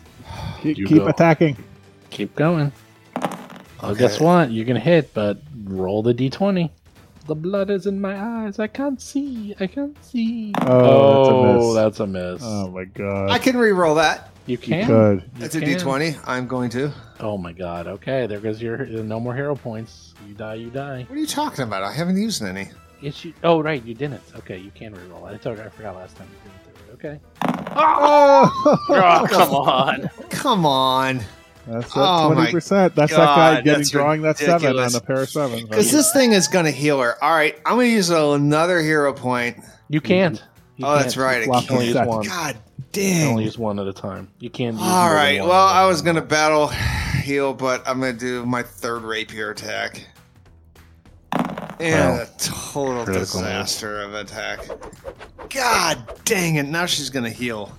Keep, 0.61 0.77
keep 0.87 0.99
go. 0.99 1.07
attacking. 1.07 1.57
Keep 2.11 2.35
going. 2.37 2.73
Well, 3.83 3.95
guess 3.95 4.18
what? 4.20 4.51
You're 4.51 4.64
going 4.64 4.74
to 4.76 4.81
hit, 4.81 5.14
but 5.14 5.41
roll 5.64 6.03
the 6.03 6.12
d20. 6.14 6.70
The 7.26 7.35
blood 7.35 7.68
is 7.70 7.87
in 7.87 8.01
my 8.01 8.18
eyes. 8.18 8.59
I 8.59 8.66
can't 8.68 9.01
see. 9.01 9.55
I 9.61 9.66
can't 9.66 10.03
see. 10.05 10.53
Oh, 10.62 11.74
that's 11.74 12.01
a 12.01 12.05
oh, 12.05 12.07
miss. 12.07 12.41
Oh 12.43 12.68
my 12.70 12.85
god. 12.85 13.31
I 13.31 13.39
can 13.39 13.57
re-roll 13.57 13.97
that. 13.97 14.31
you 14.47 14.53
You 14.53 14.59
can. 14.59 14.87
could. 14.87 15.31
That's 15.35 15.55
You 15.55 15.61
a 15.61 15.64
can. 15.64 15.76
D20. 15.79 16.18
I'm 16.26 16.47
going 16.47 16.70
to. 16.70 16.91
Oh 17.20 17.37
my 17.37 17.53
god. 17.53 17.87
Okay, 17.87 18.26
there 18.26 18.41
goes 18.41 18.62
your 18.62 18.87
no 18.87 19.20
more 19.20 19.35
hero 19.35 19.55
points. 19.55 20.14
You 20.26 20.33
die. 20.35 20.55
You 20.55 20.70
die. 20.70 21.05
What 21.07 21.16
are 21.16 21.20
you 21.20 21.26
talking 21.26 21.64
about? 21.64 21.83
I 21.83 21.93
haven't 21.93 22.16
used 22.16 22.43
any. 22.43 22.70
Yes, 23.03 23.22
you. 23.24 23.35
Oh 23.45 23.61
right, 23.62 23.85
you 23.85 23.93
didn't. 23.95 24.22
Okay, 24.37 24.57
you 24.57 24.70
can 24.74 24.95
reroll. 24.95 25.24
I 25.24 25.37
told. 25.37 25.61
I 25.61 25.68
forgot 25.68 25.97
last 25.97 26.16
time 26.16 26.29
you 26.33 26.51
didn't 26.51 26.64
do 26.64 26.93
it. 26.93 26.95
Okay. 26.95 27.20
Oh, 27.76 28.51
Oh, 28.89 29.26
come 29.29 29.55
on. 29.55 30.11
Come 30.31 30.64
on. 30.66 31.20
That's 31.69 31.93
Oh 31.97 32.01
that 32.01 32.29
my 32.29 32.35
twenty 32.35 32.53
percent. 32.53 32.95
That's 32.95 33.12
that 33.12 33.16
guy 33.19 33.55
God, 33.55 33.64
getting 33.64 33.79
that's 33.81 33.91
drawing 33.91 34.23
that 34.23 34.39
seven 34.39 34.55
ridiculous. 34.55 34.95
on 34.95 35.03
a 35.03 35.05
pair 35.05 35.23
of 35.23 35.29
sevens. 35.31 35.62
Because 35.64 35.91
this 35.93 36.12
thing 36.12 36.33
is 36.33 36.49
going 36.49 36.64
to 36.64 36.71
heal 36.71 37.01
her. 37.01 37.23
All 37.23 37.33
right, 37.33 37.57
I'm 37.66 37.77
going 37.77 37.89
to 37.89 37.93
use 37.93 38.11
another 38.11 38.81
hero 38.81 39.12
point. 39.12 39.59
You 39.89 40.01
can't. 40.01 40.43
You 40.77 40.87
Oh, 40.87 40.95
that's 40.97 41.14
can't. 41.14 41.25
right. 41.25 41.43
I 41.43 41.45
Flop 41.47 41.62
You 41.62 41.69
can 41.69 41.77
only 41.77 41.87
use 41.89 41.97
one. 42.07 42.27
God 42.27 42.57
You 42.95 43.03
can 43.03 43.27
only 43.31 43.45
use 43.45 43.59
one 43.59 43.79
at 43.81 43.87
a 43.87 43.93
time. 43.93 44.29
You 44.39 44.51
can't. 44.51 44.75
Use 44.75 44.83
All 44.83 44.89
more 45.01 45.09
than 45.09 45.16
right. 45.16 45.41
one 45.41 45.49
Well, 45.49 45.66
I 45.66 45.87
was 45.87 46.03
going 46.03 46.16
to 46.16 46.23
battle 46.23 46.69
heal, 46.69 47.53
but 47.53 47.87
I'm 47.87 47.99
going 48.01 48.12
to 48.14 48.19
do 48.19 48.47
my 48.47 48.62
third 48.62 49.03
rapier 49.03 49.51
attack. 49.51 50.07
And 51.33 51.79
Well, 51.81 52.23
a 52.23 52.27
total 52.39 53.05
critical 53.05 53.41
disaster 53.41 54.01
of 54.03 54.14
attack. 54.14 54.61
God 55.51 55.99
dang 56.25 56.57
it. 56.57 56.64
Now 56.64 56.87
she's 56.87 57.11
going 57.11 57.25
to 57.25 57.31
heal. 57.31 57.73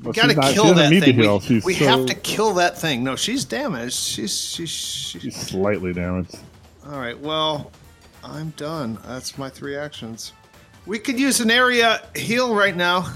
We 0.00 0.04
Well, 0.04 0.12
gotta 0.12 0.34
not- 0.34 0.52
kill 0.52 0.74
that 0.74 0.90
thing. 0.90 1.14
heal. 1.14 1.42
We, 1.48 1.60
we 1.60 1.74
so- 1.74 1.84
have 1.86 2.06
to 2.06 2.14
kill 2.14 2.54
that 2.54 2.78
thing. 2.78 3.02
No, 3.02 3.16
she's 3.16 3.44
damaged. 3.44 3.94
She's 3.94 4.38
she's, 4.38 4.68
she's 4.70 5.22
She's 5.22 5.36
slightly 5.36 5.92
damaged. 5.94 6.36
All 6.86 6.98
right, 6.98 7.18
well, 7.18 7.72
I'm 8.22 8.50
done. 8.50 8.98
That's 9.06 9.38
my 9.38 9.48
three 9.48 9.76
actions. 9.76 10.32
We 10.84 10.98
could 10.98 11.18
use 11.18 11.40
an 11.40 11.50
area 11.50 12.02
heal 12.14 12.54
right 12.54 12.76
now. 12.76 13.12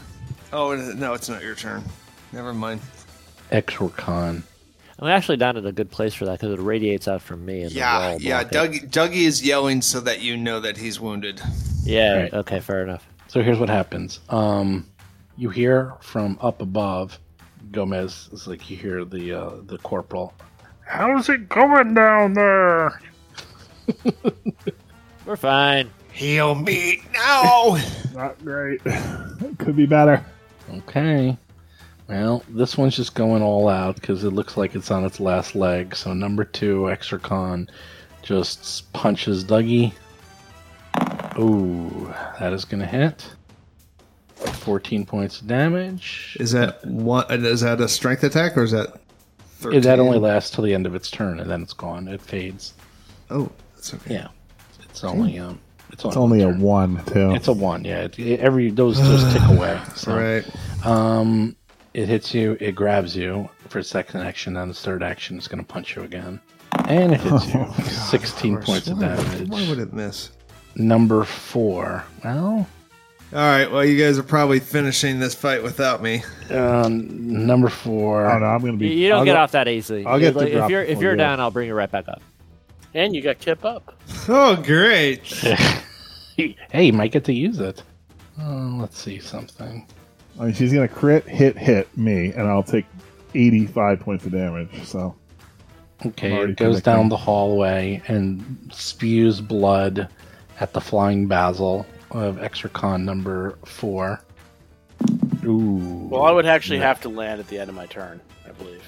Oh, 0.52 0.74
no, 0.74 1.12
it's 1.14 1.28
not 1.28 1.42
your 1.42 1.54
turn. 1.54 1.84
Never 2.32 2.52
mind. 2.52 2.80
Exorcon. 3.52 4.42
I'm 4.98 5.08
actually 5.08 5.36
down 5.38 5.56
at 5.56 5.64
a 5.64 5.72
good 5.72 5.90
place 5.90 6.12
for 6.14 6.24
that 6.26 6.40
because 6.40 6.58
it 6.58 6.62
radiates 6.62 7.08
out 7.08 7.22
from 7.22 7.44
me. 7.46 7.62
And 7.62 7.72
Yeah, 7.72 8.10
wall 8.10 8.20
yeah. 8.20 8.40
block. 8.42 8.50
Doug, 8.52 8.72
Dougie 8.90 9.22
is 9.26 9.42
yelling 9.42 9.80
so 9.82 10.00
that 10.00 10.20
you 10.20 10.36
know 10.36 10.60
that 10.60 10.76
he's 10.76 11.00
wounded. 11.00 11.40
Yeah. 11.84 12.22
Right. 12.22 12.32
Okay. 12.34 12.60
Fair 12.60 12.82
enough. 12.82 13.06
So 13.28 13.42
here's 13.42 13.58
what 13.58 13.68
happens. 13.70 14.20
Um, 14.28 14.86
you 15.40 15.48
hear 15.48 15.94
from 16.00 16.38
up 16.42 16.60
above. 16.60 17.18
Gomez 17.72 18.28
is 18.30 18.46
like 18.46 18.68
you 18.68 18.76
hear 18.76 19.06
the 19.06 19.32
uh, 19.32 19.50
the 19.64 19.78
corporal. 19.78 20.34
How's 20.86 21.30
it 21.30 21.48
going 21.48 21.94
down 21.94 22.34
there? 22.34 23.00
We're 25.26 25.36
fine. 25.36 25.90
Heal 26.12 26.54
me 26.56 27.02
now. 27.14 27.78
Not 28.14 28.38
great. 28.44 28.82
Could 29.58 29.76
be 29.76 29.86
better. 29.86 30.22
Okay. 30.74 31.38
Well, 32.06 32.42
this 32.50 32.76
one's 32.76 32.96
just 32.96 33.14
going 33.14 33.42
all 33.42 33.68
out 33.68 33.94
because 33.94 34.24
it 34.24 34.30
looks 34.30 34.58
like 34.58 34.74
it's 34.74 34.90
on 34.90 35.04
its 35.04 35.20
last 35.20 35.54
leg. 35.54 35.96
So 35.96 36.12
number 36.12 36.44
two, 36.44 36.82
Extracon, 36.82 37.70
just 38.22 38.92
punches 38.92 39.42
Dougie. 39.42 39.92
Ooh, 41.38 42.12
that 42.38 42.52
is 42.52 42.66
gonna 42.66 42.84
hit. 42.84 43.30
Fourteen 44.40 45.04
points 45.06 45.40
of 45.40 45.46
damage. 45.46 46.36
is 46.40 46.52
that 46.52 46.84
one? 46.84 47.24
Is 47.44 47.60
that 47.60 47.80
a 47.80 47.88
strength 47.88 48.24
attack 48.24 48.56
or 48.56 48.62
is 48.62 48.70
that? 48.72 49.00
13? 49.60 49.82
that 49.82 49.98
only 50.00 50.18
lasts 50.18 50.50
till 50.50 50.64
the 50.64 50.72
end 50.72 50.86
of 50.86 50.94
its 50.94 51.10
turn, 51.10 51.38
and 51.38 51.50
then 51.50 51.60
it's 51.62 51.74
gone. 51.74 52.08
It 52.08 52.22
fades. 52.22 52.72
Oh, 53.28 53.50
that's 53.74 53.92
okay. 53.94 54.14
Yeah, 54.14 54.28
it's 54.82 55.04
only 55.04 55.38
um, 55.38 55.58
it's, 55.90 56.04
It's 56.04 56.16
only 56.16 56.40
a 56.42 56.48
one. 56.48 56.56
turn. 56.56 56.62
one 56.96 57.04
too. 57.04 57.30
It's 57.34 57.48
a 57.48 57.52
one. 57.52 57.84
Yeah, 57.84 58.00
it, 58.04 58.18
it- 58.18 58.40
every 58.40 58.70
those 58.70 58.96
just 58.98 59.30
tick 59.36 59.42
away. 59.50 59.78
So. 59.96 60.16
Right. 60.16 60.86
Um, 60.86 61.56
it 61.92 62.06
hits 62.08 62.32
you, 62.32 62.56
it 62.60 62.72
grabs 62.76 63.14
you 63.16 63.48
for 63.68 63.80
its 63.80 63.90
second 63.90 64.20
action, 64.22 64.56
and 64.56 64.70
the 64.70 64.74
third 64.74 65.02
action 65.02 65.36
is 65.36 65.46
going 65.48 65.58
to 65.58 65.64
punch 65.66 65.96
you 65.96 66.02
again. 66.02 66.40
And 66.86 67.12
it 67.12 67.20
hits 67.20 67.52
you. 67.54 67.66
16 68.08 68.56
Of 68.58 68.64
points 68.64 68.86
of 68.88 68.98
damage. 69.00 69.48
Why 69.48 69.68
would 69.68 69.78
it 69.80 69.92
miss? 69.92 70.30
Number 70.76 71.24
four. 71.24 72.04
Well, 72.24 72.66
All 73.32 73.38
right. 73.38 73.70
Well, 73.70 73.84
you 73.84 73.96
guys 74.02 74.18
are 74.18 74.22
probably 74.24 74.58
finishing 74.58 75.20
this 75.20 75.34
fight 75.34 75.62
without 75.62 76.02
me. 76.02 76.22
um, 76.50 77.46
number 77.46 77.68
four. 77.68 78.28
oh 78.28 78.38
no, 78.38 78.46
I'm 78.46 78.60
gonna 78.60 78.72
You, 78.72 78.78
be. 78.78 78.88
you 78.88 79.08
don't 79.08 79.20
I'll 79.20 79.24
get 79.24 79.34
go- 79.34 79.40
off 79.40 79.52
that 79.52 79.68
easily. 79.68 80.04
I'll 80.04 80.18
get 80.18 80.34
the 80.34 80.40
Like, 80.40 80.52
drop 80.52 80.64
if 80.64 80.70
you're 80.70 80.82
if 80.82 81.00
you're 81.00 81.16
down, 81.16 81.38
I'll 81.40 81.50
bring 81.52 81.68
you 81.68 81.74
right 81.74 81.90
back 81.90 82.08
up. 82.08 82.20
And 82.92 83.14
you 83.14 83.22
got 83.22 83.38
Kip 83.38 83.64
up. 83.64 83.94
Oh, 84.28 84.56
great. 84.56 85.24
hey, 86.36 86.56
you 86.84 86.92
might 86.92 87.12
get 87.12 87.24
to 87.24 87.32
use 87.32 87.58
it. 87.60 87.82
Oh, 88.40 88.76
let's 88.80 88.98
see 89.00 89.18
something. 89.20 89.86
I 90.40 90.44
mean, 90.44 90.54
she's 90.54 90.72
gonna 90.72 90.88
crit, 90.88 91.26
hit, 91.28 91.56
hit 91.56 91.96
me, 91.96 92.32
and 92.32 92.48
I'll 92.48 92.62
take 92.62 92.86
85 93.34 94.00
points 94.00 94.24
of 94.26 94.32
damage. 94.32 94.84
So 94.84 95.14
Okay, 96.04 96.32
it 96.44 96.56
goes 96.56 96.80
down 96.82 97.08
the 97.10 97.16
hallway 97.16 98.02
and 98.08 98.70
spews 98.72 99.40
blood 99.40 100.08
at 100.58 100.72
the 100.72 100.80
flying 100.80 101.26
basil 101.26 101.86
of 102.10 102.36
Extracon 102.36 103.04
number 103.04 103.58
four. 103.64 104.20
Ooh. 105.44 106.08
Well, 106.10 106.22
I 106.24 106.30
would 106.32 106.46
actually 106.46 106.78
Yeah. 106.78 106.88
have 106.88 107.00
to 107.02 107.08
land 107.08 107.40
at 107.40 107.48
the 107.48 107.58
end 107.58 107.70
of 107.70 107.76
my 107.76 107.86
turn, 107.86 108.20
I 108.46 108.50
believe. 108.52 108.82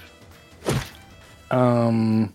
Um. 1.50 2.34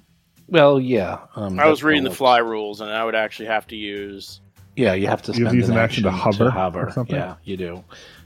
Well, 0.49 0.79
yeah. 0.79 1.19
Um, 1.35 1.59
I 1.59 1.67
was 1.67 1.83
reading 1.83 2.03
the 2.05 2.11
fly 2.11 2.37
rules, 2.37 2.79
and 2.79 2.89
I 2.89 3.03
would 3.03 3.15
actually 3.15 3.47
have 3.47 3.67
to 3.67 3.75
use. 3.75 4.39
Yeah, 4.75 4.93
you 4.93 5.07
have 5.07 5.21
to 5.23 5.31
You 5.33 5.43
have 5.45 5.49
spend 5.49 5.51
to 5.51 5.57
use 5.57 5.69
an 5.69 5.75
an 5.77 5.83
action 5.83 6.03
to 6.03 6.11
hover 6.11 6.85
or 6.87 6.91
something? 6.91 7.15
Yeah, 7.15 7.35
you 7.43 7.57
do. 7.57 7.83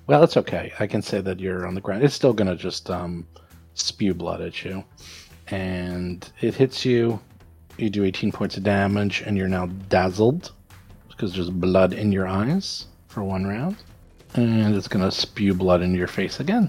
Well, 0.07 0.21
it's 0.23 0.35
okay. 0.37 0.73
I 0.79 0.85
can 0.87 1.01
say 1.01 1.21
that 1.21 1.39
you're 1.39 1.65
on 1.65 1.73
the 1.75 1.81
ground. 1.81 2.03
It's 2.03 2.13
still 2.13 2.33
gonna 2.33 2.55
just 2.55 2.89
um, 2.91 3.25
spew 3.73 4.13
blood 4.13 4.41
at 4.41 4.63
you, 4.63 4.83
and 5.47 6.29
it 6.41 6.53
hits 6.55 6.85
you. 6.85 7.19
You 7.77 7.89
do 7.89 8.03
18 8.03 8.31
points 8.31 8.57
of 8.57 8.63
damage, 8.63 9.23
and 9.25 9.37
you're 9.37 9.47
now 9.47 9.65
dazzled 9.89 10.51
because 11.21 11.35
there's 11.35 11.51
blood 11.51 11.93
in 11.93 12.11
your 12.11 12.25
eyes 12.25 12.87
for 13.07 13.23
one 13.23 13.45
round, 13.45 13.75
and 14.33 14.73
it's 14.73 14.87
gonna 14.87 15.11
spew 15.11 15.53
blood 15.53 15.83
into 15.83 15.95
your 15.95 16.07
face 16.07 16.39
again, 16.39 16.67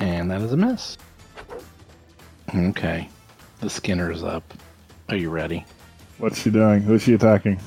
and 0.00 0.28
that 0.28 0.40
is 0.40 0.52
a 0.52 0.56
miss. 0.56 0.98
Okay, 2.52 3.08
the 3.60 3.70
Skinner's 3.70 4.24
up. 4.24 4.42
Are 5.08 5.14
you 5.14 5.30
ready? 5.30 5.64
what's 6.18 6.42
she 6.42 6.50
doing? 6.50 6.82
Who's 6.82 7.02
she 7.02 7.14
attacking? 7.14 7.60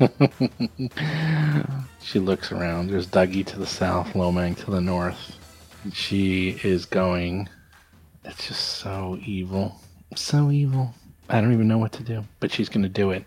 She 2.04 2.18
looks 2.18 2.50
around. 2.50 2.90
There's 2.90 3.06
Dougie 3.06 3.46
to 3.46 3.58
the 3.58 3.66
south, 3.66 4.14
Lomang 4.14 4.56
to 4.64 4.72
the 4.72 4.80
north. 4.80 5.38
She 5.92 6.58
is 6.64 6.84
going. 6.84 7.48
It's 8.24 8.48
just 8.48 8.60
so 8.60 9.18
evil. 9.24 9.80
So 10.16 10.50
evil. 10.50 10.92
I 11.28 11.40
don't 11.40 11.52
even 11.52 11.68
know 11.68 11.78
what 11.78 11.92
to 11.92 12.02
do, 12.02 12.24
but 12.40 12.50
she's 12.50 12.68
going 12.68 12.82
to 12.82 12.88
do 12.88 13.12
it. 13.12 13.24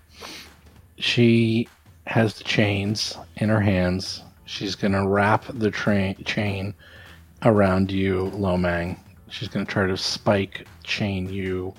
She 0.98 1.70
has 2.06 2.36
the 2.36 2.44
chains 2.44 3.18
in 3.38 3.50
her 3.50 3.60
hands. 3.62 4.22
She's 4.46 4.76
going 4.76 4.92
to 4.94 5.08
wrap 5.08 5.46
the 5.50 5.72
train 5.72 6.16
chain 6.24 6.74
around 7.44 7.92
you, 7.92 8.32
Lomang. 8.36 8.98
She's 9.30 9.48
going 9.48 9.66
to 9.66 9.72
try 9.72 9.88
to 9.88 9.98
spike 9.98 10.68
chain 10.84 11.28
you 11.30 11.74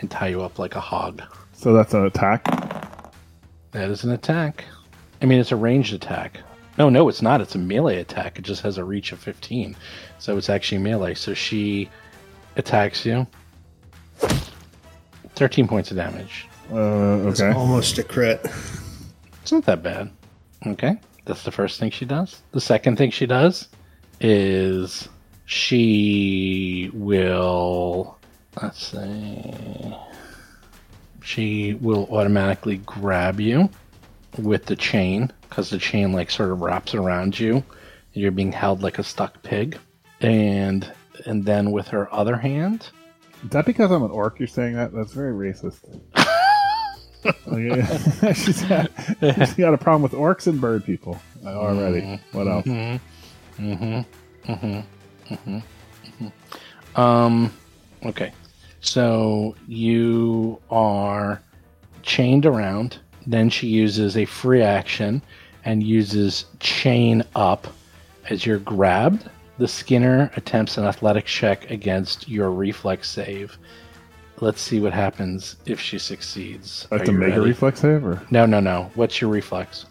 and 0.00 0.10
tie 0.10 0.28
you 0.28 0.42
up 0.42 0.58
like 0.58 0.74
a 0.76 0.80
hog. 0.80 1.22
So 1.52 1.72
that's 1.72 1.94
an 1.94 2.04
attack. 2.04 2.44
That 3.72 3.90
is 3.90 4.04
an 4.04 4.10
attack. 4.10 4.64
I 5.22 5.26
mean, 5.26 5.40
it's 5.40 5.52
a 5.52 5.56
ranged 5.56 5.94
attack. 5.94 6.38
No, 6.78 6.88
no, 6.90 7.08
it's 7.08 7.22
not. 7.22 7.40
It's 7.40 7.54
a 7.54 7.58
melee 7.58 7.98
attack. 7.98 8.38
It 8.38 8.42
just 8.42 8.62
has 8.62 8.76
a 8.78 8.84
reach 8.84 9.12
of 9.12 9.18
15. 9.20 9.76
So 10.18 10.36
it's 10.36 10.50
actually 10.50 10.78
melee. 10.78 11.14
So 11.14 11.32
she 11.34 11.88
attacks 12.56 13.06
you. 13.06 13.26
13 15.34 15.66
points 15.66 15.90
of 15.90 15.96
damage. 15.96 16.46
Uh, 16.72 17.28
It's 17.28 17.40
okay. 17.40 17.56
almost 17.56 17.98
a 17.98 18.02
crit. 18.02 18.44
It's 19.42 19.52
not 19.52 19.64
that 19.66 19.82
bad. 19.82 20.10
Okay. 20.66 20.96
That's 21.24 21.42
the 21.42 21.50
first 21.52 21.78
thing 21.78 21.90
she 21.90 22.04
does. 22.04 22.42
The 22.52 22.60
second 22.60 22.96
thing 22.96 23.10
she 23.10 23.26
does 23.26 23.68
is 24.20 25.08
she 25.46 26.90
will. 26.94 28.18
Let's 28.60 28.88
see. 28.92 29.94
She 31.22 31.74
will 31.74 32.08
automatically 32.10 32.78
grab 32.78 33.40
you 33.40 33.68
with 34.38 34.66
the 34.66 34.76
chain 34.76 35.30
because 35.48 35.70
the 35.70 35.78
chain 35.78 36.12
like 36.12 36.30
sort 36.30 36.50
of 36.50 36.60
wraps 36.60 36.94
around 36.94 37.38
you. 37.38 37.56
and 37.56 37.64
You're 38.14 38.30
being 38.32 38.52
held 38.52 38.82
like 38.82 38.98
a 38.98 39.04
stuck 39.04 39.42
pig, 39.42 39.78
and 40.20 40.90
and 41.26 41.44
then 41.44 41.70
with 41.70 41.88
her 41.88 42.12
other 42.12 42.36
hand, 42.36 42.88
Is 43.44 43.50
that 43.50 43.66
because 43.66 43.90
I'm 43.90 44.02
an 44.02 44.10
orc? 44.10 44.38
You're 44.38 44.48
saying 44.48 44.74
that? 44.74 44.92
That's 44.92 45.12
very 45.12 45.32
racist. 45.32 45.80
Okay. 47.24 48.32
she's, 48.34 48.62
got, 48.64 48.90
she's 49.20 49.54
got 49.54 49.74
a 49.74 49.78
problem 49.78 50.02
with 50.02 50.12
orcs 50.12 50.46
and 50.46 50.60
bird 50.60 50.84
people 50.84 51.20
already. 51.44 52.20
What 52.32 52.48
else? 52.48 52.66
mm-hmm 52.66 54.00
mm-hmm 54.52 55.34
mm-hmm 55.34 57.00
Um, 57.00 57.52
okay. 58.04 58.32
So 58.80 59.54
you 59.68 60.60
are 60.70 61.40
chained 62.02 62.46
around. 62.46 62.98
Then 63.26 63.48
she 63.48 63.68
uses 63.68 64.16
a 64.16 64.24
free 64.24 64.62
action 64.62 65.22
and 65.64 65.82
uses 65.82 66.46
chain 66.58 67.22
up 67.36 67.68
as 68.28 68.44
you're 68.44 68.58
grabbed. 68.58 69.28
The 69.58 69.68
Skinner 69.68 70.30
attempts 70.36 70.76
an 70.76 70.84
athletic 70.84 71.26
check 71.26 71.70
against 71.70 72.28
your 72.28 72.50
reflex 72.50 73.08
save. 73.08 73.56
Let's 74.40 74.60
see 74.60 74.80
what 74.80 74.92
happens 74.92 75.56
if 75.66 75.78
she 75.80 75.98
succeeds. 75.98 76.86
That's 76.90 77.02
Are 77.08 77.12
a 77.12 77.14
you 77.14 77.18
mega 77.18 77.38
ready? 77.38 77.50
reflex 77.50 77.80
save, 77.80 78.04
or 78.04 78.20
No, 78.30 78.44
no, 78.46 78.60
no. 78.60 78.90
What's 78.94 79.20
your 79.20 79.30
reflex? 79.30 79.86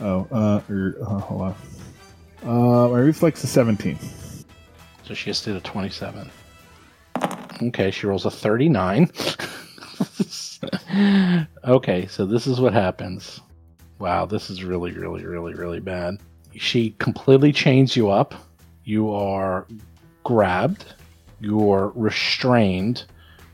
oh, 0.00 0.26
uh, 0.30 0.60
or, 0.72 0.94
uh 1.00 1.18
hold 1.18 1.42
on. 1.42 1.54
Uh, 2.44 2.88
my 2.88 2.98
reflex 2.98 3.42
is 3.42 3.50
17. 3.50 3.98
So 5.04 5.14
she 5.14 5.30
just 5.30 5.44
did 5.44 5.56
a 5.56 5.60
27. 5.60 6.30
Okay, 7.62 7.90
she 7.90 8.06
rolls 8.06 8.26
a 8.26 8.30
39. 8.30 9.10
okay, 11.64 12.06
so 12.06 12.24
this 12.26 12.46
is 12.46 12.60
what 12.60 12.72
happens. 12.72 13.40
Wow, 13.98 14.26
this 14.26 14.50
is 14.50 14.62
really, 14.62 14.92
really, 14.92 15.24
really, 15.24 15.54
really 15.54 15.80
bad. 15.80 16.18
She 16.54 16.90
completely 16.98 17.52
chains 17.52 17.96
you 17.96 18.10
up. 18.10 18.34
You 18.84 19.10
are 19.12 19.66
grabbed. 20.24 20.94
You 21.40 21.72
are 21.72 21.88
restrained, 21.90 23.04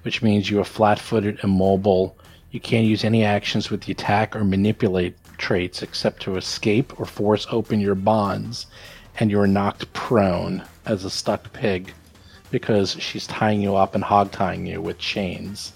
which 0.05 0.23
means 0.23 0.49
you 0.49 0.61
are 0.61 0.65
flat 0.65 0.99
footed, 0.99 1.39
immobile. 1.43 2.17
You 2.51 2.61
can't 2.61 2.87
use 2.87 3.05
any 3.05 3.25
actions 3.25 3.71
with 3.71 3.83
the 3.83 3.93
attack 3.93 4.35
or 4.37 4.45
manipulate 4.45 5.17
traits 5.39 5.83
except 5.83 6.23
to 6.23 6.37
escape 6.37 6.99
or 7.01 7.05
force 7.05 7.47
open 7.51 7.81
your 7.81 7.97
bonds. 7.97 8.67
And 9.19 9.31
you 9.31 9.39
are 9.41 9.47
knocked 9.47 9.93
prone 9.93 10.63
as 10.87 11.05
a 11.05 11.11
stuck 11.11 11.53
pig 11.53 11.93
because 12.51 12.93
she's 13.01 13.27
tying 13.27 13.61
you 13.61 13.75
up 13.77 13.95
and 13.95 14.05
hog 14.05 14.31
tying 14.33 14.67
you 14.67 14.81
with 14.81 14.99
chains. 14.99 15.73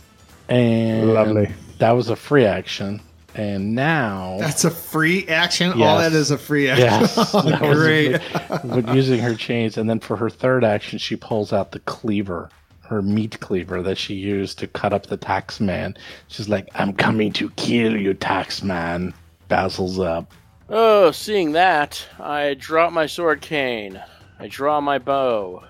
And 0.49 1.13
Lovely. 1.13 1.51
that 1.79 1.93
was 1.93 2.09
a 2.09 2.17
free 2.17 2.45
action. 2.45 3.01
And 3.35 3.75
now 3.75 4.39
That's 4.41 4.65
a 4.65 4.71
free 4.71 5.27
action. 5.29 5.71
All 5.83 5.99
that 5.99 6.13
is 6.13 6.31
a 6.31 6.39
free 6.39 6.69
action. 6.69 6.87
Yes, 6.87 7.35
Oh, 7.35 7.43
that 7.51 7.61
was 7.61 7.71
a 7.71 7.75
great. 7.75 8.85
big- 8.87 8.95
using 8.95 9.21
her 9.21 9.35
chains, 9.35 9.77
and 9.77 9.89
then 9.89 10.01
for 10.01 10.17
her 10.17 10.31
third 10.31 10.65
action, 10.65 10.99
she 10.99 11.15
pulls 11.15 11.53
out 11.53 11.71
the 11.73 11.79
cleaver, 11.81 12.51
her 12.89 13.03
meat 13.03 13.39
cleaver 13.41 13.83
that 13.83 13.99
she 13.99 14.15
used 14.15 14.59
to 14.59 14.67
cut 14.67 14.93
up 14.93 15.07
the 15.07 15.17
tax 15.17 15.61
man. 15.61 15.97
She's 16.29 16.49
like, 16.49 16.69
"I'm 16.75 16.93
coming 16.93 17.33
to 17.35 17.51
kill 17.51 17.97
you, 17.97 18.15
tax 18.15 18.63
man." 18.63 19.15
Basil's 19.49 19.99
up. 19.99 20.33
Oh, 20.69 21.11
seeing 21.11 21.53
that, 21.53 22.07
I 22.21 22.55
drop 22.55 22.93
my 22.93 23.07
sword 23.07 23.41
cane. 23.41 24.03
I 24.39 24.49
draw 24.49 24.81
my 24.81 24.99
bow. 24.99 25.65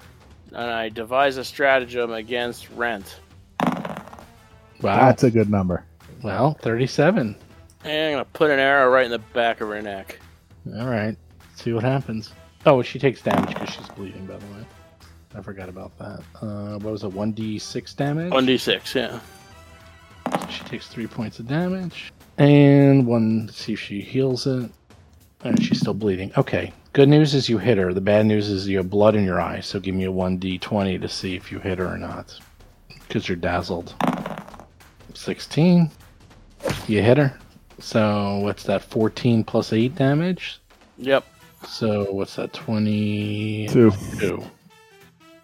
And 0.49 0.71
I 0.71 0.89
devise 0.89 1.37
a 1.37 1.45
stratagem 1.45 2.13
against 2.13 2.71
Wrent. 2.71 3.21
Wow. 3.63 4.97
That's 5.07 5.25
a 5.25 5.31
good 5.31 5.51
number. 5.51 5.85
well, 6.23 6.55
thirty-seven. 6.63 7.37
And 7.85 8.07
I'm 8.07 8.13
gonna 8.15 8.25
put 8.25 8.51
an 8.51 8.59
arrow 8.59 8.91
right 8.91 9.05
in 9.05 9.11
the 9.11 9.19
back 9.19 9.61
of 9.61 9.69
her 9.69 9.83
neck. 9.83 10.19
All 10.77 10.87
right. 10.87 11.17
See 11.55 11.73
what 11.73 11.85
happens. 11.85 12.33
Oh, 12.67 12.83
she 12.83 12.99
takes 12.99 13.23
damage 13.23 13.49
because 13.49 13.71
she's 13.71 13.89
bleeding. 13.89 14.27
By 14.27 14.37
the 14.37 14.47
way, 14.47 14.65
I 15.35 15.43
forgot 15.43 15.69
about 15.69 15.97
that. 15.99 16.21
Uh, 16.41 16.79
what 16.79 16.93
was 16.93 17.05
it? 17.05 17.13
One 17.13 17.33
d 17.33 17.59
six 17.59 17.95
damage. 17.95 18.33
1d6, 18.33 18.95
yeah. 18.95 19.21
She 20.49 20.65
takes 20.65 20.89
three 20.89 21.07
points 21.07 21.39
of 21.39 21.47
damage. 21.47 22.13
And 22.39 23.07
one, 23.07 23.49
see 23.53 23.73
if 23.75 23.81
she 23.81 24.01
heals 24.01 24.47
it. 24.47 24.71
And 25.45 25.63
she's 25.63 25.81
still 25.81 25.95
bleeding. 25.95 26.33
Okay. 26.37 26.73
Good 26.93 27.09
news 27.09 27.35
is 27.35 27.49
you 27.49 27.59
hit 27.59 27.79
her. 27.79 27.93
The 27.93 28.01
bad 28.01 28.27
news 28.27 28.49
is 28.49 28.67
you 28.67 28.79
have 28.79 28.91
blood 28.91 29.15
in 29.15 29.25
your 29.25 29.41
eye. 29.41 29.61
So 29.61 29.79
give 29.79 29.95
me 29.95 30.05
a 30.07 30.11
1d20 30.11 31.01
to 31.01 31.09
see 31.09 31.37
if 31.37 31.53
you 31.53 31.59
hit 31.59 31.79
her 31.79 31.87
or 31.87 31.99
not. 31.99 32.39
Because 32.89 33.29
you're 33.29 33.37
dazzled. 33.37 33.95
16. 35.15 35.91
You 36.89 37.03
hit 37.03 37.19
her. 37.19 37.39
So 37.79 38.39
what's 38.39 38.65
that? 38.65 38.83
14 38.83 39.45
plus 39.45 39.73
8 39.73 39.95
damage? 39.95 40.61
Yep. 40.97 41.25
So 41.67 42.11
what's 42.13 42.35
that? 42.37 42.53
22. 42.53 43.93
Two. 44.19 44.43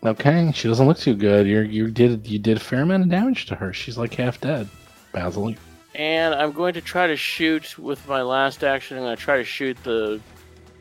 Okay, 0.05 0.53
she 0.55 0.69
doesn't 0.69 0.87
look 0.87 0.99
too 0.99 1.15
good. 1.15 1.47
You 1.47 1.61
you 1.61 1.91
did 1.91 2.27
you 2.27 2.39
did 2.39 2.59
a 2.59 2.61
fair 2.61 2.83
amount 2.83 3.05
of 3.05 3.09
damage 3.09 3.47
to 3.47 3.55
her. 3.55 3.73
She's 3.73 3.97
like 3.97 4.15
half 4.15 4.41
dead. 4.41 4.69
Basil, 5.13 5.55
And 5.95 6.35
I'm 6.35 6.51
going 6.53 6.75
to 6.75 6.81
try 6.81 7.07
to 7.07 7.17
shoot 7.17 7.79
with 7.79 8.07
my 8.09 8.21
last 8.23 8.65
action. 8.65 8.97
I'm 8.97 9.05
going 9.05 9.17
to 9.17 9.23
try 9.23 9.37
to 9.37 9.45
shoot 9.45 9.77
the 9.85 10.21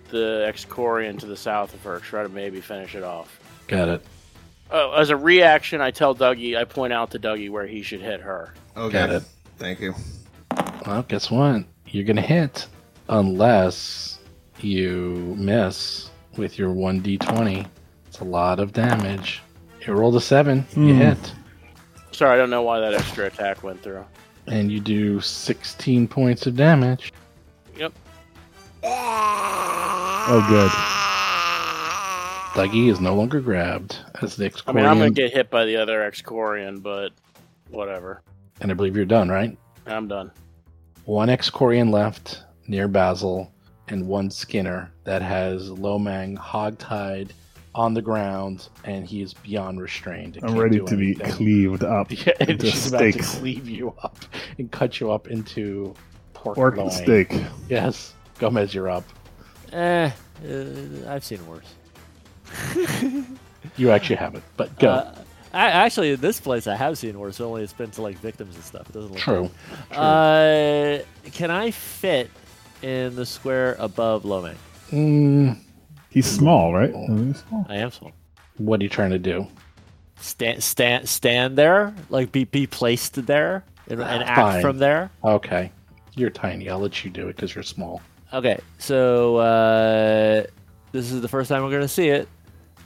the 0.10 0.46
Excorion 0.52 1.20
to 1.20 1.26
the 1.26 1.38
south 1.38 1.74
of 1.74 1.84
her. 1.84 2.00
Try 2.00 2.24
to 2.24 2.30
maybe 2.30 2.60
finish 2.62 2.96
it 2.96 3.04
off. 3.04 3.40
got 3.68 3.88
it. 3.88 4.06
Oh, 4.72 4.92
as 4.94 5.12
a 5.12 5.16
reaction, 5.16 5.82
I 5.82 5.92
tell 5.92 6.16
Dougie, 6.16 6.58
I 6.58 6.64
point 6.64 6.94
out 6.94 7.12
to 7.12 7.20
Dougie 7.20 7.50
where 7.50 7.68
he 7.68 7.84
should 7.84 8.02
hit 8.02 8.22
her. 8.22 8.54
Okay. 8.76 8.94
Got 8.94 9.10
it. 9.12 9.24
Thank 9.58 9.80
you. 9.82 9.94
Well, 10.86 11.04
guess 11.04 11.30
what? 11.30 11.64
You're 11.88 12.06
gonna 12.06 12.22
hit 12.22 12.68
unless 13.10 14.20
you 14.60 15.36
miss 15.38 16.10
with 16.38 16.58
your 16.58 16.72
one 16.72 17.02
d20. 17.02 17.68
It's 18.14 18.20
a 18.20 18.26
lot 18.26 18.60
of 18.60 18.74
damage. 18.74 19.42
You 19.88 19.94
rolled 19.94 20.16
a 20.16 20.22
seven. 20.22 20.68
You 20.76 20.94
Hmm. 20.94 21.00
hit, 21.00 21.34
Sorry, 22.12 22.32
I 22.32 22.38
don't 22.38 22.52
know 22.52 22.62
why 22.62 22.80
that 22.80 22.94
extra 22.94 23.26
attack 23.26 23.64
went 23.64 23.82
through. 23.82 24.06
and 24.46 24.72
you 24.72 24.80
do 24.80 25.20
16 25.20 26.08
points 26.08 26.46
of 26.46 26.56
damage. 26.56 27.12
Yep. 27.76 27.92
Oh, 28.84 30.46
good. 30.48 30.70
Dougie 32.54 32.92
is 32.92 33.00
no 33.02 33.16
longer 33.16 33.42
grabbed 33.42 33.98
as 34.22 34.36
the 34.36 34.46
Excorion. 34.48 34.64
I 34.68 34.74
mean, 34.74 34.86
I'm 34.86 35.00
going 35.00 35.12
to 35.16 35.20
get 35.22 35.34
hit 35.34 35.50
by 35.50 35.66
the 35.66 35.78
other 35.78 36.02
Excorion, 36.02 36.84
but 36.84 37.10
whatever. 37.72 38.22
and 38.62 38.70
I 38.70 38.76
believe 38.76 38.96
you're 38.96 39.06
done, 39.06 39.30
right? 39.30 39.58
I'm 39.88 40.08
done. 40.08 40.30
One 41.06 41.30
Excorion 41.30 41.90
left 41.92 42.44
near 42.68 42.88
Basil, 42.88 43.52
and 43.88 44.08
one 44.08 44.30
Skinner 44.30 44.92
that 45.04 45.24
has 45.24 45.70
Lomang 45.72 46.38
hogtied 46.38 47.32
on 47.76 47.94
the 47.94 48.02
ground, 48.02 48.70
and 48.84 49.06
he 49.06 49.22
is 49.22 49.34
beyond 49.34 49.82
restrained. 49.82 50.38
I'm 50.44 50.56
ready 50.58 50.78
do 50.78 50.86
to 50.88 50.96
be 50.96 51.16
cleaved 51.16 51.84
up 51.84 52.08
Yeah, 52.26 52.34
and 52.40 52.50
into 52.52 52.68
she's 52.70 52.88
about 52.90 53.00
to 53.00 53.12
steaks. 53.14 53.36
cleave 53.40 53.68
you 53.68 53.94
up 54.04 54.18
and 54.58 54.72
cut 54.72 55.00
you 55.00 55.12
up 55.12 55.28
into 55.28 55.94
pork 56.34 56.58
Orc 56.58 56.78
loin. 56.78 56.92
steak. 56.92 57.34
Yes, 57.70 58.14
Gomez, 58.40 58.74
you're 58.74 58.90
up. 58.90 59.04
Eh, 59.72 60.10
uh, 60.48 60.52
I've 61.08 61.24
seen 61.24 61.40
worse. 61.48 61.74
You 63.78 63.92
actually 63.92 64.18
have 64.18 64.36
it, 64.36 64.44
but 64.58 64.78
go. 64.78 64.90
Uh, 64.90 65.16
I, 65.54 65.68
actually, 65.70 66.12
in 66.12 66.20
this 66.20 66.40
place, 66.40 66.68
I 66.68 66.76
have 66.76 66.98
seen 66.98 67.18
worse. 67.18 67.40
Only 67.40 67.64
it's 67.64 67.74
been 67.74 67.92
to 67.92 68.02
like 68.02 68.18
victims 68.20 68.56
and 68.56 68.64
stuff. 68.64 68.90
It 68.90 68.94
doesn't 68.94 69.12
look 69.12 69.20
True. 69.20 69.50
True. 69.92 69.98
Uh, 69.98 71.00
can 71.32 71.50
I 71.52 71.72
fit 71.72 72.30
in 72.82 73.16
the 73.16 73.26
square 73.26 73.76
above 73.80 74.24
Lomang? 74.24 74.56
Mm, 74.92 75.58
He's 76.14 76.26
small, 76.30 76.74
right? 76.74 76.92
Small. 76.94 77.66
I 77.68 77.78
am 77.78 77.92
small. 77.92 78.12
what 78.58 78.80
are 78.80 78.84
you 78.84 78.90
trying 78.90 79.10
to 79.12 79.20
do? 79.20 79.48
Stand, 80.18 80.64
stand, 80.64 81.10
stand 81.10 81.58
there, 81.58 81.94
like 82.10 82.32
be 82.32 82.44
be 82.46 82.68
placed 82.68 83.26
there, 83.26 83.64
and, 83.90 84.00
and 84.00 84.24
act 84.24 84.40
Fine. 84.40 84.62
from 84.62 84.78
there. 84.78 85.10
Okay, 85.24 85.72
you're 86.16 86.30
tiny. 86.30 86.70
I'll 86.70 86.80
let 86.80 87.04
you 87.04 87.10
do 87.12 87.28
it 87.28 87.36
because 87.36 87.54
you're 87.56 87.64
small. 87.64 88.02
Okay, 88.32 88.60
so 88.78 89.38
uh, 89.38 90.44
this 90.92 91.12
is 91.12 91.22
the 91.22 91.28
first 91.28 91.50
time 91.50 91.64
we're 91.64 91.72
gonna 91.72 91.88
see 91.88 92.10
it. 92.10 92.30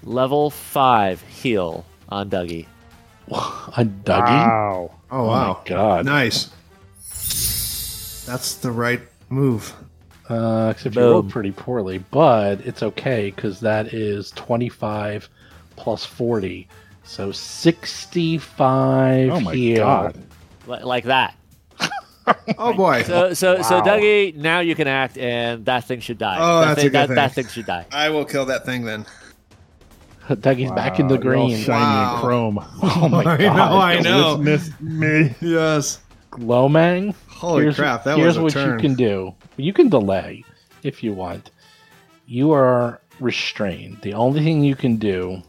Level 0.03 0.49
five 0.49 1.21
heal 1.23 1.86
on 2.09 2.30
Dougie. 2.30 2.65
A 3.30 3.84
Dougie? 3.86 4.47
Wow. 4.47 4.91
Oh, 5.11 5.17
Oh 5.19 5.28
wow. 5.28 5.53
my 5.63 5.69
god. 5.69 6.05
Nice. 6.05 6.49
That's 8.25 8.55
the 8.55 8.71
right 8.71 9.01
move. 9.30 9.73
Uh, 10.30 10.69
except 10.75 10.95
you 10.95 11.01
rolled 11.01 11.30
pretty 11.30 11.51
poorly, 11.51 11.99
but 12.11 12.59
it's 12.61 12.84
okay 12.84 13.32
because 13.34 13.61
that 13.61 13.93
is 13.93 14.32
25 14.32 15.30
plus 15.78 16.03
40. 16.05 16.67
So 17.03 17.32
65 17.32 19.30
Oh 19.32 19.39
my 19.39 19.55
heal. 19.55 19.84
god. 19.86 20.17
Li- 20.67 20.84
like 20.84 21.05
that. 21.05 21.36
Oh 22.57 22.73
boy. 22.73 23.03
So, 23.03 23.34
so, 23.34 23.61
so, 23.61 23.82
Dougie, 23.82 24.36
now 24.36 24.59
you 24.59 24.75
can 24.75 24.86
act, 24.86 25.17
and 25.17 25.63
that 25.65 25.86
thing 25.86 26.01
should 26.01 26.17
die. 26.17 26.36
Oh, 26.38 26.59
that 26.59 26.75
that's 26.75 26.80
a 26.80 26.82
thing, 26.82 26.91
good 26.91 26.93
that, 26.93 27.07
thing. 27.07 27.15
that 27.15 27.34
thing 27.34 27.47
should 27.47 27.65
die. 27.65 27.86
I 27.89 28.09
will 28.09 28.25
kill 28.25 28.43
that 28.47 28.65
thing 28.65 28.84
then. 28.84 29.05
Dougie's 30.28 30.71
back 30.73 30.99
in 30.99 31.07
the 31.07 31.13
Wow, 31.15 31.21
all 31.21 31.47
green. 31.47 31.57
shiny 31.57 31.69
Wow. 31.86 32.13
and 32.15 32.21
chrome. 32.21 32.59
Oh 32.84 33.07
my 33.07 33.19
I 33.23 33.38
god. 33.38 33.55
know, 33.55 33.78
I 33.78 33.99
know. 34.01 34.36
Witness 34.38 34.71
me. 34.82 35.36
Yes. 35.39 35.99
Glomang? 36.32 37.15
Holy 37.38 37.64
here's, 37.64 37.76
crap! 37.76 38.04
That 38.04 38.18
here's 38.18 38.38
was 38.40 38.54
a 38.54 38.56
turn. 38.58 38.64
Here's 38.64 38.82
what 38.82 38.82
turn. 38.82 38.84
you 38.84 38.90
can 38.90 38.96
do. 38.96 39.36
You 39.58 39.74
can 39.74 39.90
delay 39.90 40.44
if 40.84 41.04
you 41.04 41.14
want. 41.14 41.52
You 42.26 42.52
are 42.52 43.00
restrained. 43.20 44.00
The 44.02 44.14
only 44.14 44.44
thing 44.44 44.64
you 44.64 44.76
can 44.76 44.98
do 44.98 45.42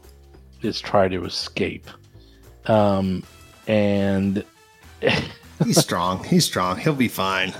is 0.61 0.79
try 0.79 1.07
to 1.07 1.25
escape. 1.25 1.87
Um, 2.67 3.23
and 3.67 4.43
He's 5.63 5.79
strong. 5.79 6.23
He's 6.23 6.45
strong. 6.45 6.77
He'll 6.77 6.93
be 6.93 7.07
fine. 7.07 7.53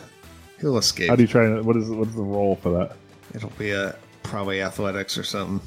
He'll 0.62 0.78
escape. 0.78 1.10
How 1.10 1.16
do 1.16 1.24
you 1.24 1.28
try? 1.28 1.48
to- 1.48 1.62
What 1.64 1.76
is 1.76 1.90
what 1.90 2.08
is 2.08 2.16
the 2.16 2.22
roll 2.22 2.56
for 2.58 2.70
that? 2.78 2.96
It'll 3.34 3.50
be 3.52 3.72
a 3.72 3.96
probably 4.24 4.62
athletics 4.62 5.18
or 5.18 5.24
something. 5.24 5.60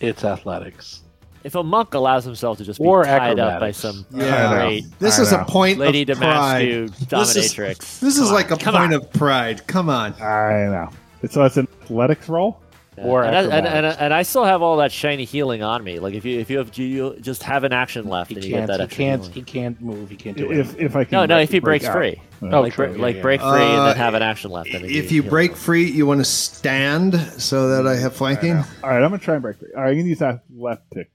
it's 0.00 0.24
athletics. 0.24 1.02
If 1.44 1.54
a 1.54 1.62
monk 1.62 1.94
allows 1.94 2.24
himself 2.24 2.58
to 2.58 2.64
just 2.64 2.78
be 2.80 2.86
Or 2.86 3.04
tied 3.04 3.38
up 3.38 3.60
by 3.60 3.70
some 3.70 4.04
Yeah. 4.10 4.54
great 4.54 4.84
This 4.98 5.18
is 5.18 5.32
a 5.32 5.44
point 5.44 5.78
lady 5.78 6.02
of 6.02 6.18
pride. 6.18 6.90
Damascus 7.08 7.52
This 7.54 7.54
is- 7.56 8.00
This 8.00 8.18
is 8.18 8.30
like 8.30 8.50
a 8.50 8.56
come 8.56 8.74
point 8.74 8.92
on. 8.92 9.00
of 9.00 9.12
pride. 9.12 9.66
Come 9.66 9.88
on. 9.88 10.14
I 10.20 10.66
know. 10.66 10.88
So 11.30 11.44
it's 11.44 11.56
an 11.56 11.68
athletics 11.82 12.28
roll. 12.28 12.60
Or 13.00 13.22
and, 13.22 13.36
I, 13.36 13.42
and, 13.58 13.64
and, 13.64 13.86
and 13.86 14.12
I 14.12 14.22
still 14.24 14.42
have 14.44 14.60
all 14.60 14.78
that 14.78 14.90
shiny 14.90 15.24
healing 15.24 15.62
on 15.62 15.84
me. 15.84 16.00
Like 16.00 16.14
if 16.14 16.24
you 16.24 16.40
if 16.40 16.50
you 16.50 16.58
have 16.58 16.76
you 16.76 17.14
just 17.20 17.44
have 17.44 17.62
an 17.62 17.72
action 17.72 18.08
left 18.08 18.30
He 18.30 18.34
and 18.34 18.44
you 18.44 18.50
get 18.50 18.56
can't. 18.66 18.68
that 18.78 18.80
He 18.90 18.96
can't. 18.96 19.20
healing. 19.22 19.34
He 19.34 19.42
can't 19.42 19.80
move. 19.80 20.10
He 20.10 20.16
can't 20.16 20.36
do 20.36 20.50
it. 20.50 20.66
if 20.76 20.96
I 20.96 21.04
can. 21.04 21.12
No, 21.12 21.24
no, 21.26 21.38
if 21.38 21.52
he 21.52 21.60
breaks 21.60 21.84
break 21.84 22.18
out. 22.18 22.20
free. 22.40 22.50
Oh, 22.50 22.60
like 22.60 22.72
true, 22.72 22.86
break, 22.86 22.96
yeah, 22.96 23.02
like 23.02 23.16
yeah. 23.16 23.22
break 23.22 23.40
free 23.40 23.48
and 23.50 23.80
Uh, 23.80 23.86
then 23.86 23.96
have 23.98 24.14
an 24.14 24.22
action 24.22 24.50
left. 24.50 24.70
Then 24.72 24.84
If 24.84 25.12
you 25.12 25.22
break 25.22 25.54
free, 25.54 25.88
you 25.88 26.06
want 26.06 26.18
to 26.20 26.24
stand 26.24 27.14
so 27.36 27.68
that 27.68 27.86
I 27.86 27.94
have 28.00 28.14
flanking. 28.16 28.56
All 28.56 28.90
right, 28.90 28.96
I'm 29.02 29.10
gonna 29.10 29.18
try 29.18 29.34
and 29.34 29.42
break 29.42 29.58
free. 29.58 29.68
All 29.76 29.82
right, 29.82 29.90
I'm 29.90 29.96
gonna 29.98 30.08
use 30.08 30.20
athletics. 30.22 31.10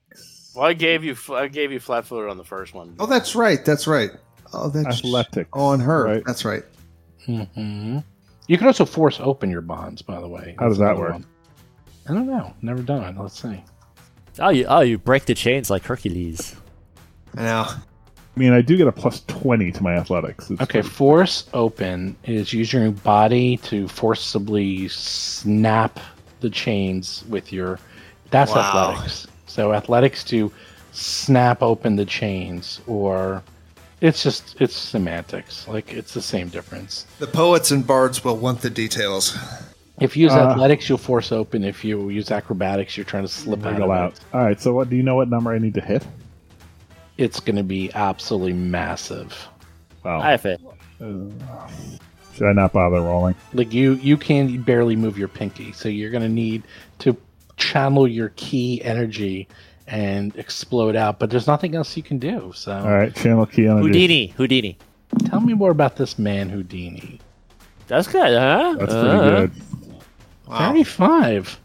Well, 0.55 0.65
I 0.65 0.73
gave 0.73 1.03
you 1.03 1.15
I 1.31 1.47
gave 1.47 1.71
you 1.71 1.79
flat 1.79 2.05
footed 2.05 2.29
on 2.29 2.37
the 2.37 2.43
first 2.43 2.73
one. 2.73 2.95
Oh, 2.99 3.05
that's 3.05 3.35
right. 3.35 3.63
That's 3.65 3.87
right. 3.87 4.11
Oh, 4.53 4.69
that's 4.69 4.99
Athletics. 4.99 5.49
Oh, 5.53 5.65
on 5.67 5.79
her. 5.79 6.05
Right. 6.05 6.23
That's 6.25 6.45
right. 6.45 6.63
hmm 7.25 7.99
You 8.47 8.57
can 8.57 8.67
also 8.67 8.85
force 8.85 9.19
open 9.19 9.49
your 9.49 9.61
bonds. 9.61 10.01
By 10.01 10.19
the 10.21 10.27
way, 10.27 10.55
How 10.59 10.67
does 10.69 10.77
that 10.77 10.97
work? 10.97 11.13
one. 11.13 11.25
I 12.07 12.13
don't 12.13 12.27
know. 12.27 12.53
Never 12.61 12.81
done 12.81 13.03
it. 13.03 13.19
Let's 13.19 13.41
see. 13.41 13.63
oh 14.39 14.49
you 14.49 14.65
oh 14.67 14.81
you 14.81 14.97
break 14.97 15.25
the 15.25 15.33
chains 15.33 15.69
like 15.69 15.83
Hercules. 15.85 16.55
I 17.37 17.43
know. 17.43 17.65
I 18.35 18.39
mean, 18.39 18.51
I 18.53 18.61
do 18.61 18.77
get 18.77 18.87
a 18.87 18.91
plus 18.91 19.21
twenty 19.27 19.71
to 19.71 19.81
my 19.83 19.93
athletics. 19.95 20.49
It's 20.49 20.61
Okay, 20.61 20.81
force 20.81 21.47
open 21.53 22.15
is 22.25 22.51
using 22.51 22.81
your 22.81 22.91
body 22.91 23.57
to 23.57 23.87
forcibly 23.87 24.87
snap 24.87 25.99
the 26.41 26.49
chains 26.49 27.23
with 27.29 27.53
your. 27.53 27.79
That's 28.31 28.51
Wow. 28.51 28.61
athletics. 28.61 29.27
So 29.53 29.71
athletics 29.71 30.23
to 30.25 30.51
snap 30.93 31.61
open 31.61 31.95
the 31.95 32.05
chains, 32.05 32.81
or 32.87 33.43
it's 34.01 34.23
just 34.23 34.59
it's 34.59 34.75
semantics. 34.75 35.67
Like 35.67 35.93
it's 35.93 36.15
the 36.15 36.23
same 36.23 36.49
difference. 36.49 37.05
The 37.19 37.27
poets 37.27 37.69
and 37.69 37.85
bards 37.85 38.23
will 38.23 38.37
want 38.37 38.61
the 38.61 38.71
details. 38.71 39.37
If 39.99 40.17
you 40.17 40.23
use 40.23 40.33
Uh, 40.33 40.49
athletics, 40.49 40.89
you'll 40.89 40.97
force 40.97 41.31
open. 41.31 41.63
If 41.63 41.85
you 41.85 42.09
use 42.09 42.31
acrobatics, 42.31 42.97
you're 42.97 43.05
trying 43.05 43.25
to 43.25 43.29
slip 43.31 43.63
out 43.63 43.73
wriggle 43.73 43.91
of 43.91 43.97
out. 43.97 44.13
it. 44.13 44.19
All 44.33 44.43
right. 44.43 44.59
So, 44.59 44.73
what 44.73 44.89
do 44.89 44.95
you 44.95 45.03
know? 45.03 45.13
What 45.13 45.29
number 45.29 45.51
I 45.53 45.59
need 45.59 45.75
to 45.75 45.81
hit? 45.81 46.03
It's 47.19 47.39
going 47.39 47.57
to 47.57 47.63
be 47.63 47.91
absolutely 47.93 48.53
massive. 48.53 49.47
Wow. 50.03 50.19
I 50.21 50.31
have 50.31 50.45
it. 50.47 50.59
Should 50.99 52.47
I 52.47 52.53
not 52.53 52.73
bother 52.73 53.01
rolling? 53.01 53.35
like 53.53 53.71
you 53.71 53.93
you 53.95 54.17
can 54.17 54.63
barely 54.63 54.95
move 54.95 55.15
your 55.19 55.27
pinky 55.27 55.71
so 55.73 55.87
you're 55.89 56.09
going 56.09 56.23
to 56.23 56.29
need 56.29 56.63
to 56.99 57.15
channel 57.57 58.07
your 58.07 58.29
ki 58.35 58.81
energy 58.83 59.47
and 59.87 60.35
explode 60.37 60.95
out 60.95 61.19
but 61.19 61.29
there's 61.29 61.47
nothing 61.47 61.75
else 61.75 61.95
you 61.97 62.03
can 62.03 62.17
do 62.17 62.51
so 62.55 62.71
All 62.73 62.89
right. 62.91 63.13
Channel 63.15 63.45
ki 63.45 63.67
energy. 63.67 63.81
Houdini. 63.87 64.27
Houdini. 64.37 64.77
tell 65.25 65.41
me 65.41 65.53
more 65.53 65.71
about 65.71 65.95
this 65.97 66.17
man 66.17 66.49
houdini 66.49 67.19
That's 67.87 68.07
good, 68.07 68.21
huh? 68.37 68.75
That's 68.79 68.93
Uh, 68.93 69.19
pretty 69.19 69.29
good. 69.29 69.51
Wow. 70.47 70.57
35 70.69 71.59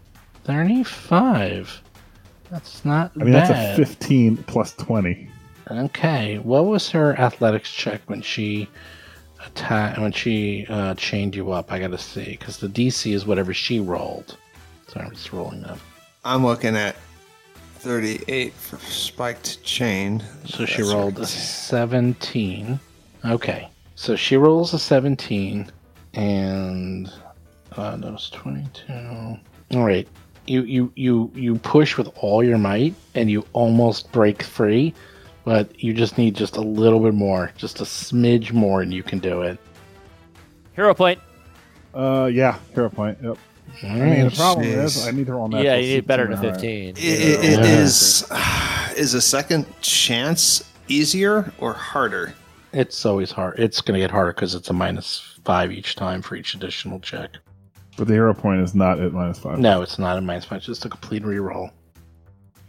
35 0.45 1.83
that's 2.51 2.85
not 2.85 3.13
I 3.21 3.25
mean, 3.25 3.33
bad 3.35 3.49
that's 3.51 3.79
a 3.79 3.85
fifteen 3.85 4.37
plus 4.39 4.73
twenty. 4.75 5.29
okay 5.71 6.39
what 6.39 6.65
was 6.65 6.91
her 6.91 7.15
athletics 7.21 7.71
check 7.71 8.01
when 8.07 8.23
she 8.23 8.69
attacked 9.45 9.99
when 9.99 10.13
she 10.13 10.65
uh, 10.69 10.95
chained 10.95 11.35
you 11.37 11.53
up 11.53 11.71
i 11.71 11.79
gotta 11.79 11.99
see 11.99 12.25
because 12.31 12.57
the 12.59 12.69
dc 12.69 13.13
is 13.13 13.27
whatever 13.27 13.53
she 13.55 13.79
rolled 13.81 14.37
so 14.89 15.01
i'm 15.01 15.11
just 15.13 15.33
rolling 15.33 15.65
up 15.65 15.79
I'm 16.25 16.45
looking 16.45 16.77
at 16.77 16.97
38 17.79 18.53
for 18.53 18.77
spiked 18.79 19.63
chain. 19.63 20.23
So 20.45 20.67
she 20.67 20.83
That's 20.83 20.93
rolled 20.93 21.19
a 21.19 21.27
17. 21.27 22.79
Okay. 23.25 23.69
So 23.95 24.17
she 24.17 24.37
rolls 24.37 24.75
a 24.75 24.79
17 24.79 25.71
and 26.15 27.13
uh 27.77 27.97
that 27.97 28.13
was 28.13 28.31
22. 28.31 28.93
All 29.75 29.87
right. 29.87 30.09
You 30.47 30.63
you 30.63 30.93
you 30.97 31.31
you 31.35 31.55
push 31.57 31.97
with 31.97 32.11
all 32.17 32.43
your 32.43 32.59
might 32.59 32.95
and 33.15 33.31
you 33.31 33.47
almost 33.53 34.11
break 34.13 34.43
free, 34.43 34.93
but 35.45 35.83
you 35.83 35.95
just 35.95 36.19
need 36.19 36.35
just 36.35 36.57
a 36.57 36.63
little 36.63 37.01
bit 37.01 37.15
more, 37.15 37.53
just 37.57 37.81
a 37.81 37.85
smidge 37.85 38.53
more 38.53 38.83
and 38.83 38.93
you 38.93 39.03
can 39.03 39.19
do 39.19 39.43
it. 39.43 39.59
Hero 40.75 40.95
point. 40.95 41.21
Uh, 41.95 42.31
yeah. 42.33 42.59
Hero 42.75 42.91
point. 42.91 43.19
Yep. 43.23 43.39
All 43.85 43.91
I 43.91 43.95
mean, 43.95 44.21
the 44.21 44.27
oh, 44.27 44.31
problem 44.31 44.67
Jeez. 44.67 44.85
is 44.85 45.07
I 45.07 45.11
need 45.13 45.27
to 45.27 45.33
roll 45.33 45.49
natural. 45.49 45.65
yeah, 45.65 45.77
you 45.77 45.95
need 45.95 46.07
better 46.07 46.27
than 46.27 46.39
16, 46.39 46.45
all 46.47 46.53
right. 46.53 46.97
15. 46.97 46.97
I- 46.97 47.01
I- 47.01 47.63
I- 47.63 47.67
Yeah. 47.67 47.81
Is 47.81 48.25
is 48.97 49.15
a 49.15 49.21
second 49.21 49.67
chance 49.81 50.65
easier 50.89 51.53
or 51.59 51.73
harder? 51.75 52.35
It's 52.73 53.07
always 53.07 53.31
hard. 53.31 53.59
It's 53.59 53.81
going 53.81 53.95
to 53.95 54.01
get 54.01 54.11
harder 54.11 54.33
cuz 54.33 54.55
it's 54.55 54.69
a 54.71 54.73
minus 54.73 55.39
5 55.45 55.71
each 55.73 55.95
time 55.97 56.21
for 56.23 56.35
each 56.37 56.55
additional 56.55 56.99
check. 57.01 57.37
But 57.97 58.09
the 58.09 58.15
hero 58.15 58.35
point 58.35 58.61
is 58.61 58.75
not 58.75 59.01
at 59.01 59.13
minus 59.13 59.39
five. 59.39 59.59
No, 59.59 59.83
it's 59.83 59.99
not 59.99 60.17
at 60.17 60.23
minus 60.23 60.45
5, 60.45 60.59
it's 60.59 60.67
just 60.67 60.85
a 60.85 60.89
complete 60.89 61.23
reroll. 61.23 61.71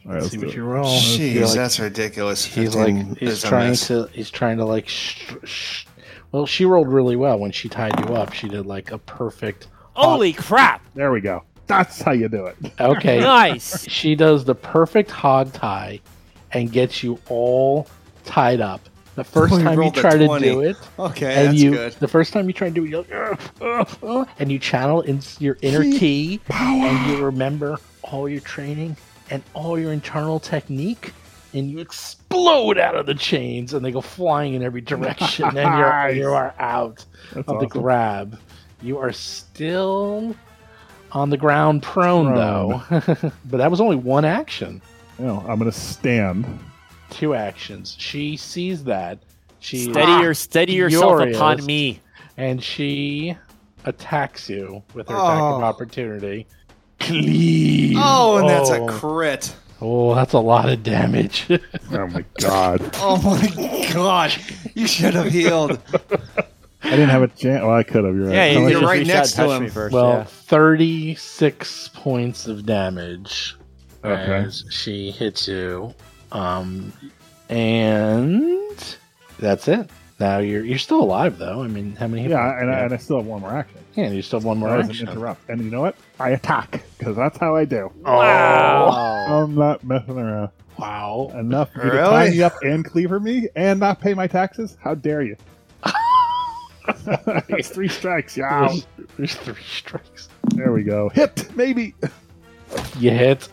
All 0.06 0.14
right, 0.14 0.22
Let's 0.22 0.24
let's 0.24 0.32
see 0.32 0.38
what 0.39 0.47
it. 0.50 0.56
you 0.56 0.64
roll. 0.64 0.86
Jeez, 1.00 1.41
like- 1.45 1.54
that's 1.56 1.80
ridiculous. 1.80 2.45
He's 2.45 2.76
like 2.76 3.18
he's 3.18 3.43
trying 3.43 3.76
to 3.76 4.08
he's 4.14 4.30
trying 4.32 4.58
to 4.58 4.66
like 4.66 4.88
sh- 4.88 5.34
sh- 5.43 5.86
well 6.32 6.45
she 6.45 6.66
rolled 6.66 6.88
really 6.88 7.16
well 7.16 7.38
when 7.38 7.52
she 7.52 7.68
tied 7.70 8.00
you 8.00 8.16
up 8.16 8.34
she 8.34 8.47
did 8.47 8.66
like 8.66 8.91
a 8.91 8.97
perfect 9.00 9.68
Holy 10.00 10.34
crap! 10.34 10.82
There 10.95 11.12
we 11.12 11.22
go. 11.22 11.43
That's 11.68 12.02
how 12.02 12.12
you 12.14 12.28
do 12.30 12.45
it. 12.45 12.56
okay 12.80 13.20
Nice. 13.22 13.88
she 13.89 14.16
does 14.16 14.43
the 14.45 14.56
perfect 14.56 15.12
hog 15.12 15.54
tie 15.54 16.00
and 16.52 16.72
gets 16.72 17.04
you 17.04 17.20
all 17.30 17.88
tied 18.26 18.60
up 18.62 18.82
the 19.16 19.24
first 19.24 19.54
Oh, 19.54 19.58
time 19.62 19.74
you 19.74 19.80
rolled 19.82 19.97
a 19.97 20.02
try 20.02 20.18
to 20.18 20.26
20. 20.26 20.43
do 20.47 20.62
it 20.62 20.78
Okay, 20.97 21.34
and 21.36 21.47
that's 21.50 21.60
you 21.60 21.72
good. 21.72 21.93
the 21.93 22.08
first 22.08 22.34
time 22.34 22.47
you 22.47 22.54
try 22.54 22.70
to 22.70 22.74
do 22.74 22.86
it 22.86 22.89
you're 22.89 23.30
like 23.30 23.39
"Ugh, 23.62 23.88
ugh, 23.88 23.97
ugh," 24.04 24.28
and 24.39 24.52
you 24.52 24.58
channel 24.58 25.02
in 25.02 25.20
your 25.39 25.58
inner 25.62 25.84
ki 25.84 26.39
and 26.50 27.12
you 27.12 27.24
remember 27.24 27.78
all 28.04 28.28
your 28.28 28.41
training 28.41 28.95
and 29.30 29.43
all 29.54 29.78
your 29.78 29.91
internal 29.93 30.39
technique 30.39 31.14
and 31.54 31.70
you 31.70 31.80
explode 31.80 32.78
out 32.80 32.95
of 32.95 33.06
the 33.06 33.14
chains 33.16 33.74
and 33.74 33.84
they 33.86 33.91
go 33.91 34.02
flying 34.02 34.54
in 34.56 34.64
every 34.64 34.82
direction 34.93 35.45
and 35.45 35.56
you're 35.58 35.89
Nice. 35.89 36.16
you 36.16 36.30
are 36.30 36.56
out 36.58 37.06
That's 37.34 37.47
of 37.47 37.60
the 37.60 37.66
awesome. 37.68 37.82
grab 37.82 38.39
you 38.82 38.98
are 38.98 39.12
still 39.12 40.36
on 41.12 41.30
the 41.30 41.38
ground 41.38 41.82
prone, 41.84 42.34
though 42.36 42.82
but 42.90 43.58
that 43.58 43.70
was 43.72 43.82
only 43.82 43.96
one 43.96 44.26
action 44.26 44.82
You 45.18 45.26
know, 45.26 45.44
I'm 45.48 45.58
gonna 45.60 45.72
stand. 45.72 46.46
two 47.10 47.34
actions 47.36 47.96
she 48.00 48.38
sees 48.38 48.84
that 48.86 49.20
she 49.60 49.92
Steady 49.92 50.22
your 50.24 50.34
steady 50.34 50.74
yourself 50.74 51.18
Furious. 51.18 51.38
upon 51.38 51.66
me. 51.66 52.00
and 52.38 52.64
she 52.64 53.36
attacks 53.86 54.50
you 54.50 54.84
with 54.94 55.08
her 55.10 55.16
attack 55.16 55.40
of 55.42 55.62
Oh. 55.62 55.64
opportunity. 55.64 56.46
Clean. 57.00 57.96
Oh, 57.98 58.38
and 58.38 58.50
that's 58.50 58.70
a 58.70 58.80
Oh. 58.82 58.88
crit. 58.88 59.56
Oh, 59.82 60.14
that's 60.16 60.34
a 60.34 60.40
lot 60.40 60.70
of 60.70 60.84
damage. 60.84 61.48
Oh 61.92 62.06
my 62.08 62.24
god! 62.40 62.82
Oh 62.98 63.18
my 63.22 63.92
gosh, 63.94 64.40
you 64.76 64.86
should 64.88 65.14
have 65.16 65.32
healed. 65.32 65.80
I 66.92 66.96
didn't 66.96 67.10
have 67.10 67.22
a 67.22 67.28
chance. 67.28 67.62
Well, 67.64 67.72
I 67.76 67.84
could 67.84 68.04
have. 68.04 68.16
You're 68.16 68.28
right. 68.28 68.34
Yeah, 68.36 68.48
How 68.48 68.52
you 68.52 68.60
much- 68.64 68.72
You're 68.74 68.82
right 68.82 69.00
reached 69.00 69.12
out 69.12 69.16
next 69.16 69.32
and 69.32 69.36
to 69.38 69.44
touched 69.48 69.58
him. 69.58 69.64
me 69.64 69.70
first. 69.70 69.94
well, 69.94 70.12
yeah. 70.18 70.24
36 70.24 71.88
points 71.94 72.48
of 72.48 72.66
damage 72.66 73.56
Okay. 74.04 74.34
as 74.46 74.64
she 74.70 75.12
hits 75.12 75.48
you. 75.48 75.94
Um, 76.32 76.94
and 77.50 78.98
that's 79.40 79.68
it. 79.68 79.90
Now 80.20 80.40
you're 80.40 80.64
you're 80.66 80.78
still 80.78 81.02
alive 81.02 81.38
though. 81.38 81.64
I 81.64 81.68
mean, 81.68 81.96
how 81.96 82.08
many? 82.08 82.24
hit 82.24 82.32
yeah, 82.32 82.44
points 82.44 82.62
and, 82.62 82.72
do 82.72 82.74
I, 82.78 82.80
and 82.86 82.94
I 82.94 82.98
still 82.98 83.18
have 83.18 83.26
one 83.26 83.42
more 83.42 83.52
action. 83.54 83.80
yeah, 83.96 84.10
you 84.10 84.22
still 84.22 84.40
have 84.40 84.46
one 84.46 84.58
more 84.58 84.70
That 84.70 84.78
was 84.80 84.86
an 84.88 84.92
action. 84.92 85.10
interrupt. 85.10 85.50
And 85.50 85.64
you 85.64 85.72
know 85.72 85.82
what? 85.82 85.96
I 86.20 86.32
attack 86.32 86.84
because 86.98 87.16
that's 87.16 87.38
how 87.38 87.56
I 87.56 87.66
do. 87.66 87.90
Wow. 88.02 89.44
I'm 89.46 89.56
not 89.56 89.84
messing 89.84 90.18
around. 90.18 90.50
Wow. 90.78 91.32
Enough 91.36 91.72
for 91.74 91.86
you 91.86 91.92
to 91.92 91.98
Really? 91.98 92.10
tie 92.10 92.30
me 92.32 92.42
up 92.44 92.54
and 92.62 92.84
cleaver 92.86 93.20
me 93.20 93.48
and 93.56 93.80
not 93.80 94.00
pay 94.02 94.14
my 94.14 94.28
taxes? 94.28 94.78
How 94.82 94.94
dare 94.96 95.22
you? 95.22 95.36
That's 97.48 97.70
three 97.70 97.88
strikes. 97.88 98.36
Yeah. 98.38 98.68
There's, 98.68 98.86
there's 99.18 99.36
three 99.36 99.64
strikes. 99.64 100.30
There 100.56 100.72
we 100.72 100.84
go. 100.84 101.10
Hit, 101.10 101.56
maybe. 101.56 101.94
You 103.00 103.12
hit 103.12 103.50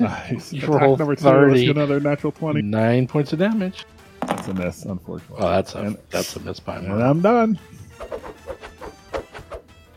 Nice. 0.00 0.52
You 0.52 0.64
Attack 0.64 0.80
rolled 0.80 0.98
number 0.98 1.14
two. 1.14 1.22
30. 1.22 1.54
Let's 1.54 1.70
another 1.70 2.00
natural 2.00 2.32
20. 2.32 2.62
nine 2.62 3.06
points 3.06 3.32
of 3.32 3.38
damage. 3.38 3.84
That's 4.26 4.48
a 4.48 4.54
miss, 4.54 4.84
unfortunately. 4.84 5.36
Oh, 5.40 5.50
that's 5.50 5.74
a 5.74 5.78
And- 5.78 5.98
that's 6.10 6.34
a 6.36 6.40
miss 6.40 6.58
by 6.60 6.76
And. 6.78 6.90
I'm 7.00 7.20
done. 7.20 7.58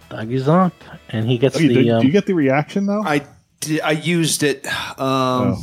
Dougie's 0.10 0.48
up, 0.48 0.74
and 1.10 1.26
he 1.28 1.38
gets 1.38 1.56
Oh, 1.56 1.60
the. 1.60 1.68
did- 1.70 1.90
um, 1.90 2.02
do 2.02 2.08
you 2.08 2.14
get 2.14 2.26
the 2.26 2.34
reaction 2.34 2.86
though? 2.86 3.02
I 3.04 3.26
did, 3.62 3.82
I 3.82 3.92
used 3.92 4.44
it. 4.44 4.66
Um, 4.68 5.58
Oh. 5.58 5.62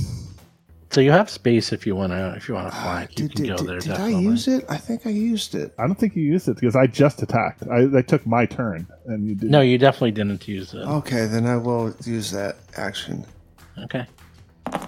So 0.90 1.00
you 1.00 1.10
have 1.10 1.28
space 1.28 1.72
if 1.72 1.86
you 1.86 1.94
want 1.96 2.12
to. 2.12 2.34
If 2.36 2.48
you 2.48 2.54
want 2.54 2.70
to 2.70 2.76
ah, 2.76 2.82
flank, 2.82 3.18
you 3.18 3.28
did, 3.28 3.36
can 3.36 3.44
did- 3.44 3.50
go 3.50 3.56
did- 3.58 3.66
there. 3.68 3.80
did 3.80 3.90
I 3.92 3.96
definitely. 3.96 4.22
use 4.24 4.48
it? 4.48 4.64
I 4.68 4.76
think 4.76 5.06
I 5.06 5.10
used 5.10 5.54
it. 5.54 5.74
I 5.78 5.86
don't 5.86 5.98
think 5.98 6.16
you 6.16 6.22
used 6.22 6.48
it 6.48 6.54
because 6.54 6.76
I 6.76 6.86
just 6.86 7.22
attacked. 7.22 7.62
I, 7.70 7.98
I 7.98 8.02
took 8.02 8.26
my 8.26 8.46
turn 8.46 8.86
and 9.06 9.26
you 9.28 9.34
did. 9.34 9.50
No, 9.50 9.60
you 9.60 9.78
definitely 9.78 10.12
didn't 10.12 10.46
use 10.48 10.74
it. 10.74 10.78
Okay, 10.78 11.26
then 11.26 11.46
I 11.46 11.56
will 11.56 11.94
use 12.04 12.30
that 12.32 12.56
action. 12.76 13.24
Okay. 13.84 14.06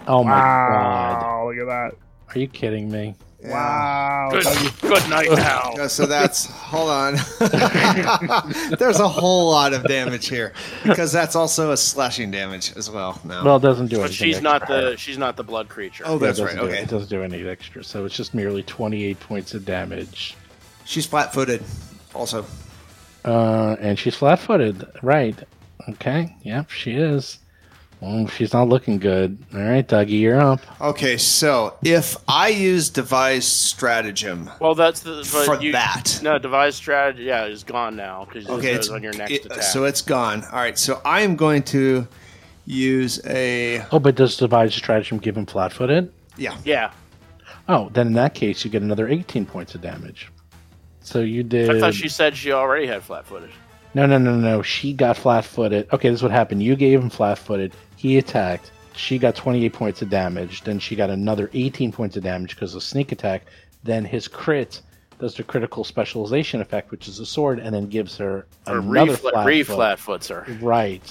Oh 0.07 0.25
my 0.25 0.31
god! 0.31 1.23
Wow! 1.23 1.49
Look 1.51 1.59
at 1.59 1.67
that! 1.67 2.35
Are 2.35 2.39
you 2.39 2.49
kidding 2.49 2.91
me? 2.91 3.15
Wow! 3.43 4.29
Good, 4.33 4.45
good 4.83 5.09
night 5.09 5.31
now. 5.33 5.87
So 5.87 6.05
that's 6.07 6.45
hold 6.51 6.91
on. 6.91 7.15
There's 8.79 9.01
a 9.01 9.09
whole 9.09 9.51
lot 9.51 9.73
of 9.73 9.85
damage 9.85 10.29
here 10.29 10.53
because 10.85 11.11
that's 11.11 11.35
also 11.35 11.71
a 11.73 11.77
slashing 11.77 12.31
damage 12.31 12.77
as 12.77 12.91
well. 12.91 13.19
Now, 13.25 13.45
Well, 13.45 13.57
it 13.57 13.61
doesn't 13.63 13.87
do 13.87 13.97
But 13.97 14.05
anything. 14.11 14.27
she's 14.33 14.43
not 14.43 14.63
extra. 14.63 14.81
the 14.91 14.97
she's 14.99 15.17
not 15.19 15.37
the 15.37 15.45
blood 15.45 15.69
creature. 15.69 16.05
oh, 16.07 16.11
Yeah, 16.13 16.17
it 16.17 16.21
that's 16.21 16.41
right. 16.41 16.47
doesn't 16.55 16.61
do- 16.67 16.73
Okay, 16.73 16.83
It 16.83 16.89
doesn't 16.89 17.09
do 17.11 17.23
any 17.23 17.49
extra, 17.49 17.83
so 17.83 18.05
it's 18.05 18.15
just 18.17 18.35
merely 18.35 18.63
28 18.63 19.19
points 19.21 19.55
of 19.55 19.65
damage. 19.65 20.37
she's 20.85 21.07
flat-footed. 21.07 21.63
Also, 22.15 22.45
Uh, 23.25 23.77
and 23.81 23.99
she's 23.99 24.15
flat-footed, 24.17 24.87
right? 25.03 25.39
Okay, 25.89 26.37
yep, 26.43 26.69
she 26.71 26.93
is. 26.93 27.39
Well, 28.01 28.27
she's 28.29 28.53
not 28.55 28.69
looking 28.69 28.99
good. 28.99 29.37
All 29.55 29.61
right, 29.61 29.87
Dougie, 29.87 30.21
you're 30.21 30.41
up. 30.41 30.61
okay. 30.81 31.19
So 31.19 31.77
if 31.85 32.17
I 32.27 32.49
use 32.49 32.89
devise 32.89 33.47
stratagem, 33.47 34.49
Well, 34.59 34.75
that's 34.75 35.01
the 35.01 35.17
but 35.33 35.45
For 35.45 35.61
you, 35.61 35.73
that. 35.73 36.21
No, 36.23 36.39
device 36.39 36.77
strategy. 36.77 37.25
Yeah, 37.25 37.45
is 37.45 37.63
gone 37.63 37.97
now 37.97 38.25
because 38.25 38.49
okay, 38.49 38.73
it 38.73 38.77
it's 38.77 38.89
goes 38.89 38.97
on 38.97 39.03
your 39.03 39.13
next 39.13 39.33
it- 39.33 39.47
attack. 39.47 39.63
so 39.63 39.85
it's 39.85 40.01
gone. 40.03 40.45
All 40.45 40.59
right, 40.59 40.79
so 40.79 41.03
I 41.05 41.21
am 41.21 41.37
going 41.37 41.63
to 41.65 42.09
use 42.67 43.21
a 43.27 43.83
Oh, 43.93 43.99
but 43.99 44.15
does 44.15 44.37
Divide 44.37 44.73
Stratagem 44.73 45.19
give 45.19 45.37
him 45.37 45.45
flat-footed? 45.47 46.11
yeah. 46.37 46.57
yeah, 46.65 46.93
Oh, 47.69 47.91
then 47.93 48.07
in 48.09 48.13
that 48.15 48.33
case, 48.35 48.65
you 48.65 48.71
get 48.71 48.83
another 48.83 49.09
18 49.09 49.45
points 49.47 49.75
of 49.75 49.81
damage. 49.81 50.29
So 51.03 51.21
you 51.21 51.43
did. 51.43 51.69
I 51.71 51.79
thought 51.81 51.95
she 51.95 52.09
said 52.09 52.37
she 52.37 52.53
already 52.53 52.87
had 52.87 53.03
flat-footed. 53.03 53.51
No, 53.95 54.07
no, 54.07 54.19
no, 54.19 54.37
no. 54.37 54.63
She 54.63 54.93
got 54.93 55.17
flat-footed. 55.17 55.89
Okay, 55.93 56.09
this 56.09 56.19
is 56.19 56.23
what 56.23 56.33
happened. 56.33 56.63
You 56.63 56.77
gave 56.77 57.01
him 57.01 57.11
flat-footed. 57.11 57.73
He 57.97 58.19
attacked. 58.19 58.71
She 58.95 59.19
got 59.19 59.35
28 59.35 59.73
points 59.73 60.03
of 60.03 60.11
damage. 60.11 60.63
Then 60.63 60.79
she 60.79 60.95
got 60.97 61.11
another 61.11 61.51
18 61.53 61.93
points 61.93 62.17
of 62.17 62.23
damage 62.23 62.55
because 62.55 62.75
of 62.75 62.83
sneak 62.83 63.13
attack. 63.13 63.47
Then 63.83 64.05
his 64.05 64.29
crit 64.29 64.81
does 65.19 65.35
the 65.35 65.43
critical 65.43 65.85
specialization 65.85 66.61
effect, 66.61 66.91
which 66.91 67.09
is 67.09 67.19
a 67.19 67.27
sword, 67.27 67.59
and 67.59 67.75
then 67.75 67.89
gives 67.89 68.17
her 68.17 68.47
Or 68.67 68.79
another 68.79 69.13
re-flat, 69.13 69.33
flat 69.33 69.47
re-flat 69.47 69.99
foots 69.99 70.29
her. 70.29 70.47
Right. 70.61 71.03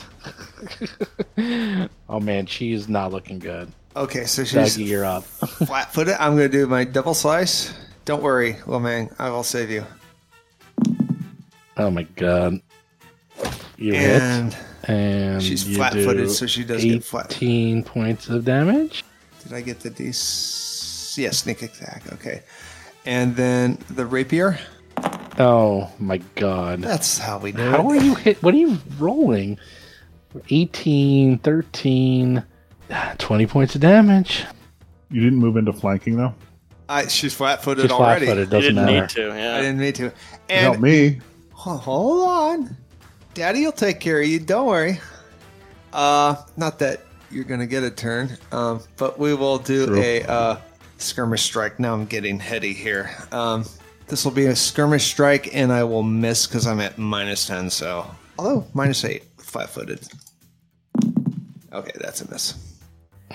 oh 2.10 2.20
man, 2.20 2.46
she's 2.46 2.90
not 2.90 3.12
looking 3.12 3.40
good. 3.40 3.72
Okay, 3.96 4.26
so 4.26 4.44
she's 4.44 4.78
Dougie, 4.78 4.88
you're 4.88 5.06
up. 5.06 5.24
flat-footed. 5.26 6.16
I'm 6.20 6.36
going 6.36 6.50
to 6.50 6.58
do 6.58 6.68
my 6.68 6.84
double 6.84 7.14
slice. 7.14 7.74
Don't 8.06 8.24
worry, 8.24 8.54
little 8.54 8.80
man. 8.80 9.10
I 9.20 9.30
will 9.30 9.44
save 9.44 9.70
you. 9.70 9.86
Oh 11.78 11.90
my 11.90 12.04
god. 12.04 12.62
You 13.78 13.94
hit. 13.94 14.22
And 14.22 14.58
And 14.86 15.44
She's 15.44 15.76
flat-footed, 15.76 16.30
so 16.32 16.46
she 16.48 16.64
does 16.64 16.84
get 16.84 17.04
flat. 17.04 17.32
18 17.32 17.84
points 17.84 18.28
of 18.30 18.44
damage. 18.46 19.04
did 19.44 19.54
I 19.54 19.62
get 19.62 19.80
the 19.82 19.90
D? 19.90 20.06
Yeah, 21.22 21.32
sneak 21.32 21.62
attack. 21.62 22.04
Okay, 22.14 22.44
and 23.06 23.36
then 23.36 23.78
the 23.90 24.06
rapier. 24.06 24.58
Oh 25.38 25.90
my 26.00 26.18
god. 26.36 26.82
That's 26.82 27.18
how 27.18 27.38
we 27.40 27.52
do 27.52 27.62
How 27.70 27.90
it. 27.92 27.98
are 27.98 28.04
you 28.04 28.16
hit? 28.16 28.42
What 28.44 28.54
are 28.54 28.58
you 28.58 28.78
rolling? 28.98 29.58
18, 30.50 31.40
13, 31.40 32.44
20 33.18 33.48
points 33.48 33.76
of 33.76 33.82
damage. 33.82 34.46
You 35.10 35.22
didn't 35.22 35.40
move 35.40 35.58
into 35.58 35.74
flanking 35.74 36.16
though. 36.18 36.34
I, 36.88 37.08
she's 37.08 37.34
flat-footed 37.36 37.84
She's 37.84 37.92
already. 37.92 38.26
flat 38.26 38.36
footed, 38.36 38.50
doesn't 38.50 38.76
didn't 38.76 38.86
matter. 38.86 39.02
need 39.02 39.10
to. 39.10 39.32
I 39.32 39.38
Yeah. 39.38 39.62
didn't 39.62 39.80
need 39.80 39.96
to. 39.96 40.14
Help 40.50 40.80
me! 40.80 41.20
hold 41.52 42.28
on, 42.30 42.78
Daddy 43.40 43.64
will 43.64 43.72
take 43.72 44.02
care 44.02 44.20
of 44.20 44.28
you. 44.28 44.38
Don't 44.38 44.68
worry. 44.68 45.00
Uh, 45.94 46.36
not 46.58 46.78
that 46.80 47.06
you're 47.32 47.46
gonna 47.46 47.66
get 47.66 47.84
a 47.84 47.90
turn, 47.90 48.38
um, 48.52 48.82
but 48.98 49.18
we 49.18 49.34
will 49.34 49.58
do 49.58 49.86
True. 49.86 50.02
a 50.02 50.24
uh, 50.24 50.58
skirmish 50.98 51.44
strike. 51.44 51.80
Now 51.80 51.94
I'm 51.94 52.06
getting 52.06 52.38
heady 52.38 52.74
here. 52.74 53.12
Um, 53.32 53.64
this 54.08 54.26
will 54.26 54.34
be 54.34 54.48
a 54.48 54.58
skirmish 54.58 55.06
strike, 55.06 55.56
and 55.56 55.72
I 55.72 55.86
will 55.86 56.04
miss 56.04 56.48
because 56.48 56.68
I'm 56.68 56.82
at 56.82 56.98
minus 56.98 57.48
ten. 57.48 57.70
So, 57.70 58.14
although 58.38 58.68
minus 58.74 59.06
eight, 59.06 59.24
flat-footed. 59.38 60.06
Okay, 61.72 61.94
that's 61.96 62.20
a 62.20 62.30
miss. 62.30 62.56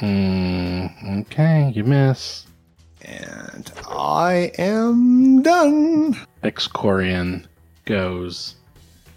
Mm, 0.02 1.22
okay, 1.22 1.72
you 1.74 1.82
miss. 1.82 2.44
And 3.00 3.72
I 3.88 4.52
am 4.58 5.40
done. 5.40 6.14
Excorion 6.42 7.46
goes, 7.86 8.56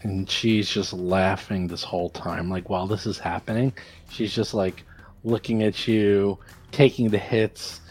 and 0.03 0.29
she's 0.29 0.69
just 0.69 0.93
laughing 0.93 1.67
this 1.67 1.83
whole 1.83 2.09
time. 2.09 2.49
Like, 2.49 2.69
while 2.69 2.87
this 2.87 3.05
is 3.05 3.17
happening, 3.17 3.73
she's 4.09 4.33
just 4.33 4.53
like 4.53 4.83
looking 5.23 5.63
at 5.63 5.87
you, 5.87 6.37
taking 6.71 7.09
the 7.09 7.17
hits, 7.17 7.81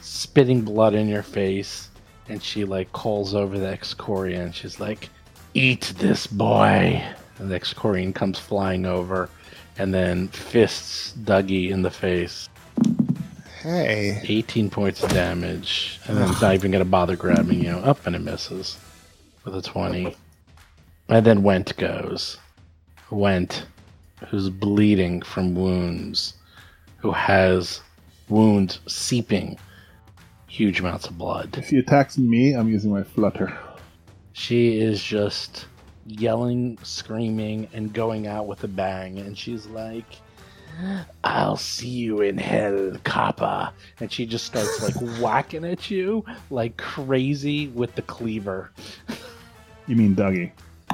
spitting 0.00 0.62
blood 0.62 0.94
in 0.94 1.08
your 1.08 1.22
face, 1.22 1.88
and 2.28 2.42
she 2.42 2.64
like 2.64 2.92
calls 2.92 3.34
over 3.34 3.58
the 3.58 3.66
Excorion. 3.66 4.52
She's 4.52 4.80
like, 4.80 5.08
Eat 5.54 5.92
this 5.98 6.26
boy. 6.26 7.02
And 7.38 7.50
the 7.50 7.58
Excorion 7.58 8.14
comes 8.14 8.38
flying 8.38 8.86
over 8.86 9.28
and 9.78 9.92
then 9.92 10.28
fists 10.28 11.14
Dougie 11.24 11.70
in 11.70 11.82
the 11.82 11.90
face. 11.90 12.48
Hey. 13.62 14.20
18 14.24 14.68
points 14.68 15.02
of 15.02 15.10
damage, 15.10 15.98
and 16.06 16.18
then 16.18 16.30
it's 16.30 16.42
not 16.42 16.52
even 16.54 16.70
going 16.70 16.84
to 16.84 16.90
bother 16.90 17.16
grabbing 17.16 17.64
you. 17.64 17.72
Up 17.76 18.06
and 18.06 18.14
it 18.14 18.20
misses 18.20 18.76
with 19.44 19.56
a 19.56 19.62
20. 19.62 20.14
And 21.08 21.24
then 21.24 21.44
Wrent 21.44 21.76
goes. 21.76 22.38
Wrent, 23.10 23.66
who's 24.28 24.48
bleeding 24.48 25.22
from 25.22 25.54
wounds, 25.54 26.34
who 26.96 27.12
has 27.12 27.80
wounds 28.28 28.80
seeping 28.86 29.58
huge 30.46 30.80
amounts 30.80 31.06
of 31.06 31.18
blood. 31.18 31.56
If 31.58 31.70
he 31.70 31.78
attacks 31.78 32.16
me, 32.16 32.54
I'm 32.54 32.68
using 32.68 32.90
my 32.90 33.02
flutter. 33.02 33.56
She 34.32 34.78
is 34.78 35.02
just 35.02 35.66
yelling, 36.06 36.78
screaming, 36.82 37.68
and 37.72 37.92
going 37.92 38.26
out 38.26 38.46
with 38.46 38.64
a 38.64 38.68
bang. 38.68 39.18
And 39.18 39.36
she's 39.36 39.66
like, 39.66 40.06
I'll 41.22 41.56
see 41.56 41.88
you 41.88 42.20
in 42.20 42.38
hell, 42.38 42.92
Kappa. 43.04 43.72
And 44.00 44.10
she 44.10 44.26
just 44.26 44.46
starts 44.46 44.82
like 44.82 44.94
whacking 45.20 45.64
at 45.64 45.90
you 45.90 46.24
like 46.50 46.76
crazy 46.76 47.68
with 47.68 47.94
the 47.94 48.02
cleaver. 48.02 48.70
You 49.86 49.96
mean 49.96 50.16
Dougie? 50.16 50.52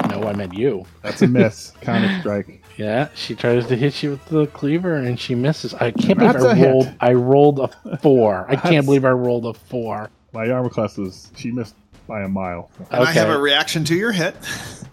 No, 0.09 0.23
I 0.23 0.33
meant 0.33 0.53
you. 0.53 0.85
That's 1.03 1.21
a 1.21 1.27
miss. 1.27 1.71
Counter 1.81 2.19
strike. 2.19 2.63
Yeah, 2.77 3.09
she 3.13 3.35
tries 3.35 3.67
to 3.67 3.75
hit 3.75 4.01
you 4.01 4.11
with 4.11 4.25
the 4.25 4.47
cleaver 4.47 4.95
and 4.95 5.19
she 5.19 5.35
misses. 5.35 5.73
I 5.75 5.91
can't 5.91 6.17
believe 6.17 6.33
That's 6.33 6.45
I 6.45 6.51
a 6.53 6.55
hit. 6.55 6.93
I 6.99 7.13
rolled 7.13 7.59
a 7.59 7.97
four. 7.97 8.45
I 8.47 8.55
That's- 8.55 8.71
can't 8.71 8.85
believe 8.85 9.05
I 9.05 9.11
rolled 9.11 9.45
a 9.45 9.53
four. 9.53 10.09
My 10.33 10.49
armor 10.49 10.69
class 10.69 10.97
is 10.97 11.31
she 11.35 11.51
missed 11.51 11.75
by 12.07 12.21
a 12.21 12.27
mile. 12.27 12.71
And 12.89 13.03
I 13.03 13.11
have 13.11 13.27
Okay. 13.27 13.37
a 13.37 13.39
reaction 13.39 13.83
to 13.85 13.95
your 13.95 14.11
hit. 14.11 14.35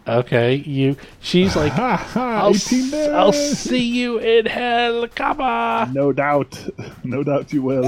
Okay, 0.07 0.55
you. 0.57 0.97
She's 1.21 1.55
like, 1.55 1.73
Ha 1.73 1.97
ha! 2.13 2.41
I'll, 2.43 2.51
18 2.55 2.95
s- 2.95 3.09
I'll 3.11 3.31
miss. 3.31 3.59
see 3.59 3.85
you 3.85 4.19
in 4.19 4.47
hell, 4.47 5.07
Kappa. 5.09 5.91
No 5.93 6.13
doubt. 6.13 6.59
No 7.05 7.23
doubt 7.23 7.53
you 7.53 7.63
will. 7.63 7.85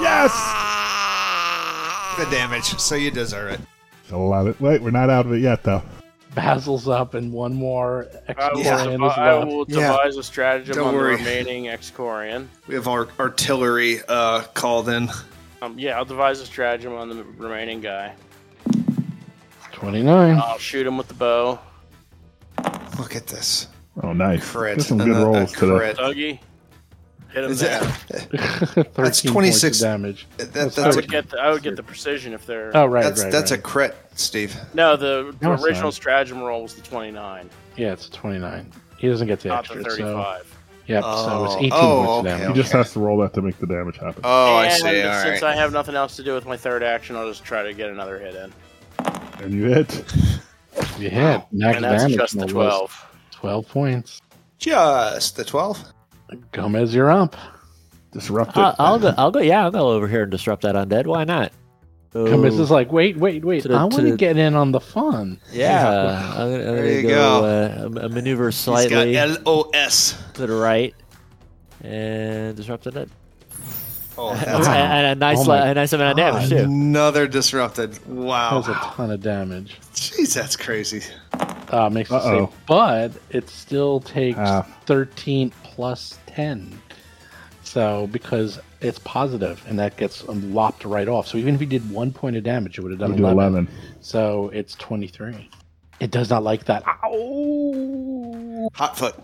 Yes! 0.00 0.32
The 2.18 2.24
damage, 2.30 2.64
so 2.78 2.94
you 2.94 3.10
deserve 3.10 3.52
it. 3.52 3.60
I 4.12 4.16
love 4.16 4.46
it. 4.46 4.60
Wait, 4.60 4.80
we're 4.82 4.90
not 4.90 5.10
out 5.10 5.26
of 5.26 5.32
it 5.32 5.38
yet, 5.40 5.62
though. 5.62 5.82
Basil's 6.34 6.86
up 6.88 7.14
and 7.14 7.32
one 7.32 7.54
more 7.54 8.06
I 8.28 8.32
will, 8.52 8.62
Excorion 8.62 8.84
devi- 8.92 9.04
is 9.06 9.12
I 9.16 9.34
left. 9.34 9.46
will 9.48 9.64
Yeah. 9.68 9.76
devise 9.92 10.16
a 10.16 10.22
stratagem 10.22 10.74
Don't 10.76 10.88
on 10.88 10.94
worry. 10.94 11.16
the 11.16 11.22
remaining 11.22 11.64
Excorion. 11.64 12.48
We 12.68 12.74
have 12.74 12.86
our 12.86 13.08
artillery 13.18 14.00
uh, 14.08 14.42
called 14.54 14.88
in. 14.88 15.08
Um, 15.62 15.78
yeah, 15.78 15.96
I'll 15.96 16.04
devise 16.04 16.40
a 16.40 16.46
stratagem 16.46 16.92
on 16.94 17.08
the 17.08 17.24
remaining 17.36 17.80
guy. 17.80 18.14
29. 19.72 20.36
I'll 20.36 20.58
shoot 20.58 20.86
him 20.86 20.96
with 20.98 21.08
the 21.08 21.14
bow. 21.14 21.58
Look 22.98 23.14
at 23.16 23.26
this. 23.26 23.68
Oh, 24.02 24.12
nice. 24.12 24.48
Crit. 24.50 24.76
There's 24.78 24.86
some 24.88 25.00
And 25.00 25.12
good 25.12 25.20
a- 25.20 25.22
a 25.22 25.26
rolls 25.26 25.52
today. 25.52 25.76
crit. 25.76 25.96
Dougie, 25.96 26.38
hit 27.32 27.44
him 27.44 27.50
Is 27.50 27.60
there. 27.60 27.82
it, 28.10 28.88
13 28.94 29.30
26 29.32 29.78
damage. 29.80 30.26
that, 30.36 30.52
That's 30.52 30.78
I 30.78 30.82
that's, 30.84 30.96
a, 30.96 30.98
would 31.00 31.10
get 31.10 31.30
the, 31.30 31.38
I 31.40 31.50
would 31.50 31.62
get 31.62 31.76
the 31.76 31.82
precision 31.82 32.32
if 32.32 32.46
they're. 32.46 32.76
Oh, 32.76 32.86
right, 32.86 33.02
that's, 33.04 33.22
right, 33.22 33.32
that's 33.32 33.50
right. 33.50 33.60
a 33.60 33.62
crit, 33.62 33.96
Steve. 34.14 34.56
no, 34.74 34.96
the, 34.96 35.34
the 35.40 35.48
No, 35.48 35.62
original 35.62 35.88
not. 35.88 35.94
stratagem 35.94 36.40
roll 36.40 36.62
was 36.62 36.74
the 36.74 36.82
29, 36.82 37.48
Yeah, 37.76 37.92
it's 37.92 38.08
a 38.08 38.10
29. 38.12 38.70
He 38.98 39.08
doesn't 39.08 39.26
get 39.28 39.40
the 39.40 39.48
not 39.50 39.68
the 39.68 39.74
extra, 39.74 39.90
so... 39.92 39.98
35. 40.04 40.54
Yep, 40.88 41.02
so 41.04 41.44
it's 41.44 41.54
Oh. 41.54 41.58
18 41.58 41.70
Oh, 41.74 41.78
points 41.78 42.10
of 42.10 42.18
okay, 42.18 42.28
damage. 42.38 42.48
He 42.56 42.62
just 42.62 42.72
has 42.72 42.92
to 42.94 43.00
roll 43.00 43.18
that 43.18 43.34
to 43.34 43.42
make 43.42 43.58
the 43.58 43.66
damage 43.66 43.98
happen. 43.98 44.22
Oh, 44.24 44.56
I 44.56 44.70
see. 44.70 45.02
All 45.02 45.22
since 45.22 45.42
right. 45.42 45.52
I 45.52 45.54
have 45.54 45.70
nothing 45.70 45.94
else 45.94 46.16
to 46.16 46.24
do 46.24 46.32
with 46.32 46.46
my 46.46 46.56
third 46.56 46.82
action, 46.82 47.14
I'll 47.14 47.28
just 47.28 47.44
try 47.44 47.62
to 47.62 47.74
get 47.74 47.90
another 47.90 48.18
hit 48.18 48.34
in. 48.34 48.52
And 49.42 49.52
you 49.52 49.64
hit. 49.66 49.94
You 50.98 51.10
hit. 51.10 51.42
Max 51.52 51.76
and 51.76 51.84
that's 51.84 52.02
damage 52.04 52.16
just 52.18 52.38
the 52.38 52.46
12. 52.46 53.06
12 53.32 53.68
points. 53.68 54.22
Just 54.58 55.36
the 55.36 55.44
12. 55.44 55.92
Gomez, 56.52 56.94
you're 56.94 57.10
up. 57.10 57.36
Disrupt 58.12 58.52
it. 58.52 58.60
I'll, 58.60 58.74
I'll 58.78 58.98
go. 58.98 59.14
I'll 59.18 59.30
go. 59.30 59.40
Yeah, 59.40 59.64
I'll 59.64 59.70
go 59.70 59.90
over 59.90 60.08
here 60.08 60.22
and 60.22 60.30
disrupt 60.30 60.62
that 60.62 60.74
undead. 60.74 61.06
Why 61.06 61.24
not? 61.24 61.52
Gomez 62.12 62.58
Ooh. 62.58 62.62
is 62.62 62.70
like, 62.70 62.90
wait, 62.90 63.16
wait, 63.18 63.44
wait. 63.44 63.62
To 63.62 63.68
the- 63.68 63.74
I 63.74 63.78
to 63.78 63.82
want 63.82 63.94
to 63.96 64.02
the- 64.12 64.16
get 64.16 64.38
in 64.38 64.54
on 64.54 64.72
the 64.72 64.80
fun. 64.80 65.38
Yeah, 65.52 65.88
I'm 65.88 66.36
gonna, 66.36 66.42
I'm 66.44 66.50
There 66.50 66.76
gonna 66.76 66.88
you 66.88 67.02
go, 67.02 67.08
go. 67.40 67.44
Uh, 68.00 68.04
a 68.06 68.08
maneuver 68.08 68.46
He's 68.46 68.56
got 68.64 68.88
slightly 68.88 69.14
LOS. 69.16 70.16
to 70.34 70.46
the 70.46 70.54
right 70.56 70.94
and 71.82 72.56
disrupt 72.56 72.84
the 72.84 72.92
undead. 72.92 73.08
Oh, 74.16 74.30
and, 74.30 74.40
that's 74.46 74.66
and 74.68 75.06
a 75.06 75.14
nice, 75.14 75.38
Oh 75.40 75.44
my 75.44 75.68
a 75.68 75.74
nice 75.74 75.92
amount 75.92 76.12
of 76.12 76.16
damage 76.16 76.48
too. 76.48 76.56
another 76.56 77.28
disrupted. 77.28 78.04
Wow. 78.08 78.50
That 78.50 78.56
was 78.56 78.68
a 78.68 78.80
ton 78.96 79.10
of 79.10 79.20
damage. 79.20 79.78
Jeez, 79.92 80.34
that's 80.34 80.56
crazy. 80.56 81.02
Uh, 81.70 81.90
makes 81.90 82.10
it 82.10 82.14
Uh-oh. 82.14 82.46
safe, 82.46 82.56
but 82.66 83.12
it 83.30 83.48
still 83.50 84.00
takes 84.00 84.38
Half. 84.38 84.86
13 84.86 85.52
plus 85.78 86.18
10. 86.26 86.76
So, 87.62 88.08
because 88.08 88.58
it's 88.80 88.98
positive, 88.98 89.64
and 89.68 89.78
that 89.78 89.96
gets 89.96 90.28
um, 90.28 90.52
lopped 90.52 90.84
right 90.84 91.06
off. 91.06 91.28
So, 91.28 91.38
even 91.38 91.54
if 91.54 91.60
you 91.60 91.68
did 91.68 91.88
one 91.88 92.10
point 92.10 92.34
of 92.34 92.42
damage, 92.42 92.78
it 92.78 92.82
would 92.82 92.90
have 92.90 92.98
done 92.98 93.12
We 93.12 93.18
do 93.18 93.26
11. 93.26 93.52
11. 93.52 93.68
So, 94.00 94.48
it's 94.48 94.74
23. 94.74 95.48
It 96.00 96.10
does 96.10 96.30
not 96.30 96.42
like 96.42 96.64
that. 96.64 96.82
Ow! 96.84 98.68
Hotfoot. 98.74 99.14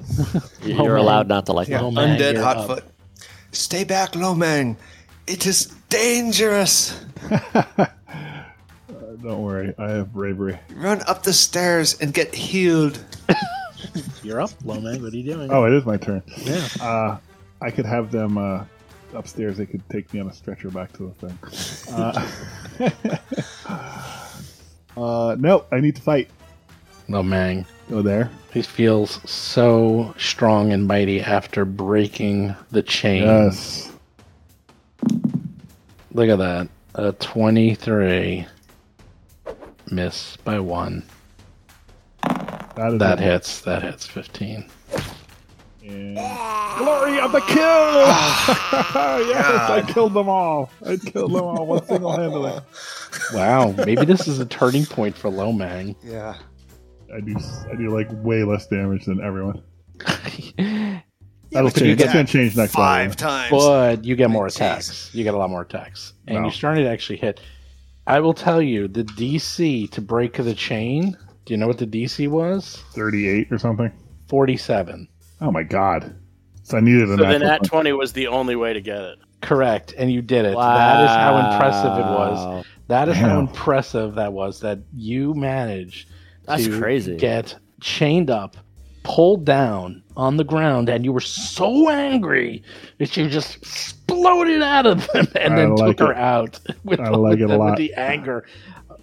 You're 0.65 0.77
man. 0.95 0.97
allowed 0.97 1.27
not 1.27 1.47
to 1.47 1.53
like 1.53 1.67
Yeah, 1.67 1.79
that. 1.79 1.85
Oh, 1.87 1.91
man, 1.91 2.17
undead 2.17 2.35
you're 2.35 2.45
Hotfoot. 2.45 2.83
Stay 3.51 3.83
back, 3.83 4.13
Lomang. 4.13 4.77
It 5.27 5.47
is 5.49 5.67
dangerous. 5.89 7.05
Don't 9.25 9.43
worry, 9.43 9.75
I 9.77 9.91
have 9.91 10.13
bravery. 10.13 10.61
Run 10.77 11.03
up 11.09 11.25
the 11.25 11.33
stairs 11.33 11.99
and 12.01 12.15
get 12.15 12.33
healed. 12.33 13.03
You're 14.23 14.41
up, 14.41 14.51
Lomang. 14.65 15.03
What 15.03 15.13
are 15.13 15.17
you 15.17 15.35
doing? 15.35 15.51
Oh, 15.51 15.65
it 15.65 15.73
is 15.73 15.85
my 15.85 15.97
turn. 15.97 16.23
yeah. 16.39 16.67
Uh, 16.81 17.19
I 17.61 17.71
could 17.71 17.87
have 17.87 18.11
them 18.11 18.39
uh, 18.39 18.65
upstairs. 19.15 19.57
They 19.57 19.67
could 19.67 19.83
take 19.91 20.13
me 20.13 20.21
on 20.21 20.29
a 20.29 20.33
stretcher 20.33 20.71
back 20.71 20.93
to 20.95 21.13
the 21.19 21.29
thing. 21.29 21.39
Uh, 23.67 24.97
uh, 25.01 25.37
no, 25.39 25.65
I 25.71 25.81
need 25.81 25.97
to 25.97 26.03
fight. 26.03 26.31
Lomang. 27.09 27.67
Go 27.91 28.01
there. 28.03 28.31
He 28.53 28.63
feels 28.63 29.21
so 29.31 30.15
strong 30.17 30.73
and 30.73 30.87
mighty 30.87 31.21
after 31.21 31.65
breaking 31.65 32.55
the 32.71 32.83
chain. 32.83 33.23
Yes. 33.23 33.93
Look 36.13 36.29
at 36.29 36.39
that. 36.39 36.69
A 36.95 37.13
23. 37.13 38.47
Miss 39.91 40.37
by 40.39 40.61
one. 40.61 41.03
That 42.77 42.93
is 42.95 42.99
That 42.99 43.21
it. 43.21 43.25
hits. 43.25 43.61
That 43.63 43.83
hits 43.83 44.07
15. 44.07 44.65
And 45.87 46.17
glory 46.79 47.21
of 47.21 47.33
the 47.33 47.41
kill! 47.41 47.59
Ah, 47.61 49.19
yes, 49.29 49.71
I 49.71 49.83
killed 49.93 50.15
them 50.15 50.29
all. 50.31 50.71
I 50.85 50.97
killed 50.97 51.33
them 51.33 51.43
all 51.43 51.67
one 51.67 51.87
single 51.87 52.13
handedly. 52.13 52.53
Wow. 53.33 53.73
Maybe 53.87 54.05
this 54.05 54.27
is 54.27 54.41
a 54.41 54.45
turning 54.47 54.85
point 54.87 55.17
for 55.17 55.31
Lomang. 55.31 55.95
Yeah. 56.03 56.35
I 57.15 57.21
do. 57.21 57.37
I 57.73 57.77
do 57.77 57.89
like 57.97 58.09
way 58.25 58.43
less 58.43 58.67
damage 58.67 59.05
than 59.05 59.21
everyone. 59.23 59.63
That'll 60.59 61.71
but 61.71 61.77
change. 61.77 62.01
That's 62.01 62.13
gonna 62.13 62.25
change 62.27 62.57
next 62.57 62.73
Five 62.73 63.11
level. 63.11 63.17
times. 63.17 63.51
but 63.53 64.05
you 64.05 64.17
get 64.17 64.31
more 64.31 64.47
Jeez. 64.49 64.57
attacks. 64.57 65.11
You 65.15 65.23
get 65.23 65.35
a 65.35 65.37
lot 65.37 65.49
more 65.49 65.63
attacks. 65.63 66.13
And 66.27 66.37
No. 66.39 66.43
you're 66.43 66.51
starting 66.53 66.83
to 66.85 66.91
actually 66.91 67.19
hit. 67.19 67.41
I 68.07 68.19
will 68.21 68.35
tell 68.35 68.61
you, 68.61 68.89
the 68.89 69.05
DC 69.05 69.91
to 69.93 70.01
break 70.01 70.35
the 70.35 70.55
chain, 70.55 71.17
do 71.45 71.53
you 71.55 71.59
know 71.59 71.67
what 71.67 71.79
the 71.79 71.87
DC 71.87 72.29
was? 72.29 72.83
Thirty-eight 72.93 73.53
or 73.53 73.59
something. 73.59 73.93
47. 74.29 75.07
Oh 75.41 75.51
my 75.51 75.63
god! 75.63 76.15
So 76.63 76.79
I 76.79 76.81
needed 76.81 77.05
a 77.11 77.17
So 77.17 77.23
then 77.25 77.41
natural 77.41 77.53
at 77.53 77.65
20 77.65 77.93
was 77.93 78.13
the 78.15 78.27
only 78.29 78.57
way 78.57 78.73
to 78.73 78.81
get 78.81 79.01
it. 79.03 79.19
Correct. 79.43 79.95
And 79.99 80.11
you 80.11 80.23
did 80.23 80.47
it. 80.47 80.57
That 80.57 81.05
is 81.05 81.11
how 81.11 81.37
impressive 81.53 81.93
it 81.99 82.11
was. 82.11 82.39
Wow. 82.39 82.65
That 82.89 83.09
is 83.11 83.17
how 83.17 83.39
impressive 83.41 84.15
that 84.15 84.33
was 84.33 84.61
that 84.61 84.79
you 84.95 85.35
managed 85.35 86.09
That's 86.47 86.65
to 86.65 86.79
crazy. 86.81 87.17
get 87.17 87.55
chained 87.83 88.31
up, 88.31 88.57
pulled 89.03 89.45
down 89.45 90.03
on 90.17 90.39
the 90.39 90.45
ground, 90.45 90.89
and 90.89 91.05
you 91.05 91.13
were 91.13 91.21
so 91.21 91.91
angry 91.91 92.63
that 92.99 93.15
you 93.17 93.29
just 93.29 93.57
exploded 93.57 94.63
out 94.63 94.87
of 94.87 95.07
them 95.13 95.27
and 95.37 95.53
I 95.53 95.57
then 95.57 95.75
like 95.77 95.99
took 95.99 96.09
her 96.09 96.15
out 96.15 96.59
with, 96.85 97.01
I 97.01 97.11
like 97.11 97.39
it 97.39 97.45
a 97.45 97.49
with 97.49 97.59
lot. 97.59 97.77
the 97.77 97.93
anger 97.95 98.47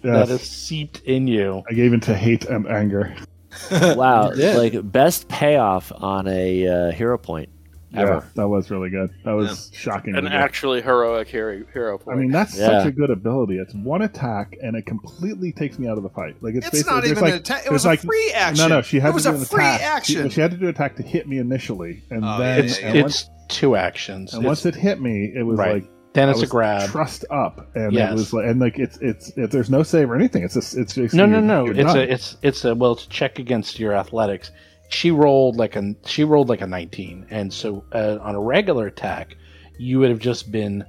Yes. 0.04 0.28
has 0.28 0.42
seeped 0.42 1.00
in 1.04 1.26
you. 1.26 1.62
I 1.70 1.74
gave 1.74 1.92
into 1.92 2.14
hate 2.14 2.44
and 2.46 2.66
anger. 2.66 3.14
Wow, 3.70 4.30
like 4.34 4.90
best 4.90 5.28
payoff 5.28 5.92
on 5.94 6.26
a 6.26 6.66
uh, 6.66 6.90
hero 6.92 7.18
point 7.18 7.50
ever. 7.94 8.12
Yeah, 8.14 8.24
that 8.36 8.48
was 8.48 8.70
really 8.70 8.88
good. 8.88 9.10
That 9.26 9.32
was 9.32 9.70
shocking. 9.74 10.16
An 10.16 10.26
actually 10.26 10.80
heroic 10.80 11.28
hero, 11.28 11.62
hero 11.70 12.00
I 12.10 12.14
mean, 12.14 12.30
that's 12.30 12.56
Yeah. 12.58 12.66
such 12.80 12.86
a 12.86 12.90
good 12.90 13.10
ability. 13.10 13.58
It's 13.58 13.74
one 13.74 14.00
attack, 14.00 14.56
and 14.62 14.74
it 14.74 14.86
completely 14.86 15.52
takes 15.52 15.78
me 15.78 15.86
out 15.86 15.98
of 15.98 16.02
the 16.02 16.08
fight. 16.08 16.42
Like 16.42 16.54
it's, 16.54 16.66
It's 16.68 16.86
not 16.86 17.04
even 17.04 17.22
like, 17.22 17.34
an 17.34 17.40
attack. 17.40 17.60
It 17.60 17.64
there's 17.64 17.72
was 17.72 17.84
a 17.84 17.88
like- 17.88 18.00
free 18.00 18.32
action. 18.34 18.68
No, 18.70 18.76
no, 18.76 18.82
she 18.82 18.98
had 18.98 19.10
It 19.14 19.18
to 19.18 19.22
do 19.24 19.28
a 19.28 19.34
an 19.34 19.44
free 19.44 19.64
attack. 19.64 19.80
action. 19.82 20.28
She, 20.30 20.34
she 20.36 20.40
had 20.40 20.50
to 20.52 20.56
do 20.56 20.64
an 20.64 20.70
attack 20.70 20.96
to 20.96 21.02
hit 21.02 21.28
me 21.28 21.36
initially, 21.36 22.02
and 22.10 22.24
Oh, 22.24 22.38
then 22.38 22.58
yeah, 22.58 22.64
It's, 22.64 22.78
and, 22.78 22.94
yeah. 22.94 23.02
once, 23.02 23.28
two 23.48 23.76
actions. 23.76 24.32
and 24.32 24.42
It's- 24.44 24.46
once 24.46 24.64
it 24.64 24.74
hit 24.74 24.98
me, 24.98 25.30
it 25.36 25.42
was 25.42 25.58
Right. 25.58 25.82
like 25.82 25.90
then 26.14 26.28
it's 26.28 26.42
a 26.42 26.46
grab. 26.46 26.90
trussed 26.90 27.24
up, 27.30 27.74
and 27.74 27.92
Yes. 27.92 28.10
it 28.10 28.14
was 28.14 28.32
like, 28.32 28.46
and 28.46 28.60
like 28.60 28.78
it's 28.78 28.98
it's 28.98 29.30
it, 29.36 29.50
there's 29.50 29.70
no 29.70 29.82
save 29.82 30.10
or 30.10 30.16
anything. 30.16 30.42
It's 30.44 30.54
just 30.54 30.76
it's 30.76 30.94
just 30.94 31.14
No, 31.14 31.26
no, 31.26 31.40
no. 31.40 31.66
It's 31.66 31.78
done. 31.78 31.96
a, 31.98 32.00
it's, 32.00 32.36
it's 32.42 32.64
a 32.64 32.74
well, 32.74 32.92
it's 32.92 33.04
a 33.06 33.08
check 33.08 33.38
against 33.38 33.78
your 33.78 33.94
athletics. 33.94 34.50
She 34.88 35.10
rolled 35.10 35.56
like 35.56 35.74
a, 35.76 35.94
she 36.04 36.24
rolled 36.24 36.48
like 36.50 36.60
a 36.60 36.66
nineteen, 36.66 37.26
and 37.30 37.52
so 37.52 37.84
uh, 37.92 38.18
on 38.20 38.34
a 38.34 38.40
regular 38.40 38.86
attack, 38.86 39.36
you 39.78 39.98
would 40.00 40.10
have 40.10 40.18
just 40.18 40.52
been 40.52 40.84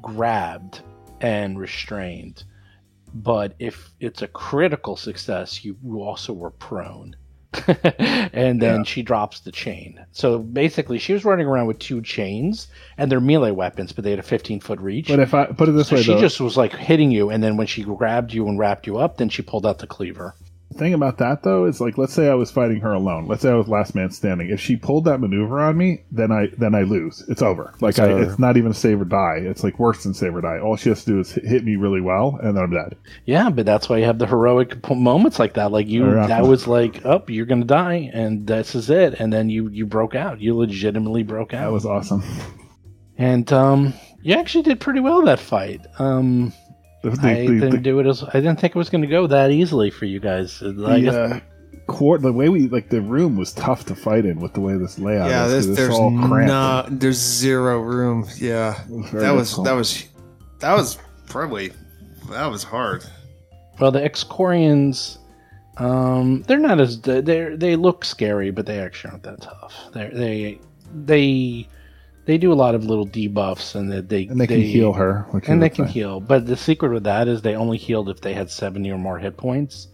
grabbed 0.00 0.80
and 1.20 1.58
restrained. 1.58 2.44
But 3.14 3.54
if 3.58 3.90
it's 4.00 4.22
a 4.22 4.28
critical 4.28 4.94
success, 4.96 5.64
you 5.64 5.76
also 6.00 6.32
were 6.32 6.50
prone. 6.50 7.16
and 8.32 8.60
then 8.62 8.78
Yeah. 8.80 8.82
she 8.84 9.02
drops 9.02 9.40
the 9.40 9.52
chain. 9.52 10.04
So 10.12 10.38
basically, 10.38 10.98
she 10.98 11.12
was 11.12 11.24
running 11.24 11.46
around 11.46 11.66
with 11.66 11.78
two 11.78 12.02
chains, 12.02 12.68
and 12.96 13.10
they're 13.10 13.20
melee 13.20 13.50
weapons, 13.50 13.92
but 13.92 14.04
they 14.04 14.10
had 14.10 14.18
a 14.18 14.22
15 14.22 14.60
foot 14.60 14.80
reach. 14.80 15.08
But 15.08 15.20
if 15.20 15.34
I 15.34 15.46
put 15.46 15.68
it 15.68 15.72
this 15.72 15.88
So 15.88 15.96
way, 15.96 16.02
she 16.02 16.14
though, 16.14 16.20
just 16.20 16.40
was 16.40 16.56
like 16.56 16.74
hitting 16.74 17.10
you, 17.10 17.30
and 17.30 17.42
then 17.42 17.56
when 17.56 17.66
she 17.66 17.82
grabbed 17.82 18.32
you 18.32 18.46
and 18.48 18.58
wrapped 18.58 18.86
you 18.86 18.98
up, 18.98 19.16
then 19.16 19.28
she 19.28 19.42
pulled 19.42 19.66
out 19.66 19.78
the 19.78 19.86
cleaver. 19.86 20.34
Thing 20.74 20.92
about 20.94 21.18
that 21.18 21.42
though 21.42 21.64
is 21.64 21.80
like, 21.80 21.96
let's 21.98 22.12
say 22.12 22.28
I 22.28 22.34
was 22.34 22.50
fighting 22.50 22.80
her 22.80 22.92
alone. 22.92 23.26
Let's 23.26 23.42
say 23.42 23.50
I 23.50 23.54
was 23.54 23.68
last 23.68 23.94
man 23.94 24.10
standing. 24.10 24.50
If 24.50 24.60
she 24.60 24.76
pulled 24.76 25.06
that 25.06 25.18
maneuver 25.18 25.60
on 25.60 25.76
me, 25.76 26.02
then 26.12 26.30
I 26.30 26.48
then 26.58 26.74
I 26.74 26.82
lose. 26.82 27.24
It's 27.28 27.42
over. 27.42 27.74
Like 27.80 27.92
It's 27.92 27.98
I, 28.00 28.10
over. 28.10 28.22
it's 28.22 28.38
not 28.38 28.56
even 28.56 28.74
save 28.74 29.00
or 29.00 29.04
die. 29.06 29.38
It's 29.42 29.64
like 29.64 29.78
worse 29.78 30.04
than 30.04 30.14
save 30.14 30.36
or 30.36 30.40
die. 30.40 30.58
All 30.58 30.76
she 30.76 30.90
has 30.90 31.04
to 31.04 31.10
do 31.12 31.20
is 31.20 31.32
hit, 31.32 31.64
me 31.64 31.76
really 31.76 32.00
well, 32.00 32.38
and 32.42 32.56
then 32.56 32.64
I'm 32.64 32.70
dead. 32.70 32.96
Yeah, 33.24 33.50
but 33.50 33.66
that's 33.66 33.88
why 33.88 33.96
you 33.98 34.04
have 34.04 34.18
the 34.18 34.26
heroic 34.26 34.82
p- 34.82 34.94
moments 34.94 35.38
like 35.38 35.54
that. 35.54 35.72
Like 35.72 35.88
you, 35.88 36.04
that 36.12 36.46
was 36.46 36.66
like, 36.68 37.04
oh, 37.04 37.24
you're 37.28 37.46
gonna 37.46 37.64
die, 37.64 38.10
and 38.12 38.46
this 38.46 38.74
is 38.74 38.90
it. 38.90 39.14
And 39.20 39.32
then 39.32 39.48
you 39.50 39.68
you 39.70 39.86
broke 39.86 40.14
out. 40.14 40.40
You 40.40 40.54
legitimately 40.56 41.22
broke 41.22 41.54
out. 41.54 41.62
That 41.64 41.72
was 41.72 41.86
awesome. 41.86 42.22
and 43.16 43.50
um, 43.52 43.94
you 44.22 44.34
actually 44.34 44.62
did 44.62 44.80
pretty 44.80 45.00
well 45.00 45.22
that 45.22 45.40
fight. 45.40 45.80
Um, 45.98 46.52
The, 47.02 47.10
the, 47.10 47.28
I 47.28 47.34
the- 47.46 47.46
didn't 47.60 47.70
the- 47.70 47.78
do 47.78 48.00
it 48.00 48.06
as 48.06 48.22
I 48.24 48.32
didn't 48.40 48.58
think 48.60 48.74
it 48.74 48.78
was 48.78 48.90
gonna 48.90 49.06
go 49.06 49.26
that 49.28 49.50
easily 49.50 49.90
for 49.90 50.04
you 50.04 50.20
guys. 50.20 50.60
I 50.62 50.66
the, 50.72 51.00
guess 51.00 51.14
uh, 51.14 51.40
quar- 51.86 52.18
the 52.18 52.32
way 52.32 52.48
we 52.48 52.68
like 52.68 52.88
the 52.90 53.00
room 53.00 53.36
was 53.36 53.52
tough 53.52 53.84
to 53.86 53.94
fight 53.94 54.24
in 54.24 54.40
with 54.40 54.52
the 54.54 54.60
way 54.60 54.76
this 54.76 54.98
layout 54.98 55.30
yeah, 55.30 55.46
is. 55.46 55.52
there's, 55.52 55.66
'cause 55.66 55.68
it's 55.70 55.78
there's 55.78 55.94
all 55.98 56.10
cramped. 56.28 56.48
no, 56.48 56.96
there's 56.98 57.18
zero 57.18 57.80
room. 57.80 58.26
Yeah, 58.38 58.80
was 58.88 59.10
that 59.12 59.30
was 59.30 59.48
difficult. 59.50 59.64
that 59.66 59.72
was 59.74 60.04
that 60.60 60.72
was 60.74 60.98
probably 61.28 61.72
that 62.30 62.46
was 62.46 62.64
hard. 62.64 63.04
Well, 63.78 63.92
the 63.92 64.00
Excorions, 64.02 65.18
um, 65.76 66.42
they're 66.48 66.58
not 66.58 66.80
as 66.80 67.00
they 67.00 67.20
they 67.20 67.76
look 67.76 68.04
scary, 68.04 68.50
but 68.50 68.66
they 68.66 68.80
actually 68.80 69.12
aren't 69.12 69.22
that 69.22 69.40
tough. 69.40 69.74
They 69.94 70.08
they 70.08 70.58
they 71.04 71.68
they 72.28 72.36
do 72.36 72.52
a 72.52 72.54
lot 72.54 72.74
of 72.74 72.84
little 72.84 73.06
debuffs, 73.06 73.74
and 73.74 73.90
they 73.90 74.02
they, 74.02 74.26
and 74.26 74.38
they 74.38 74.46
can 74.46 74.60
heal 74.60 74.92
her, 74.92 75.26
which 75.30 75.48
and 75.48 75.62
they 75.62 75.70
can 75.70 75.86
heal. 75.86 76.20
But 76.20 76.44
the 76.44 76.58
secret 76.58 76.92
with 76.92 77.04
that 77.04 77.26
is 77.26 77.40
they 77.40 77.56
only 77.56 77.78
healed 77.78 78.10
if 78.10 78.20
they 78.20 78.34
had 78.34 78.50
seventy 78.50 78.90
or 78.90 78.98
more 78.98 79.18
hit 79.18 79.38
points. 79.38 79.88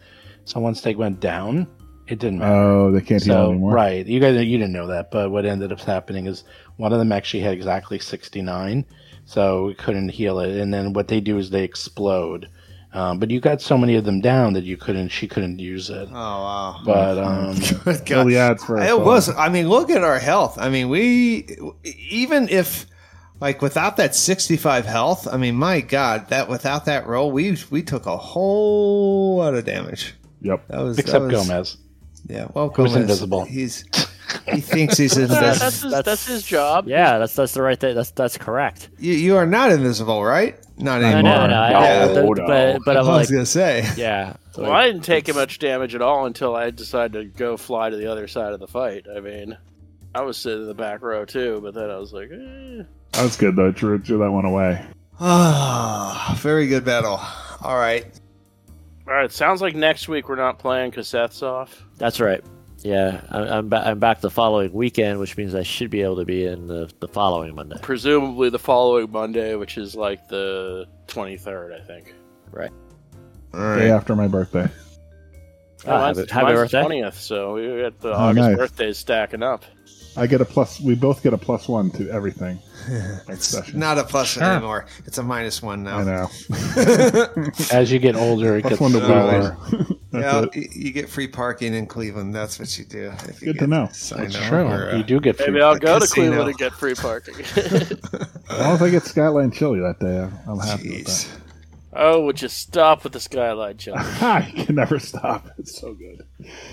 So 0.45 0.59
once 0.59 0.81
they 0.81 0.97
went 0.97 1.21
down, 1.21 1.69
it 2.09 2.19
didn't 2.19 2.41
matter. 2.41 2.53
Oh, 2.53 2.91
they 2.91 3.03
can't 3.03 3.23
heal 3.23 3.35
so 3.35 3.51
anymore. 3.53 3.73
right, 3.73 4.05
you 4.05 4.19
guys 4.19 4.35
you 4.45 4.59
didn't 4.59 4.73
know 4.73 4.89
that, 4.89 5.13
but 5.13 5.31
what 5.31 5.47
ended 5.47 5.71
up 5.71 5.79
happening 5.79 6.27
is 6.27 6.43
one 6.77 6.93
of 6.93 6.99
them 6.99 7.13
actually 7.13 7.45
had 7.45 7.55
exactly 7.55 8.01
sixty 8.01 8.43
nine, 8.43 8.85
so 9.27 9.67
we 9.67 9.75
couldn't 9.75 10.09
heal 10.09 10.41
it. 10.41 10.59
And 10.59 10.75
then 10.75 10.93
what 10.93 11.07
they 11.07 11.21
do 11.21 11.39
is 11.39 11.51
they 11.51 11.63
explode. 11.63 12.49
Um, 12.95 13.19
but 13.19 13.31
you 13.31 13.41
got 13.41 13.61
so 13.61 13.77
many 13.77 13.97
of 13.97 14.05
them 14.05 14.21
down 14.21 14.53
that 14.53 14.63
you 14.65 14.77
couldn't. 14.77 15.09
She 15.09 15.27
couldn't 15.27 15.59
use 15.59 15.91
it. 15.91 16.09
Oh 16.11 16.15
wow. 16.15 16.81
But 16.85 17.19
um, 17.23 17.55
Good 17.85 18.07
God. 18.07 18.59
the 18.59 18.65
for 18.65 18.81
It 18.81 18.99
was. 18.99 19.29
I 19.35 19.49
mean, 19.49 19.69
look 19.69 19.91
at 19.91 20.05
our 20.05 20.21
health. 20.21 20.57
I 20.59 20.69
mean, 20.69 20.89
we 20.89 21.49
even 21.85 22.49
if 22.49 22.87
like 23.41 23.61
without 23.61 23.97
that 23.97 24.15
65 24.15 24.87
health. 24.87 25.27
I 25.31 25.37
mean, 25.37 25.57
my 25.57 25.81
God, 25.81 26.29
that 26.29 26.49
without 26.49 26.85
that 26.87 27.07
roll, 27.07 27.31
we 27.33 27.59
we 27.71 27.83
took 27.83 28.07
a 28.07 28.17
whole 28.17 29.39
lot 29.39 29.55
of 29.55 29.65
damage. 29.65 30.15
Yep. 30.43 30.69
That 30.69 30.81
was 30.81 30.99
Except 30.99 31.29
that 31.29 31.37
was, 31.37 31.47
Gomez. 31.49 31.77
Yeah, 32.27 32.47
well, 32.55 32.69
Who's 32.71 32.93
Gomez, 32.93 32.97
invisible. 33.03 33.45
He's 33.45 33.85
he 34.49 34.61
thinks 34.61 34.97
he's 34.97 35.17
invisible. 35.19 35.41
that's, 35.43 35.61
his, 35.61 35.83
that's- 35.83 36.05
that's 36.05 36.27
his 36.27 36.43
job. 36.45 36.89
Yeah, 36.89 37.19
that's 37.19 37.35
that's 37.35 37.53
the 37.53 37.63
right 37.63 37.79
thing. 37.79 37.95
That's 37.95 38.13
that's 38.13 38.39
correct. 38.39 38.89
you, 38.99 39.13
you 39.13 39.37
are 39.37 39.47
not 39.47 39.71
invisible, 39.73 40.25
right? 40.25 40.59
Not 40.77 41.03
I 41.05 41.13
anymore. 41.13 41.23
know, 41.23 41.47
no, 41.47 41.55
I- 41.63 41.71
No, 42.07 42.15
but- 42.15 42.39
no. 42.39 42.47
but 42.47 42.79
but 42.85 42.97
I 42.97 43.01
I'm 43.01 43.07
was 43.07 43.29
like, 43.29 43.29
gonna 43.31 43.47
say. 43.47 43.87
yeah. 43.97 44.35
Well, 44.59 44.73
I 44.73 44.87
didn't 44.87 45.03
take 45.03 45.33
much 45.35 45.59
damage 45.59 45.95
at 45.95 46.03
all 46.03 46.27
until 46.27 46.55
I 46.57 46.71
decided 46.71 47.13
to 47.13 47.25
go 47.25 47.57
fly 47.57 47.91
to 47.91 47.97
the 47.97 48.11
other 48.11 48.27
side 48.29 48.53
of 48.53 48.61
the 48.61 48.67
fight. 48.69 49.07
I 49.15 49.21
mean, 49.21 49.57
I 50.15 50.23
was 50.23 50.37
sitting 50.37 50.63
in 50.63 50.69
the 50.69 50.75
back 50.75 51.03
row 51.03 51.25
too, 51.25 51.61
but 51.63 51.75
then 51.75 51.91
I 51.91 51.97
was 51.97 52.13
like, 52.13 52.31
eh. 52.33 52.83
That 53.13 53.23
was 53.23 53.37
good 53.37 53.55
though. 53.57 53.71
Drew, 53.73 53.99
drew 53.99 54.19
that 54.19 54.31
one 54.31 54.45
away. 54.45 54.85
Ah, 55.21 56.37
very 56.41 56.67
good 56.67 56.85
battle. 56.85 57.21
All 57.63 57.77
right. 57.79 58.05
all 59.09 59.15
right. 59.15 59.31
Sounds 59.33 59.61
like 59.63 59.75
next 59.75 60.09
week 60.09 60.29
we're 60.29 60.35
not 60.37 60.59
playing 60.59 60.91
because 60.91 61.09
Seth's 61.09 61.43
off. 61.43 61.85
That's 61.99 62.21
right. 62.21 62.43
Yeah, 62.85 63.23
I, 63.31 63.39
I'm 63.41 63.69
ba- 63.71 63.83
I'm 63.87 63.99
back 63.99 64.21
the 64.21 64.31
following 64.31 64.71
weekend, 64.73 65.19
which 65.19 65.37
means 65.39 65.55
I 65.55 65.63
should 65.63 65.89
be 65.91 66.03
able 66.03 66.17
to 66.17 66.25
be 66.27 66.45
in 66.45 66.67
the, 66.67 66.91
the 67.01 67.09
following 67.09 67.55
Monday. 67.55 67.77
Presumably 67.81 68.51
the 68.51 68.59
following 68.59 69.11
Monday, 69.11 69.55
which 69.55 69.79
is 69.79 69.95
like 69.95 70.29
the 70.29 70.87
23rd, 71.09 71.81
I 71.81 71.85
think. 71.85 72.15
Right. 72.51 72.71
All 73.55 73.77
Day 73.77 73.91
after 73.91 74.15
my 74.15 74.29
birthday. 74.29 74.69
Ah, 75.87 75.99
mine's, 76.01 76.19
happy- 76.19 76.31
happy 76.31 76.45
mine's 76.55 76.59
birthday. 76.73 76.83
the 76.83 76.89
20th, 77.07 77.15
so 77.15 77.55
we 77.55 77.83
got 77.83 78.01
the 78.01 78.11
Oh, 78.11 78.17
August 78.17 78.49
nice. 78.51 78.57
birthdays 78.59 78.99
stacking 78.99 79.43
up. 79.43 79.65
I 80.17 80.27
get 80.29 80.41
a 80.41 80.45
plus. 80.45 80.79
We 80.81 80.95
both 80.95 81.23
get 81.23 81.33
a 81.33 81.39
plus 81.39 81.67
one 81.67 81.91
to 81.93 82.09
everything. 82.11 82.59
It's 83.29 83.47
session. 83.47 83.79
not 83.79 83.97
a 83.97 84.05
plus 84.05 84.37
anymore. 84.37 84.85
It's 85.07 85.17
a 85.17 85.23
minus 85.23 85.63
one 85.63 85.83
now. 85.85 85.99
I 85.99 86.05
know. 86.05 86.29
As 87.73 87.91
you 87.91 87.99
get 87.99 88.15
older, 88.15 88.57
it 88.59 88.61
Plus 88.61 88.73
gets 88.73 88.81
one 88.81 88.93
to 88.93 88.99
lower. 88.99 89.57
Wheeler. 90.15 90.41
That's 90.43 90.57
Yeah, 90.57 90.63
it. 90.63 90.75
you, 90.75 90.87
you 90.87 90.93
get 90.93 91.09
free 91.09 91.29
parking 91.29 91.75
in 91.75 91.87
Cleveland. 91.87 92.35
That's 92.35 92.59
what 92.59 92.77
you 92.79 92.85
do. 92.85 93.13
If 93.29 93.41
you 93.43 93.47
Good 93.49 93.55
to 93.55 93.59
get 93.61 93.69
know. 93.69 93.89
sign 93.93 94.23
That's 94.31 94.37
true. 94.37 94.69
for, 94.69 94.91
uh, 94.93 94.97
you 94.97 95.05
do 95.05 95.21
get 95.21 95.37
free. 95.37 95.47
Maybe 95.49 95.63
I'll 95.63 95.77
go 95.79 95.95
to 95.99 96.01
casino. 96.07 96.27
Cleveland 96.29 96.49
and 96.51 96.59
get 96.59 96.73
free 96.73 96.95
parking. 96.95 97.35
As 97.57 98.59
long 98.61 98.75
as 98.75 98.83
I 98.83 98.91
get 98.91 99.03
Skyline 99.05 99.51
Chili 99.51 99.81
that 99.81 99.99
day, 100.01 100.19
I'm, 100.21 100.39
I'm 100.49 100.59
happy 100.59 100.91
with 100.91 101.07
that. 101.07 101.29
oh, 101.97 102.25
would 102.25 102.41
you 102.43 102.49
stop 102.49 103.05
with 103.05 103.13
the 103.13 103.21
skyline 103.21 103.77
chili? 103.77 103.99
I 104.21 104.53
can 104.57 104.75
never 104.75 104.99
stop. 104.99 105.49
It's 105.59 105.79
so 105.81 105.95
good. 105.95 106.25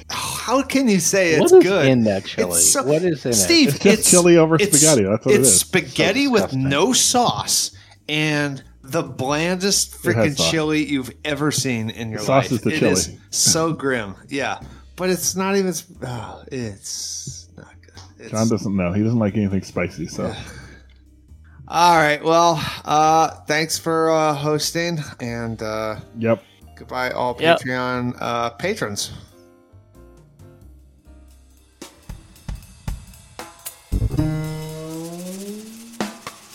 How 0.09 0.61
can 0.63 0.87
you 0.87 0.99
say 0.99 1.33
it's 1.33 1.51
What 1.51 1.63
is 1.63 1.69
good? 1.69 1.85
in 1.87 2.03
that 2.05 2.25
chili? 2.25 2.49
It's 2.51 2.71
so- 2.73 2.83
what 2.83 3.03
is 3.03 3.25
in 3.25 3.33
Steve, 3.33 3.69
It's 3.75 3.79
just 3.79 4.09
chili 4.09 4.37
over 4.37 4.57
spaghetti. 4.59 5.03
That's 5.03 5.25
what 5.25 5.35
it 5.35 5.41
it's 5.41 5.51
spaghetti 5.51 6.25
So 6.25 6.31
with 6.31 6.53
no 6.55 6.91
sauce 6.93 7.71
and 8.09 8.63
the 8.91 9.03
blandest 9.03 9.93
freaking 10.03 10.37
chili 10.51 10.85
you've 10.85 11.11
ever 11.25 11.51
seen 11.51 11.89
in 11.89 12.09
your 12.09 12.19
The 12.19 12.25
sauce 12.25 12.43
life. 12.45 12.51
is 12.51 12.61
the 12.61 12.69
It 12.73 12.79
chili. 12.79 12.91
is 12.91 13.17
so 13.29 13.73
grim. 13.73 14.15
Yeah, 14.29 14.59
but 14.95 15.09
it's 15.09 15.35
not 15.35 15.55
even. 15.57 15.73
Oh, 16.03 16.43
it's 16.51 17.47
not 17.57 17.73
good. 17.81 17.93
It's, 18.19 18.31
John 18.31 18.49
doesn't 18.49 18.75
know. 18.75 18.91
He 18.93 19.03
doesn't 19.03 19.19
like 19.19 19.35
anything 19.35 19.63
spicy. 19.63 20.07
So 20.07 20.33
all 21.67 21.95
right. 21.97 22.23
Well, 22.23 22.61
uh, 22.83 23.29
thanks 23.47 23.77
for 23.77 24.11
uh, 24.11 24.33
hosting, 24.33 24.99
and 25.19 25.61
uh, 25.61 25.99
yep. 26.17 26.43
goodbye, 26.75 27.11
all 27.11 27.37
Yep. 27.39 27.59
Patreon 27.61 28.17
uh, 28.19 28.49
patrons. 28.51 29.11